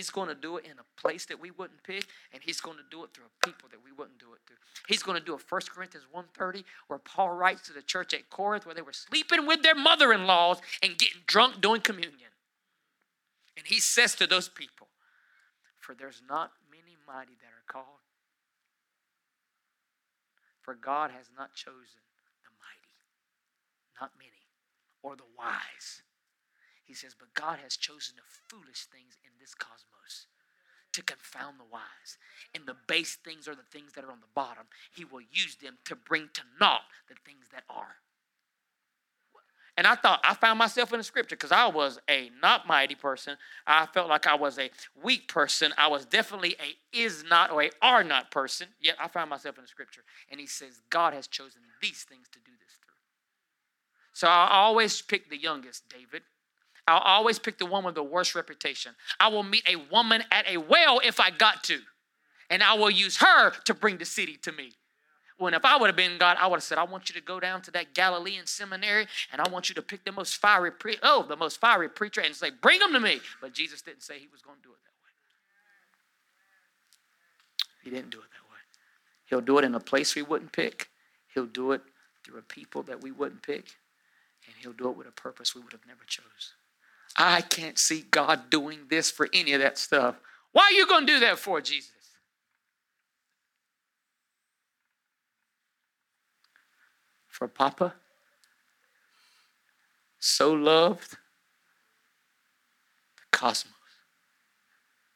He's 0.00 0.08
going 0.08 0.28
to 0.28 0.34
do 0.34 0.56
it 0.56 0.64
in 0.64 0.78
a 0.78 0.98
place 0.98 1.26
that 1.26 1.38
we 1.38 1.50
wouldn't 1.50 1.82
pick, 1.82 2.06
and 2.32 2.42
He's 2.42 2.58
going 2.58 2.78
to 2.78 2.82
do 2.90 3.04
it 3.04 3.10
through 3.12 3.26
a 3.26 3.46
people 3.46 3.68
that 3.68 3.84
we 3.84 3.92
wouldn't 3.92 4.18
do 4.18 4.32
it 4.32 4.40
through. 4.46 4.56
He's 4.88 5.02
going 5.02 5.18
to 5.18 5.22
do 5.22 5.34
a 5.34 5.38
1 5.46 5.60
Corinthians 5.68 6.06
1.30 6.16 6.64
where 6.88 6.98
Paul 6.98 7.32
writes 7.32 7.66
to 7.66 7.74
the 7.74 7.82
church 7.82 8.14
at 8.14 8.30
Corinth 8.30 8.64
where 8.64 8.74
they 8.74 8.80
were 8.80 8.94
sleeping 8.94 9.46
with 9.46 9.62
their 9.62 9.74
mother-in-laws 9.74 10.62
and 10.82 10.96
getting 10.96 11.20
drunk 11.26 11.60
doing 11.60 11.82
communion. 11.82 12.32
And 13.58 13.66
he 13.66 13.78
says 13.78 14.14
to 14.14 14.26
those 14.26 14.48
people, 14.48 14.88
For 15.78 15.94
there's 15.94 16.22
not 16.26 16.52
many 16.70 16.96
mighty 17.06 17.36
that 17.42 17.52
are 17.52 17.68
called. 17.70 18.00
For 20.62 20.72
God 20.72 21.10
has 21.10 21.26
not 21.36 21.52
chosen 21.52 22.00
the 22.42 22.52
mighty, 22.56 22.96
not 24.00 24.12
many, 24.18 24.48
or 25.02 25.14
the 25.14 25.28
wise 25.36 26.00
he 26.90 26.94
says, 26.94 27.14
But 27.16 27.32
God 27.34 27.60
has 27.62 27.76
chosen 27.76 28.16
the 28.16 28.22
foolish 28.26 28.86
things 28.86 29.16
in 29.22 29.30
this 29.38 29.54
cosmos 29.54 30.26
to 30.92 31.02
confound 31.04 31.60
the 31.60 31.70
wise. 31.70 32.18
And 32.52 32.66
the 32.66 32.74
base 32.88 33.14
things 33.14 33.46
are 33.46 33.54
the 33.54 33.62
things 33.70 33.92
that 33.92 34.04
are 34.04 34.10
on 34.10 34.18
the 34.18 34.34
bottom. 34.34 34.64
He 34.92 35.04
will 35.04 35.20
use 35.20 35.54
them 35.62 35.78
to 35.84 35.94
bring 35.94 36.30
to 36.34 36.42
naught 36.58 36.82
the 37.08 37.14
things 37.24 37.46
that 37.52 37.62
are. 37.70 37.94
And 39.76 39.86
I 39.86 39.94
thought, 39.94 40.20
I 40.24 40.34
found 40.34 40.58
myself 40.58 40.92
in 40.92 40.98
the 40.98 41.04
scripture 41.04 41.36
because 41.36 41.52
I 41.52 41.68
was 41.68 42.00
a 42.08 42.32
not 42.42 42.66
mighty 42.66 42.96
person. 42.96 43.36
I 43.68 43.86
felt 43.86 44.08
like 44.08 44.26
I 44.26 44.34
was 44.34 44.58
a 44.58 44.68
weak 45.00 45.28
person. 45.28 45.72
I 45.78 45.86
was 45.86 46.04
definitely 46.04 46.56
a 46.58 46.98
is 46.98 47.22
not 47.22 47.52
or 47.52 47.62
a 47.62 47.70
are 47.80 48.02
not 48.02 48.32
person. 48.32 48.66
Yet 48.80 48.96
I 49.00 49.06
found 49.06 49.30
myself 49.30 49.58
in 49.58 49.62
the 49.62 49.68
scripture. 49.68 50.02
And 50.28 50.40
he 50.40 50.46
says, 50.48 50.82
God 50.90 51.14
has 51.14 51.28
chosen 51.28 51.62
these 51.80 52.02
things 52.02 52.26
to 52.32 52.40
do 52.40 52.50
this 52.58 52.74
through. 52.82 52.96
So 54.12 54.26
I 54.26 54.48
always 54.50 55.00
pick 55.00 55.30
the 55.30 55.40
youngest, 55.40 55.84
David. 55.88 56.22
I'll 56.86 56.98
always 57.00 57.38
pick 57.38 57.58
the 57.58 57.66
one 57.66 57.84
with 57.84 57.94
the 57.94 58.02
worst 58.02 58.34
reputation. 58.34 58.92
I 59.18 59.28
will 59.28 59.42
meet 59.42 59.68
a 59.68 59.76
woman 59.92 60.24
at 60.30 60.48
a 60.48 60.56
well 60.58 61.00
if 61.04 61.20
I 61.20 61.30
got 61.30 61.62
to, 61.64 61.78
and 62.48 62.62
I 62.62 62.74
will 62.74 62.90
use 62.90 63.18
her 63.18 63.50
to 63.64 63.74
bring 63.74 63.98
the 63.98 64.04
city 64.04 64.36
to 64.42 64.52
me. 64.52 64.72
When 65.40 65.54
if 65.54 65.64
I 65.64 65.78
would 65.78 65.86
have 65.86 65.96
been 65.96 66.18
God, 66.18 66.36
I 66.38 66.46
would 66.48 66.56
have 66.56 66.62
said, 66.62 66.76
I 66.76 66.84
want 66.84 67.08
you 67.08 67.14
to 67.14 67.20
go 67.22 67.40
down 67.40 67.62
to 67.62 67.70
that 67.70 67.94
Galilean 67.94 68.46
seminary 68.46 69.06
and 69.32 69.40
I 69.40 69.48
want 69.48 69.70
you 69.70 69.74
to 69.76 69.80
pick 69.80 70.04
the 70.04 70.12
most 70.12 70.36
fiery 70.36 70.70
pre- 70.70 70.98
oh, 71.02 71.24
the 71.26 71.34
most 71.34 71.58
fiery 71.58 71.88
preacher 71.88 72.20
and 72.20 72.34
say, 72.34 72.50
bring 72.50 72.78
them 72.78 72.92
to 72.92 73.00
me. 73.00 73.20
But 73.40 73.54
Jesus 73.54 73.80
didn't 73.80 74.02
say 74.02 74.18
he 74.18 74.28
was 74.30 74.42
going 74.42 74.58
to 74.58 74.62
do 74.62 74.68
it 74.68 74.80
that 74.84 74.90
way. 75.02 75.10
He 77.84 77.90
didn't 77.90 78.10
do 78.10 78.18
it 78.18 78.28
that 78.32 78.50
way. 78.52 78.58
He'll 79.24 79.40
do 79.40 79.56
it 79.56 79.64
in 79.64 79.74
a 79.74 79.80
place 79.80 80.14
we 80.14 80.20
wouldn't 80.20 80.52
pick. 80.52 80.90
He'll 81.32 81.46
do 81.46 81.72
it 81.72 81.80
through 82.22 82.38
a 82.38 82.42
people 82.42 82.82
that 82.82 83.02
we 83.02 83.10
wouldn't 83.10 83.42
pick. 83.42 83.76
And 84.46 84.54
he'll 84.60 84.74
do 84.74 84.90
it 84.90 84.96
with 84.98 85.06
a 85.06 85.12
purpose 85.12 85.54
we 85.54 85.62
would 85.62 85.72
have 85.72 85.86
never 85.86 86.04
chose. 86.06 86.52
I 87.16 87.40
can't 87.40 87.78
see 87.78 88.04
God 88.10 88.50
doing 88.50 88.86
this 88.88 89.10
for 89.10 89.28
any 89.32 89.52
of 89.52 89.60
that 89.60 89.78
stuff. 89.78 90.16
Why 90.52 90.62
are 90.64 90.72
you 90.72 90.86
going 90.86 91.06
to 91.06 91.12
do 91.12 91.20
that 91.20 91.38
for, 91.38 91.60
Jesus? 91.60 91.90
For 97.28 97.48
Papa 97.48 97.94
so 100.18 100.52
loved 100.52 101.12
the 101.12 101.16
cosmos 103.32 103.74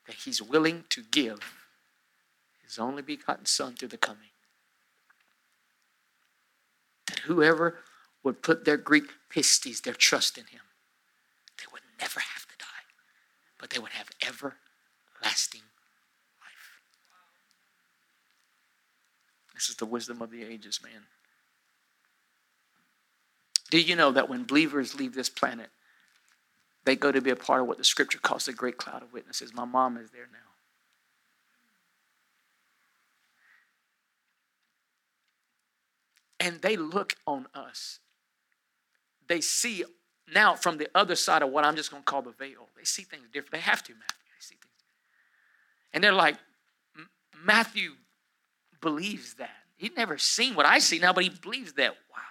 that 0.07 0.17
he's 0.17 0.41
willing 0.41 0.85
to 0.89 1.03
give 1.03 1.41
his 2.63 2.79
only 2.79 3.03
begotten 3.03 3.47
Son 3.47 3.75
through 3.75 3.89
the 3.89 3.99
coming. 3.99 4.31
That 7.07 7.21
whoever 7.21 7.81
would 8.23 8.43
put 8.43 8.65
their 8.65 8.79
Greek 8.79 9.11
pistis, 9.31 9.83
their 9.83 9.95
trust 9.95 10.39
in 10.39 10.47
him, 10.47 10.63
never 12.05 12.21
have 12.21 12.47
to 12.47 12.59
die, 12.59 12.85
but 13.59 13.71
they 13.71 13.79
would 13.79 13.93
have 13.93 14.11
everlasting 14.21 15.63
life. 16.39 16.71
This 19.55 19.71
is 19.71 19.77
the 19.77 19.87
wisdom 19.87 20.21
of 20.21 20.31
the 20.31 20.45
ages, 20.45 20.81
man. 20.83 21.05
Do 23.71 23.81
you 23.81 23.97
know 23.97 24.13
that 24.13 24.29
when 24.29 24.45
believers 24.45 24.95
leave 24.95 25.15
this 25.15 25.31
planet, 25.31 25.71
they 26.85 26.95
go 26.95 27.11
to 27.11 27.23
be 27.23 27.31
a 27.31 27.37
part 27.37 27.63
of 27.63 27.67
what 27.67 27.79
the 27.79 27.85
scripture 27.85 28.19
calls 28.19 28.45
the 28.45 28.53
great 28.53 28.77
cloud 28.77 29.03
of 29.03 29.15
witnesses? 29.15 29.55
My 29.55 29.65
mom 29.65 29.97
is 29.97 30.11
there 30.11 30.29
now. 30.31 30.39
And 36.39 36.61
they 36.61 36.77
look 36.77 37.15
on 37.27 37.47
us. 37.55 38.01
They 39.27 39.41
see 39.41 39.85
now 40.33 40.55
from 40.55 40.79
the 40.79 40.89
other 40.95 41.15
side 41.15 41.43
of 41.43 41.51
what 41.51 41.65
I'm 41.65 41.77
just 41.77 41.91
going 41.91 42.03
to 42.03 42.07
call 42.07 42.23
the 42.23 42.33
veil. 42.33 42.69
They 42.77 42.85
see 42.85 43.03
things 43.03 43.25
different. 43.33 43.53
They 43.53 43.59
have 43.59 43.83
to, 43.85 43.93
Matthew. 43.93 44.07
They 44.09 44.41
see 44.41 44.55
things. 44.55 44.85
And 45.93 46.03
they're 46.03 46.13
like, 46.13 46.37
Matthew 47.45 47.93
believes 48.81 49.35
that. 49.35 49.51
He's 49.77 49.97
never 49.97 50.19
seen 50.19 50.55
what 50.55 50.67
I 50.67 50.79
see 50.79 50.99
now, 50.99 51.13
but 51.13 51.25
he 51.25 51.31
believes 51.31 51.75
that. 51.75 51.93
Wow. 51.93 52.23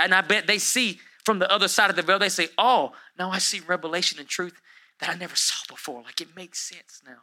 And 0.00 0.14
I 0.14 0.22
bet 0.22 0.46
they 0.46 0.58
see 0.58 0.98
from 1.24 1.38
the 1.38 1.52
other 1.52 1.68
side 1.68 1.90
of 1.90 1.96
the 1.96 2.02
veil, 2.02 2.18
they 2.18 2.28
say, 2.28 2.48
Oh, 2.56 2.92
now 3.18 3.30
I 3.30 3.38
see 3.38 3.60
revelation 3.60 4.18
and 4.18 4.28
truth 4.28 4.60
that 5.00 5.10
I 5.10 5.14
never 5.14 5.36
saw 5.36 5.56
before. 5.68 6.02
Like 6.02 6.20
it 6.20 6.34
makes 6.34 6.58
sense 6.60 7.02
now. 7.06 7.18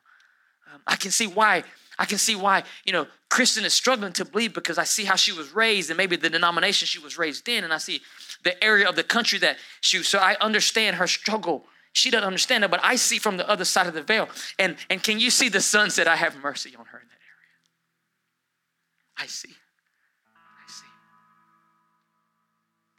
Um, 0.74 0.82
I 0.88 0.95
can 0.95 1.11
see 1.11 1.28
why. 1.28 1.63
I 1.97 2.05
can 2.05 2.18
see 2.18 2.36
why, 2.36 2.63
you 2.84 2.91
know, 2.91 3.07
Kristen 3.30 3.63
is 3.63 3.74
struggling 3.74 4.11
to 4.13 4.26
believe 4.26 4.53
because 4.53 4.78
I 4.78 4.84
see 4.84 5.05
how 5.05 5.16
she 5.16 5.32
was 5.32 5.53
raised 5.53 5.89
and 5.89 5.97
maybe 5.97 6.18
the 6.18 6.30
denomination 6.30 6.88
she 6.88 6.99
was 6.99 7.18
raised 7.18 7.47
in, 7.47 7.63
and 7.63 7.74
I 7.74 7.78
see 7.78 8.01
the 8.43 8.61
area 8.63 8.88
of 8.88 8.95
the 8.95 9.03
country 9.03 9.39
that 9.39 9.57
she 9.82 10.03
so 10.03 10.20
I 10.20 10.36
understand 10.41 10.97
her 10.97 11.07
struggle. 11.07 11.66
She 11.95 12.11
doesn't 12.11 12.28
understand 12.28 12.66
it, 12.66 12.72
but 12.72 12.82
I 12.84 12.97
see 12.97 13.20
from 13.20 13.38
the 13.38 13.49
other 13.49 13.63
side 13.63 13.88
of 13.88 13.93
the 13.93 14.01
veil. 14.01 14.28
And, 14.59 14.76
and 14.89 15.01
can 15.01 15.18
you 15.18 15.30
see 15.30 15.47
the 15.47 15.61
son 15.61 15.89
said, 15.89 16.07
I 16.07 16.18
have 16.18 16.36
mercy 16.43 16.76
on 16.78 16.86
her 16.88 16.99
in 16.99 17.07
that 17.07 17.22
area? 17.24 17.47
I 19.18 19.28
see. 19.28 19.47
I 19.47 20.70
see. 20.70 20.84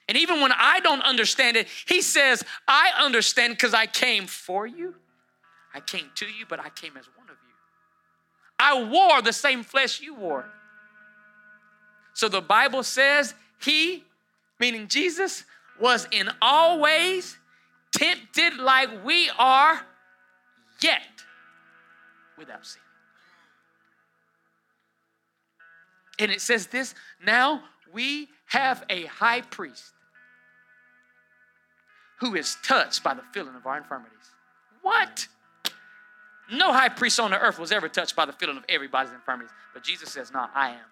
And 0.09 0.17
even 0.17 0.41
when 0.41 0.51
I 0.51 0.81
don't 0.81 1.03
understand 1.03 1.59
it, 1.59 1.69
he 1.87 2.01
says, 2.01 2.43
I 2.67 2.91
understand 2.99 3.53
because 3.53 3.75
I 3.75 3.85
came 3.85 4.27
for 4.27 4.67
you. 4.67 4.95
I 5.75 5.81
came 5.81 6.11
to 6.15 6.25
you, 6.25 6.47
but 6.49 6.59
I 6.59 6.71
came 6.71 6.97
as 6.97 7.05
one 7.19 7.29
of 7.29 7.37
you. 7.46 7.46
I 8.59 8.83
wore 8.83 9.23
the 9.23 9.33
same 9.33 9.63
flesh 9.63 10.01
you 10.01 10.15
wore. 10.15 10.47
So 12.15 12.29
the 12.29 12.41
Bible 12.41 12.83
says 12.83 13.35
he 13.63 14.05
meaning 14.59 14.89
Jesus, 14.89 15.45
was 15.81 16.09
in 16.11 16.31
all 16.41 16.81
ways 16.81 17.37
tempted 17.93 18.57
like 18.59 19.05
we 19.05 19.31
are, 19.39 19.81
yet 20.81 21.03
without 22.39 22.67
sin. 22.67 22.83
And 26.19 26.31
it 26.31 26.41
says 26.41 26.67
this 26.69 26.95
now 27.25 27.63
we 27.93 28.29
have 28.47 28.85
a 28.89 29.05
high 29.07 29.43
priest 29.43 29.93
who 32.21 32.35
is 32.35 32.57
touched 32.65 33.03
by 33.03 33.13
the 33.13 33.23
feeling 33.33 33.55
of 33.55 33.67
our 33.67 33.77
infirmities. 33.77 34.13
What? 34.81 35.29
No 36.51 36.73
high 36.73 36.89
priest 36.89 37.19
on 37.19 37.31
the 37.31 37.41
earth 37.41 37.59
was 37.59 37.73
ever 37.73 37.89
touched 37.89 38.15
by 38.15 38.25
the 38.25 38.33
feeling 38.33 38.57
of 38.57 38.65
everybody's 38.69 39.13
infirmities. 39.13 39.51
But 39.75 39.83
Jesus 39.83 40.11
says, 40.11 40.33
No, 40.33 40.47
I 40.55 40.71
am. 40.71 40.85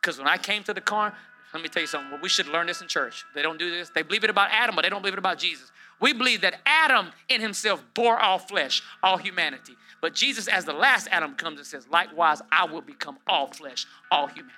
Because 0.00 0.18
when 0.18 0.28
I 0.28 0.36
came 0.36 0.62
to 0.64 0.74
the 0.74 0.80
car, 0.80 1.14
let 1.52 1.62
me 1.62 1.68
tell 1.68 1.82
you 1.82 1.86
something. 1.86 2.10
Well, 2.10 2.20
we 2.22 2.28
should 2.28 2.46
learn 2.46 2.66
this 2.66 2.80
in 2.80 2.88
church. 2.88 3.24
They 3.34 3.42
don't 3.42 3.58
do 3.58 3.70
this. 3.70 3.90
They 3.90 4.02
believe 4.02 4.24
it 4.24 4.30
about 4.30 4.50
Adam, 4.52 4.76
but 4.76 4.82
they 4.82 4.88
don't 4.88 5.02
believe 5.02 5.14
it 5.14 5.18
about 5.18 5.38
Jesus. 5.38 5.72
We 6.00 6.12
believe 6.12 6.40
that 6.42 6.60
Adam 6.64 7.08
in 7.28 7.40
himself 7.40 7.84
bore 7.94 8.18
all 8.18 8.38
flesh, 8.38 8.82
all 9.02 9.18
humanity. 9.18 9.74
But 10.00 10.14
Jesus, 10.14 10.48
as 10.48 10.64
the 10.64 10.72
last 10.72 11.08
Adam, 11.10 11.34
comes 11.34 11.58
and 11.58 11.66
says, 11.66 11.86
likewise, 11.88 12.40
I 12.50 12.64
will 12.64 12.80
become 12.80 13.18
all 13.26 13.48
flesh, 13.48 13.86
all 14.10 14.28
humanity. 14.28 14.54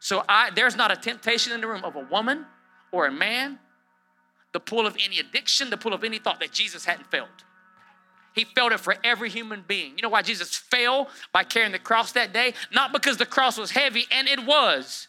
So 0.00 0.24
I, 0.28 0.50
there's 0.50 0.76
not 0.76 0.90
a 0.90 0.96
temptation 0.96 1.52
in 1.52 1.60
the 1.60 1.66
room 1.66 1.84
of 1.84 1.96
a 1.96 2.00
woman 2.00 2.46
or 2.92 3.06
a 3.06 3.12
man, 3.12 3.58
the 4.52 4.60
pull 4.60 4.86
of 4.86 4.96
any 5.02 5.18
addiction, 5.20 5.70
the 5.70 5.76
pull 5.76 5.94
of 5.94 6.04
any 6.04 6.18
thought 6.18 6.40
that 6.40 6.52
Jesus 6.52 6.84
hadn't 6.84 7.10
felt. 7.10 7.44
He 8.34 8.44
felt 8.44 8.72
it 8.72 8.80
for 8.80 8.96
every 9.02 9.28
human 9.28 9.64
being. 9.66 9.92
You 9.96 10.02
know 10.02 10.08
why 10.08 10.22
Jesus 10.22 10.56
fell 10.56 11.08
by 11.32 11.44
carrying 11.44 11.72
the 11.72 11.78
cross 11.78 12.12
that 12.12 12.32
day? 12.32 12.54
Not 12.72 12.92
because 12.92 13.16
the 13.16 13.26
cross 13.26 13.58
was 13.58 13.72
heavy, 13.72 14.06
and 14.10 14.28
it 14.28 14.44
was. 14.44 15.08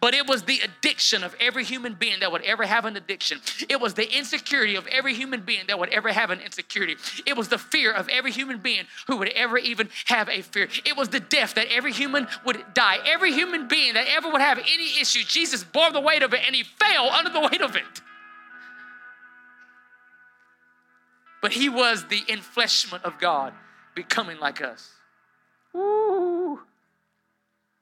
But 0.00 0.14
it 0.14 0.26
was 0.26 0.44
the 0.44 0.60
addiction 0.60 1.22
of 1.22 1.34
every 1.38 1.62
human 1.62 1.94
being 1.94 2.20
that 2.20 2.32
would 2.32 2.42
ever 2.42 2.64
have 2.64 2.86
an 2.86 2.96
addiction. 2.96 3.40
It 3.68 3.80
was 3.80 3.94
the 3.94 4.10
insecurity 4.10 4.76
of 4.76 4.86
every 4.86 5.14
human 5.14 5.42
being 5.42 5.64
that 5.68 5.78
would 5.78 5.90
ever 5.90 6.10
have 6.10 6.30
an 6.30 6.40
insecurity. 6.40 6.96
It 7.26 7.36
was 7.36 7.48
the 7.48 7.58
fear 7.58 7.92
of 7.92 8.08
every 8.08 8.30
human 8.30 8.58
being 8.58 8.84
who 9.06 9.18
would 9.18 9.28
ever 9.28 9.58
even 9.58 9.90
have 10.06 10.28
a 10.30 10.40
fear. 10.40 10.68
It 10.86 10.96
was 10.96 11.10
the 11.10 11.20
death 11.20 11.54
that 11.54 11.66
every 11.70 11.92
human 11.92 12.28
would 12.46 12.62
die. 12.72 12.98
Every 13.06 13.32
human 13.32 13.68
being 13.68 13.94
that 13.94 14.06
ever 14.08 14.30
would 14.30 14.40
have 14.40 14.58
any 14.58 15.00
issue, 15.00 15.22
Jesus 15.22 15.64
bore 15.64 15.92
the 15.92 16.00
weight 16.00 16.22
of 16.22 16.32
it 16.32 16.40
and 16.46 16.54
he 16.54 16.62
fell 16.62 17.10
under 17.10 17.30
the 17.30 17.40
weight 17.40 17.60
of 17.60 17.76
it. 17.76 17.84
But 21.40 21.52
he 21.52 21.68
was 21.68 22.06
the 22.06 22.20
enfleshment 22.22 23.02
of 23.02 23.18
God, 23.18 23.52
becoming 23.94 24.38
like 24.38 24.60
us. 24.60 24.90
Ooh. 25.74 26.60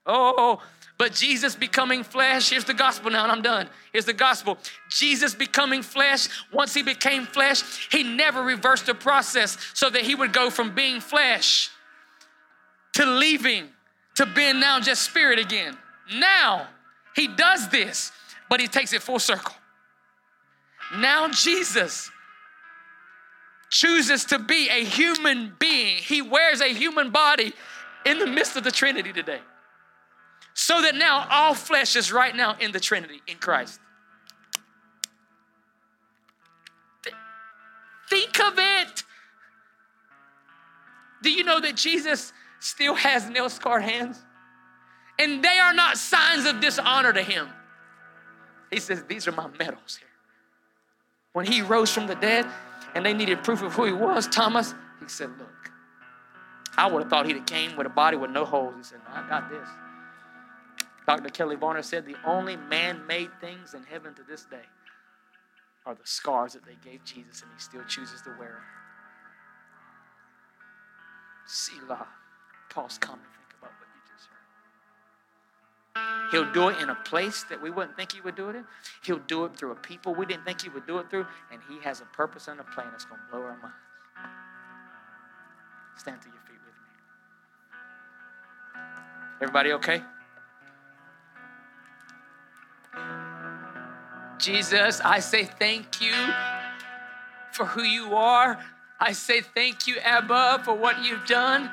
Oh, 0.05 0.61
but 0.97 1.13
Jesus 1.13 1.55
becoming 1.55 2.03
flesh, 2.03 2.49
here's 2.49 2.65
the 2.65 2.73
gospel 2.73 3.11
now, 3.11 3.23
and 3.23 3.31
I'm 3.31 3.41
done. 3.41 3.69
Here's 3.93 4.05
the 4.05 4.13
gospel. 4.13 4.57
Jesus 4.89 5.35
becoming 5.35 5.81
flesh, 5.81 6.27
once 6.51 6.73
he 6.73 6.83
became 6.83 7.25
flesh, 7.25 7.89
he 7.91 8.03
never 8.03 8.41
reversed 8.41 8.85
the 8.85 8.95
process 8.95 9.57
so 9.73 9.89
that 9.89 10.01
he 10.01 10.15
would 10.15 10.33
go 10.33 10.49
from 10.49 10.73
being 10.73 10.99
flesh 10.99 11.69
to 12.93 13.05
leaving 13.05 13.69
to 14.19 14.25
being 14.25 14.59
now 14.59 14.81
just 14.81 15.03
spirit 15.03 15.39
again. 15.39 15.77
Now 16.15 16.67
he 17.15 17.27
does 17.27 17.69
this, 17.69 18.11
but 18.49 18.59
he 18.59 18.67
takes 18.67 18.91
it 18.91 19.01
full 19.01 19.19
circle. 19.19 19.55
Now 20.97 21.29
Jesus 21.29 22.11
chooses 23.69 24.25
to 24.25 24.39
be 24.39 24.69
a 24.69 24.83
human 24.83 25.53
being. 25.59 25.97
He 25.97 26.21
wears 26.21 26.61
a 26.61 26.73
human 26.73 27.11
body 27.11 27.53
in 28.05 28.19
the 28.19 28.27
midst 28.27 28.55
of 28.55 28.63
the 28.63 28.71
Trinity 28.71 29.13
today. 29.13 29.39
So 30.53 30.81
that 30.81 30.95
now 30.95 31.27
all 31.29 31.53
flesh 31.53 31.95
is 31.95 32.11
right 32.11 32.35
now 32.35 32.55
in 32.59 32.71
the 32.71 32.79
Trinity, 32.79 33.21
in 33.27 33.37
Christ. 33.37 33.79
Think 38.09 38.39
of 38.39 38.53
it. 38.57 39.03
Do 41.21 41.31
you 41.31 41.43
know 41.43 41.59
that 41.59 41.75
Jesus 41.75 42.33
still 42.59 42.95
has 42.95 43.29
nail 43.29 43.49
scarred 43.49 43.83
hands? 43.83 44.19
And 45.19 45.43
they 45.43 45.59
are 45.59 45.73
not 45.73 45.97
signs 45.97 46.45
of 46.45 46.59
dishonor 46.59 47.13
to 47.13 47.21
him. 47.21 47.49
He 48.71 48.79
says, 48.79 49.03
These 49.03 49.27
are 49.27 49.31
my 49.31 49.47
medals 49.59 49.97
here. 49.97 50.07
When 51.33 51.45
he 51.45 51.61
rose 51.61 51.91
from 51.91 52.07
the 52.07 52.15
dead 52.15 52.47
and 52.95 53.05
they 53.05 53.13
needed 53.13 53.43
proof 53.43 53.61
of 53.61 53.73
who 53.73 53.85
he 53.85 53.93
was, 53.93 54.27
Thomas, 54.27 54.73
he 54.99 55.07
said, 55.07 55.29
Look, 55.37 55.71
I 56.77 56.87
would 56.89 57.03
have 57.03 57.09
thought 57.09 57.25
he'd 57.25 57.35
have 57.35 57.45
came 57.45 57.75
with 57.75 57.87
a 57.87 57.89
body 57.89 58.17
with 58.17 58.31
no 58.31 58.45
holes. 58.45 58.75
He 58.77 58.83
said, 58.83 58.99
no, 59.07 59.13
I 59.13 59.27
got 59.27 59.49
this. 59.49 59.67
Dr. 61.05 61.29
Kelley 61.29 61.55
Varner 61.55 61.81
said 61.81 62.05
the 62.05 62.15
only 62.25 62.55
man 62.55 63.05
made 63.07 63.29
things 63.41 63.73
in 63.73 63.83
heaven 63.83 64.13
to 64.13 64.23
this 64.23 64.45
day 64.45 64.65
are 65.85 65.95
the 65.95 66.05
scars 66.05 66.53
that 66.53 66.63
they 66.65 66.77
gave 66.83 67.03
Jesus, 67.03 67.41
and 67.41 67.51
he 67.51 67.59
still 67.59 67.83
chooses 67.85 68.21
to 68.21 68.29
wear 68.39 68.49
them. 68.49 68.63
Selah. 71.47 72.07
Paul's 72.69 72.99
comment, 72.99 73.25
He'll 76.31 76.51
do 76.51 76.69
it 76.69 76.81
in 76.81 76.89
a 76.89 76.95
place 76.95 77.43
that 77.49 77.61
we 77.61 77.69
wouldn't 77.69 77.95
think 77.95 78.11
he 78.11 78.21
would 78.21 78.35
do 78.35 78.49
it 78.49 78.55
in. 78.55 78.65
He'll 79.03 79.17
do 79.17 79.45
it 79.45 79.55
through 79.57 79.71
a 79.71 79.75
people 79.75 80.13
we 80.13 80.25
didn't 80.25 80.45
think 80.45 80.61
he 80.61 80.69
would 80.69 80.85
do 80.85 80.99
it 80.99 81.09
through, 81.09 81.25
and 81.51 81.59
he 81.67 81.79
has 81.83 82.01
a 82.01 82.05
purpose 82.05 82.47
and 82.47 82.59
a 82.59 82.63
plan 82.63 82.87
that's 82.91 83.05
going 83.05 83.19
to 83.19 83.27
blow 83.31 83.41
our 83.41 83.57
minds. 83.57 83.75
Stand 85.97 86.21
to 86.21 86.27
your 86.27 86.37
feet 86.45 86.59
with 86.65 86.75
me. 88.75 88.81
Everybody 89.41 89.73
okay? 89.73 90.01
Jesus, 94.39 95.01
I 95.03 95.19
say 95.19 95.43
thank 95.43 96.01
you 96.01 96.13
for 97.51 97.65
who 97.65 97.83
you 97.83 98.15
are. 98.15 98.57
I 98.99 99.11
say 99.11 99.41
thank 99.41 99.87
you, 99.87 99.97
Abba, 99.97 100.61
for 100.63 100.73
what 100.73 101.03
you've 101.03 101.25
done. 101.25 101.69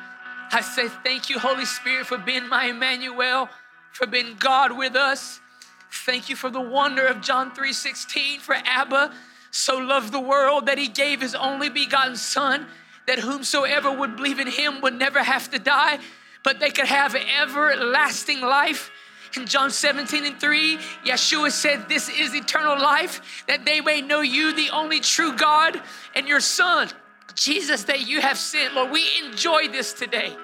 I 0.50 0.60
say 0.60 0.88
thank 0.88 1.30
you, 1.30 1.38
Holy 1.38 1.64
Spirit, 1.64 2.06
for 2.06 2.18
being 2.18 2.48
my 2.48 2.66
Emmanuel, 2.66 3.48
for 3.96 4.06
being 4.06 4.36
God 4.38 4.76
with 4.76 4.94
us. 4.94 5.40
Thank 6.04 6.28
you 6.28 6.36
for 6.36 6.50
the 6.50 6.60
wonder 6.60 7.06
of 7.06 7.22
John 7.22 7.52
3:16, 7.52 8.40
for 8.40 8.54
Abba 8.54 9.12
so 9.50 9.78
loved 9.78 10.12
the 10.12 10.20
world 10.20 10.66
that 10.66 10.76
he 10.76 10.86
gave 10.86 11.22
his 11.22 11.34
only 11.34 11.70
begotten 11.70 12.16
Son, 12.16 12.66
that 13.06 13.20
whomsoever 13.20 13.90
would 13.90 14.16
believe 14.16 14.38
in 14.38 14.48
him 14.48 14.82
would 14.82 14.94
never 14.94 15.22
have 15.22 15.50
to 15.50 15.58
die, 15.58 15.98
but 16.42 16.60
they 16.60 16.70
could 16.70 16.86
have 16.86 17.14
everlasting 17.14 18.42
life. 18.42 18.90
In 19.34 19.46
John 19.46 19.70
17 19.70 20.24
and 20.24 20.38
3, 20.38 20.78
Yeshua 21.04 21.50
said, 21.50 21.88
This 21.88 22.08
is 22.08 22.34
eternal 22.34 22.78
life, 22.78 23.44
that 23.48 23.64
they 23.64 23.80
may 23.80 24.00
know 24.02 24.20
you, 24.20 24.54
the 24.54 24.70
only 24.70 25.00
true 25.00 25.34
God, 25.34 25.80
and 26.14 26.28
your 26.28 26.40
Son, 26.40 26.88
Jesus, 27.34 27.84
that 27.84 28.06
you 28.06 28.20
have 28.20 28.38
sent. 28.38 28.74
Lord, 28.74 28.90
we 28.90 29.04
enjoy 29.24 29.68
this 29.68 29.92
today. 29.92 30.36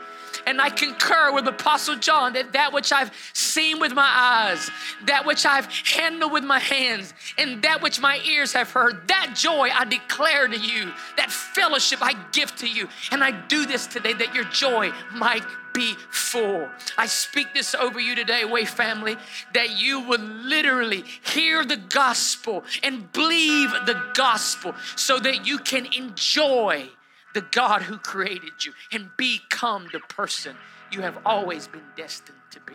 And 0.46 0.60
I 0.60 0.70
concur 0.70 1.32
with 1.32 1.46
Apostle 1.46 1.96
John 1.96 2.32
that 2.34 2.52
that 2.52 2.72
which 2.72 2.92
I've 2.92 3.12
seen 3.32 3.80
with 3.80 3.92
my 3.92 4.08
eyes, 4.08 4.70
that 5.06 5.26
which 5.26 5.46
I've 5.46 5.66
handled 5.66 6.32
with 6.32 6.44
my 6.44 6.58
hands, 6.58 7.14
and 7.38 7.62
that 7.62 7.82
which 7.82 8.00
my 8.00 8.20
ears 8.26 8.52
have 8.52 8.70
heard, 8.70 9.08
that 9.08 9.34
joy 9.34 9.68
I 9.72 9.84
declare 9.84 10.48
to 10.48 10.58
you, 10.58 10.92
that 11.16 11.30
fellowship 11.30 12.00
I 12.02 12.14
give 12.32 12.54
to 12.56 12.68
you. 12.68 12.88
And 13.10 13.22
I 13.22 13.30
do 13.46 13.66
this 13.66 13.86
today 13.86 14.12
that 14.14 14.34
your 14.34 14.44
joy 14.44 14.90
might 15.14 15.44
be 15.72 15.94
full. 16.10 16.68
I 16.98 17.06
speak 17.06 17.54
this 17.54 17.74
over 17.74 17.98
you 17.98 18.14
today, 18.14 18.44
Way 18.44 18.64
family, 18.64 19.16
that 19.54 19.80
you 19.80 20.00
would 20.00 20.20
literally 20.20 21.04
hear 21.22 21.64
the 21.64 21.76
gospel 21.76 22.64
and 22.82 23.10
believe 23.12 23.70
the 23.86 24.00
gospel 24.14 24.74
so 24.96 25.18
that 25.18 25.46
you 25.46 25.58
can 25.58 25.86
enjoy 25.94 26.88
the 27.34 27.44
God 27.52 27.82
who 27.82 27.98
created 27.98 28.64
you 28.64 28.72
and 28.92 29.10
become 29.16 29.88
the 29.92 30.00
person 30.00 30.56
you 30.90 31.00
have 31.00 31.18
always 31.24 31.68
been 31.68 31.82
destined 31.96 32.38
to 32.50 32.60
be. 32.60 32.74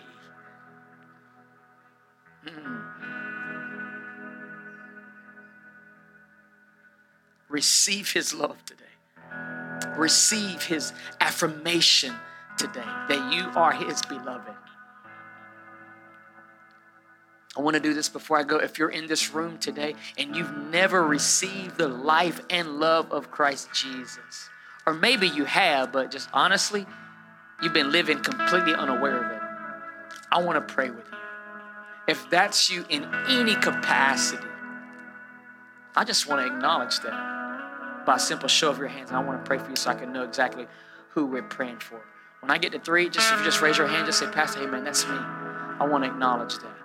Mm. 2.47 2.81
Receive 7.49 8.11
his 8.11 8.33
love 8.33 8.57
today. 8.65 8.83
Receive 9.97 10.63
his 10.63 10.93
affirmation 11.21 12.13
today 12.57 12.81
that 13.09 13.33
you 13.33 13.49
are 13.55 13.71
his 13.71 14.01
beloved. 14.03 14.53
I 17.57 17.61
want 17.61 17.73
to 17.73 17.79
do 17.79 17.93
this 17.95 18.07
before 18.07 18.37
I 18.37 18.43
go. 18.43 18.57
If 18.57 18.77
you're 18.77 18.89
in 18.89 19.07
this 19.07 19.33
room 19.33 19.57
today 19.57 19.95
and 20.17 20.35
you've 20.35 20.55
never 20.55 21.03
received 21.03 21.77
the 21.77 21.87
life 21.87 22.39
and 22.51 22.79
love 22.79 23.11
of 23.11 23.31
Christ 23.31 23.69
Jesus, 23.73 24.49
or 24.85 24.93
maybe 24.93 25.27
you 25.27 25.45
have, 25.45 25.91
but 25.91 26.11
just 26.11 26.29
honestly, 26.33 26.85
you've 27.63 27.73
been 27.73 27.91
living 27.91 28.19
completely 28.19 28.75
unaware 28.75 29.23
of 29.23 29.31
it, 29.31 29.41
I 30.31 30.43
want 30.43 30.67
to 30.67 30.73
pray 30.73 30.91
with 30.91 31.05
you. 31.11 31.17
If 32.07 32.29
that's 32.29 32.69
you 32.69 32.85
in 32.89 33.05
any 33.27 33.55
capacity, 33.55 34.47
I 35.95 36.03
just 36.03 36.27
want 36.27 36.47
to 36.47 36.55
acknowledge 36.55 36.99
that 36.99 38.05
by 38.05 38.17
a 38.17 38.19
simple 38.19 38.47
show 38.47 38.69
of 38.69 38.77
your 38.77 38.87
hands. 38.87 39.11
I 39.11 39.21
want 39.23 39.43
to 39.43 39.47
pray 39.47 39.57
for 39.57 39.69
you 39.69 39.75
so 39.75 39.89
I 39.89 39.95
can 39.95 40.13
know 40.13 40.23
exactly 40.23 40.67
who 41.09 41.25
we're 41.25 41.41
praying 41.41 41.79
for. 41.79 41.99
When 42.41 42.51
I 42.51 42.59
get 42.59 42.71
to 42.73 42.79
three, 42.79 43.09
just 43.09 43.33
if 43.33 43.39
you 43.39 43.45
just 43.45 43.61
raise 43.61 43.79
your 43.79 43.87
hand, 43.87 44.05
just 44.05 44.19
say, 44.19 44.27
Pastor, 44.27 44.59
hey 44.59 44.67
man, 44.67 44.83
that's 44.83 45.07
me. 45.07 45.17
I 45.17 45.87
want 45.89 46.03
to 46.03 46.09
acknowledge 46.11 46.55
that. 46.59 46.76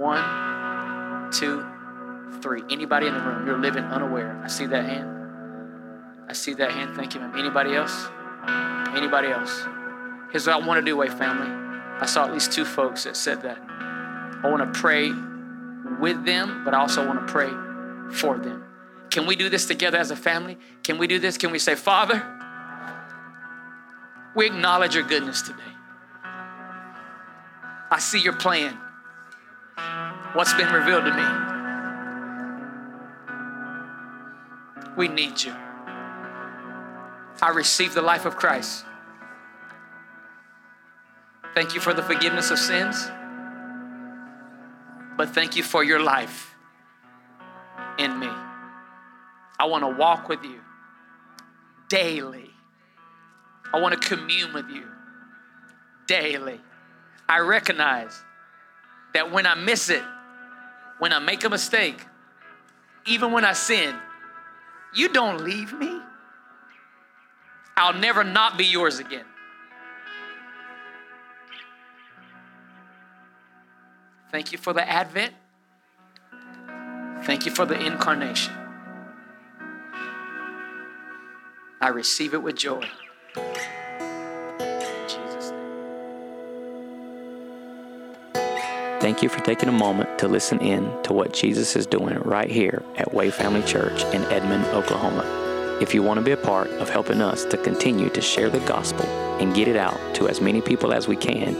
One, 0.00 1.30
two, 1.30 1.62
three. 2.40 2.62
Anybody 2.70 3.06
in 3.06 3.12
the 3.12 3.20
room, 3.20 3.46
you're 3.46 3.58
living 3.58 3.84
unaware. 3.84 4.40
I 4.42 4.48
see 4.48 4.64
that 4.64 4.82
hand. 4.82 5.10
I 6.26 6.32
see 6.32 6.54
that 6.54 6.70
hand. 6.70 6.96
Thank 6.96 7.14
you, 7.14 7.20
ma'am. 7.20 7.34
Anybody 7.36 7.74
else? 7.74 8.08
Anybody 8.96 9.28
else? 9.28 9.62
Here's 10.32 10.46
what 10.46 10.56
I 10.56 10.66
want 10.66 10.78
to 10.78 10.90
do, 10.90 10.96
Way 10.96 11.08
Family. 11.08 11.50
I 12.00 12.06
saw 12.06 12.24
at 12.24 12.32
least 12.32 12.50
two 12.50 12.64
folks 12.64 13.04
that 13.04 13.14
said 13.14 13.42
that. 13.42 13.58
I 14.42 14.48
want 14.48 14.72
to 14.72 14.80
pray 14.80 15.12
with 16.00 16.24
them, 16.24 16.64
but 16.64 16.72
I 16.72 16.78
also 16.78 17.06
want 17.06 17.26
to 17.26 17.30
pray 17.30 17.50
for 18.14 18.38
them. 18.38 18.64
Can 19.10 19.26
we 19.26 19.36
do 19.36 19.50
this 19.50 19.66
together 19.66 19.98
as 19.98 20.10
a 20.10 20.16
family? 20.16 20.56
Can 20.82 20.96
we 20.96 21.08
do 21.08 21.18
this? 21.18 21.36
Can 21.36 21.50
we 21.50 21.58
say, 21.58 21.74
Father, 21.74 22.24
we 24.34 24.46
acknowledge 24.46 24.94
your 24.94 25.04
goodness 25.04 25.42
today. 25.42 25.60
I 26.24 27.98
see 27.98 28.20
your 28.20 28.32
plan. 28.32 28.78
What's 30.32 30.54
been 30.54 30.72
revealed 30.72 31.04
to 31.06 31.12
me? 31.12 31.24
We 34.96 35.08
need 35.08 35.42
you. 35.42 35.52
I 37.42 37.50
receive 37.54 37.94
the 37.94 38.02
life 38.02 38.26
of 38.26 38.36
Christ. 38.36 38.84
Thank 41.54 41.74
you 41.74 41.80
for 41.80 41.92
the 41.92 42.02
forgiveness 42.02 42.50
of 42.52 42.58
sins. 42.58 43.10
But 45.16 45.30
thank 45.30 45.56
you 45.56 45.64
for 45.64 45.82
your 45.82 46.00
life 46.00 46.54
in 47.98 48.18
me. 48.18 48.30
I 49.58 49.66
want 49.66 49.84
to 49.84 49.90
walk 49.90 50.28
with 50.28 50.44
you 50.44 50.60
daily. 51.88 52.50
I 53.72 53.80
want 53.80 54.00
to 54.00 54.08
commune 54.08 54.52
with 54.52 54.68
you 54.70 54.84
daily. 56.06 56.60
I 57.28 57.40
recognize 57.40 58.22
that 59.12 59.32
when 59.32 59.46
I 59.46 59.54
miss 59.54 59.90
it, 59.90 60.04
when 61.00 61.12
I 61.12 61.18
make 61.18 61.42
a 61.44 61.50
mistake, 61.50 62.06
even 63.06 63.32
when 63.32 63.44
I 63.44 63.54
sin, 63.54 63.96
you 64.94 65.08
don't 65.08 65.42
leave 65.42 65.72
me. 65.72 66.00
I'll 67.76 67.98
never 67.98 68.22
not 68.22 68.58
be 68.58 68.66
yours 68.66 68.98
again. 68.98 69.24
Thank 74.30 74.52
you 74.52 74.58
for 74.58 74.72
the 74.72 74.88
advent. 74.88 75.32
Thank 77.24 77.46
you 77.46 77.52
for 77.52 77.64
the 77.64 77.80
incarnation. 77.80 78.52
I 81.80 81.88
receive 81.88 82.34
it 82.34 82.42
with 82.42 82.56
joy. 82.56 82.86
Thank 89.00 89.22
you 89.22 89.30
for 89.30 89.40
taking 89.40 89.70
a 89.70 89.72
moment 89.72 90.18
to 90.18 90.28
listen 90.28 90.60
in 90.60 91.02
to 91.04 91.14
what 91.14 91.32
Jesus 91.32 91.74
is 91.74 91.86
doing 91.86 92.18
right 92.18 92.50
here 92.50 92.82
at 92.96 93.14
Way 93.14 93.30
Family 93.30 93.62
Church 93.62 94.04
in 94.14 94.22
Edmond, 94.24 94.66
Oklahoma. 94.74 95.78
If 95.80 95.94
you 95.94 96.02
want 96.02 96.18
to 96.18 96.22
be 96.22 96.32
a 96.32 96.36
part 96.36 96.68
of 96.72 96.90
helping 96.90 97.22
us 97.22 97.46
to 97.46 97.56
continue 97.56 98.10
to 98.10 98.20
share 98.20 98.50
the 98.50 98.60
gospel 98.60 99.06
and 99.40 99.54
get 99.54 99.68
it 99.68 99.76
out 99.76 99.98
to 100.16 100.28
as 100.28 100.42
many 100.42 100.60
people 100.60 100.92
as 100.92 101.08
we 101.08 101.16
can, 101.16 101.56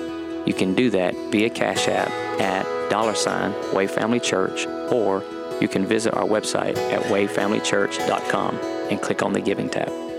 you 0.47 0.53
can 0.53 0.74
do 0.74 0.91
that 0.91 1.14
via 1.32 1.49
Cash 1.49 1.88
App 1.88 2.11
at 2.38 2.91
dollar 2.91 3.14
sign 3.14 3.55
Way 3.72 3.86
Family 3.86 4.20
Church, 4.20 4.66
or 4.93 5.24
you 5.62 5.68
can 5.68 5.86
visit 5.86 6.12
our 6.12 6.24
website 6.24 6.76
at 6.93 7.03
wayfamilychurch.com 7.05 8.57
and 8.91 9.01
click 9.01 9.22
on 9.22 9.32
the 9.32 9.41
Giving 9.41 9.70
tab. 9.70 10.10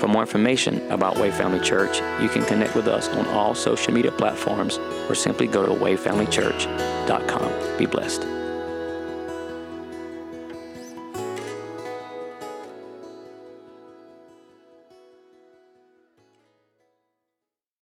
For 0.00 0.08
more 0.08 0.22
information 0.22 0.90
about 0.90 1.18
Way 1.18 1.30
Family 1.30 1.60
Church, 1.60 1.98
you 2.22 2.30
can 2.30 2.42
connect 2.46 2.74
with 2.74 2.88
us 2.88 3.10
on 3.10 3.26
all 3.28 3.54
social 3.54 3.92
media 3.92 4.10
platforms 4.10 4.78
or 5.10 5.14
simply 5.14 5.46
go 5.46 5.66
to 5.66 5.72
wayfamilychurch.com. 5.72 7.76
Be 7.76 7.84
blessed. 7.84 8.39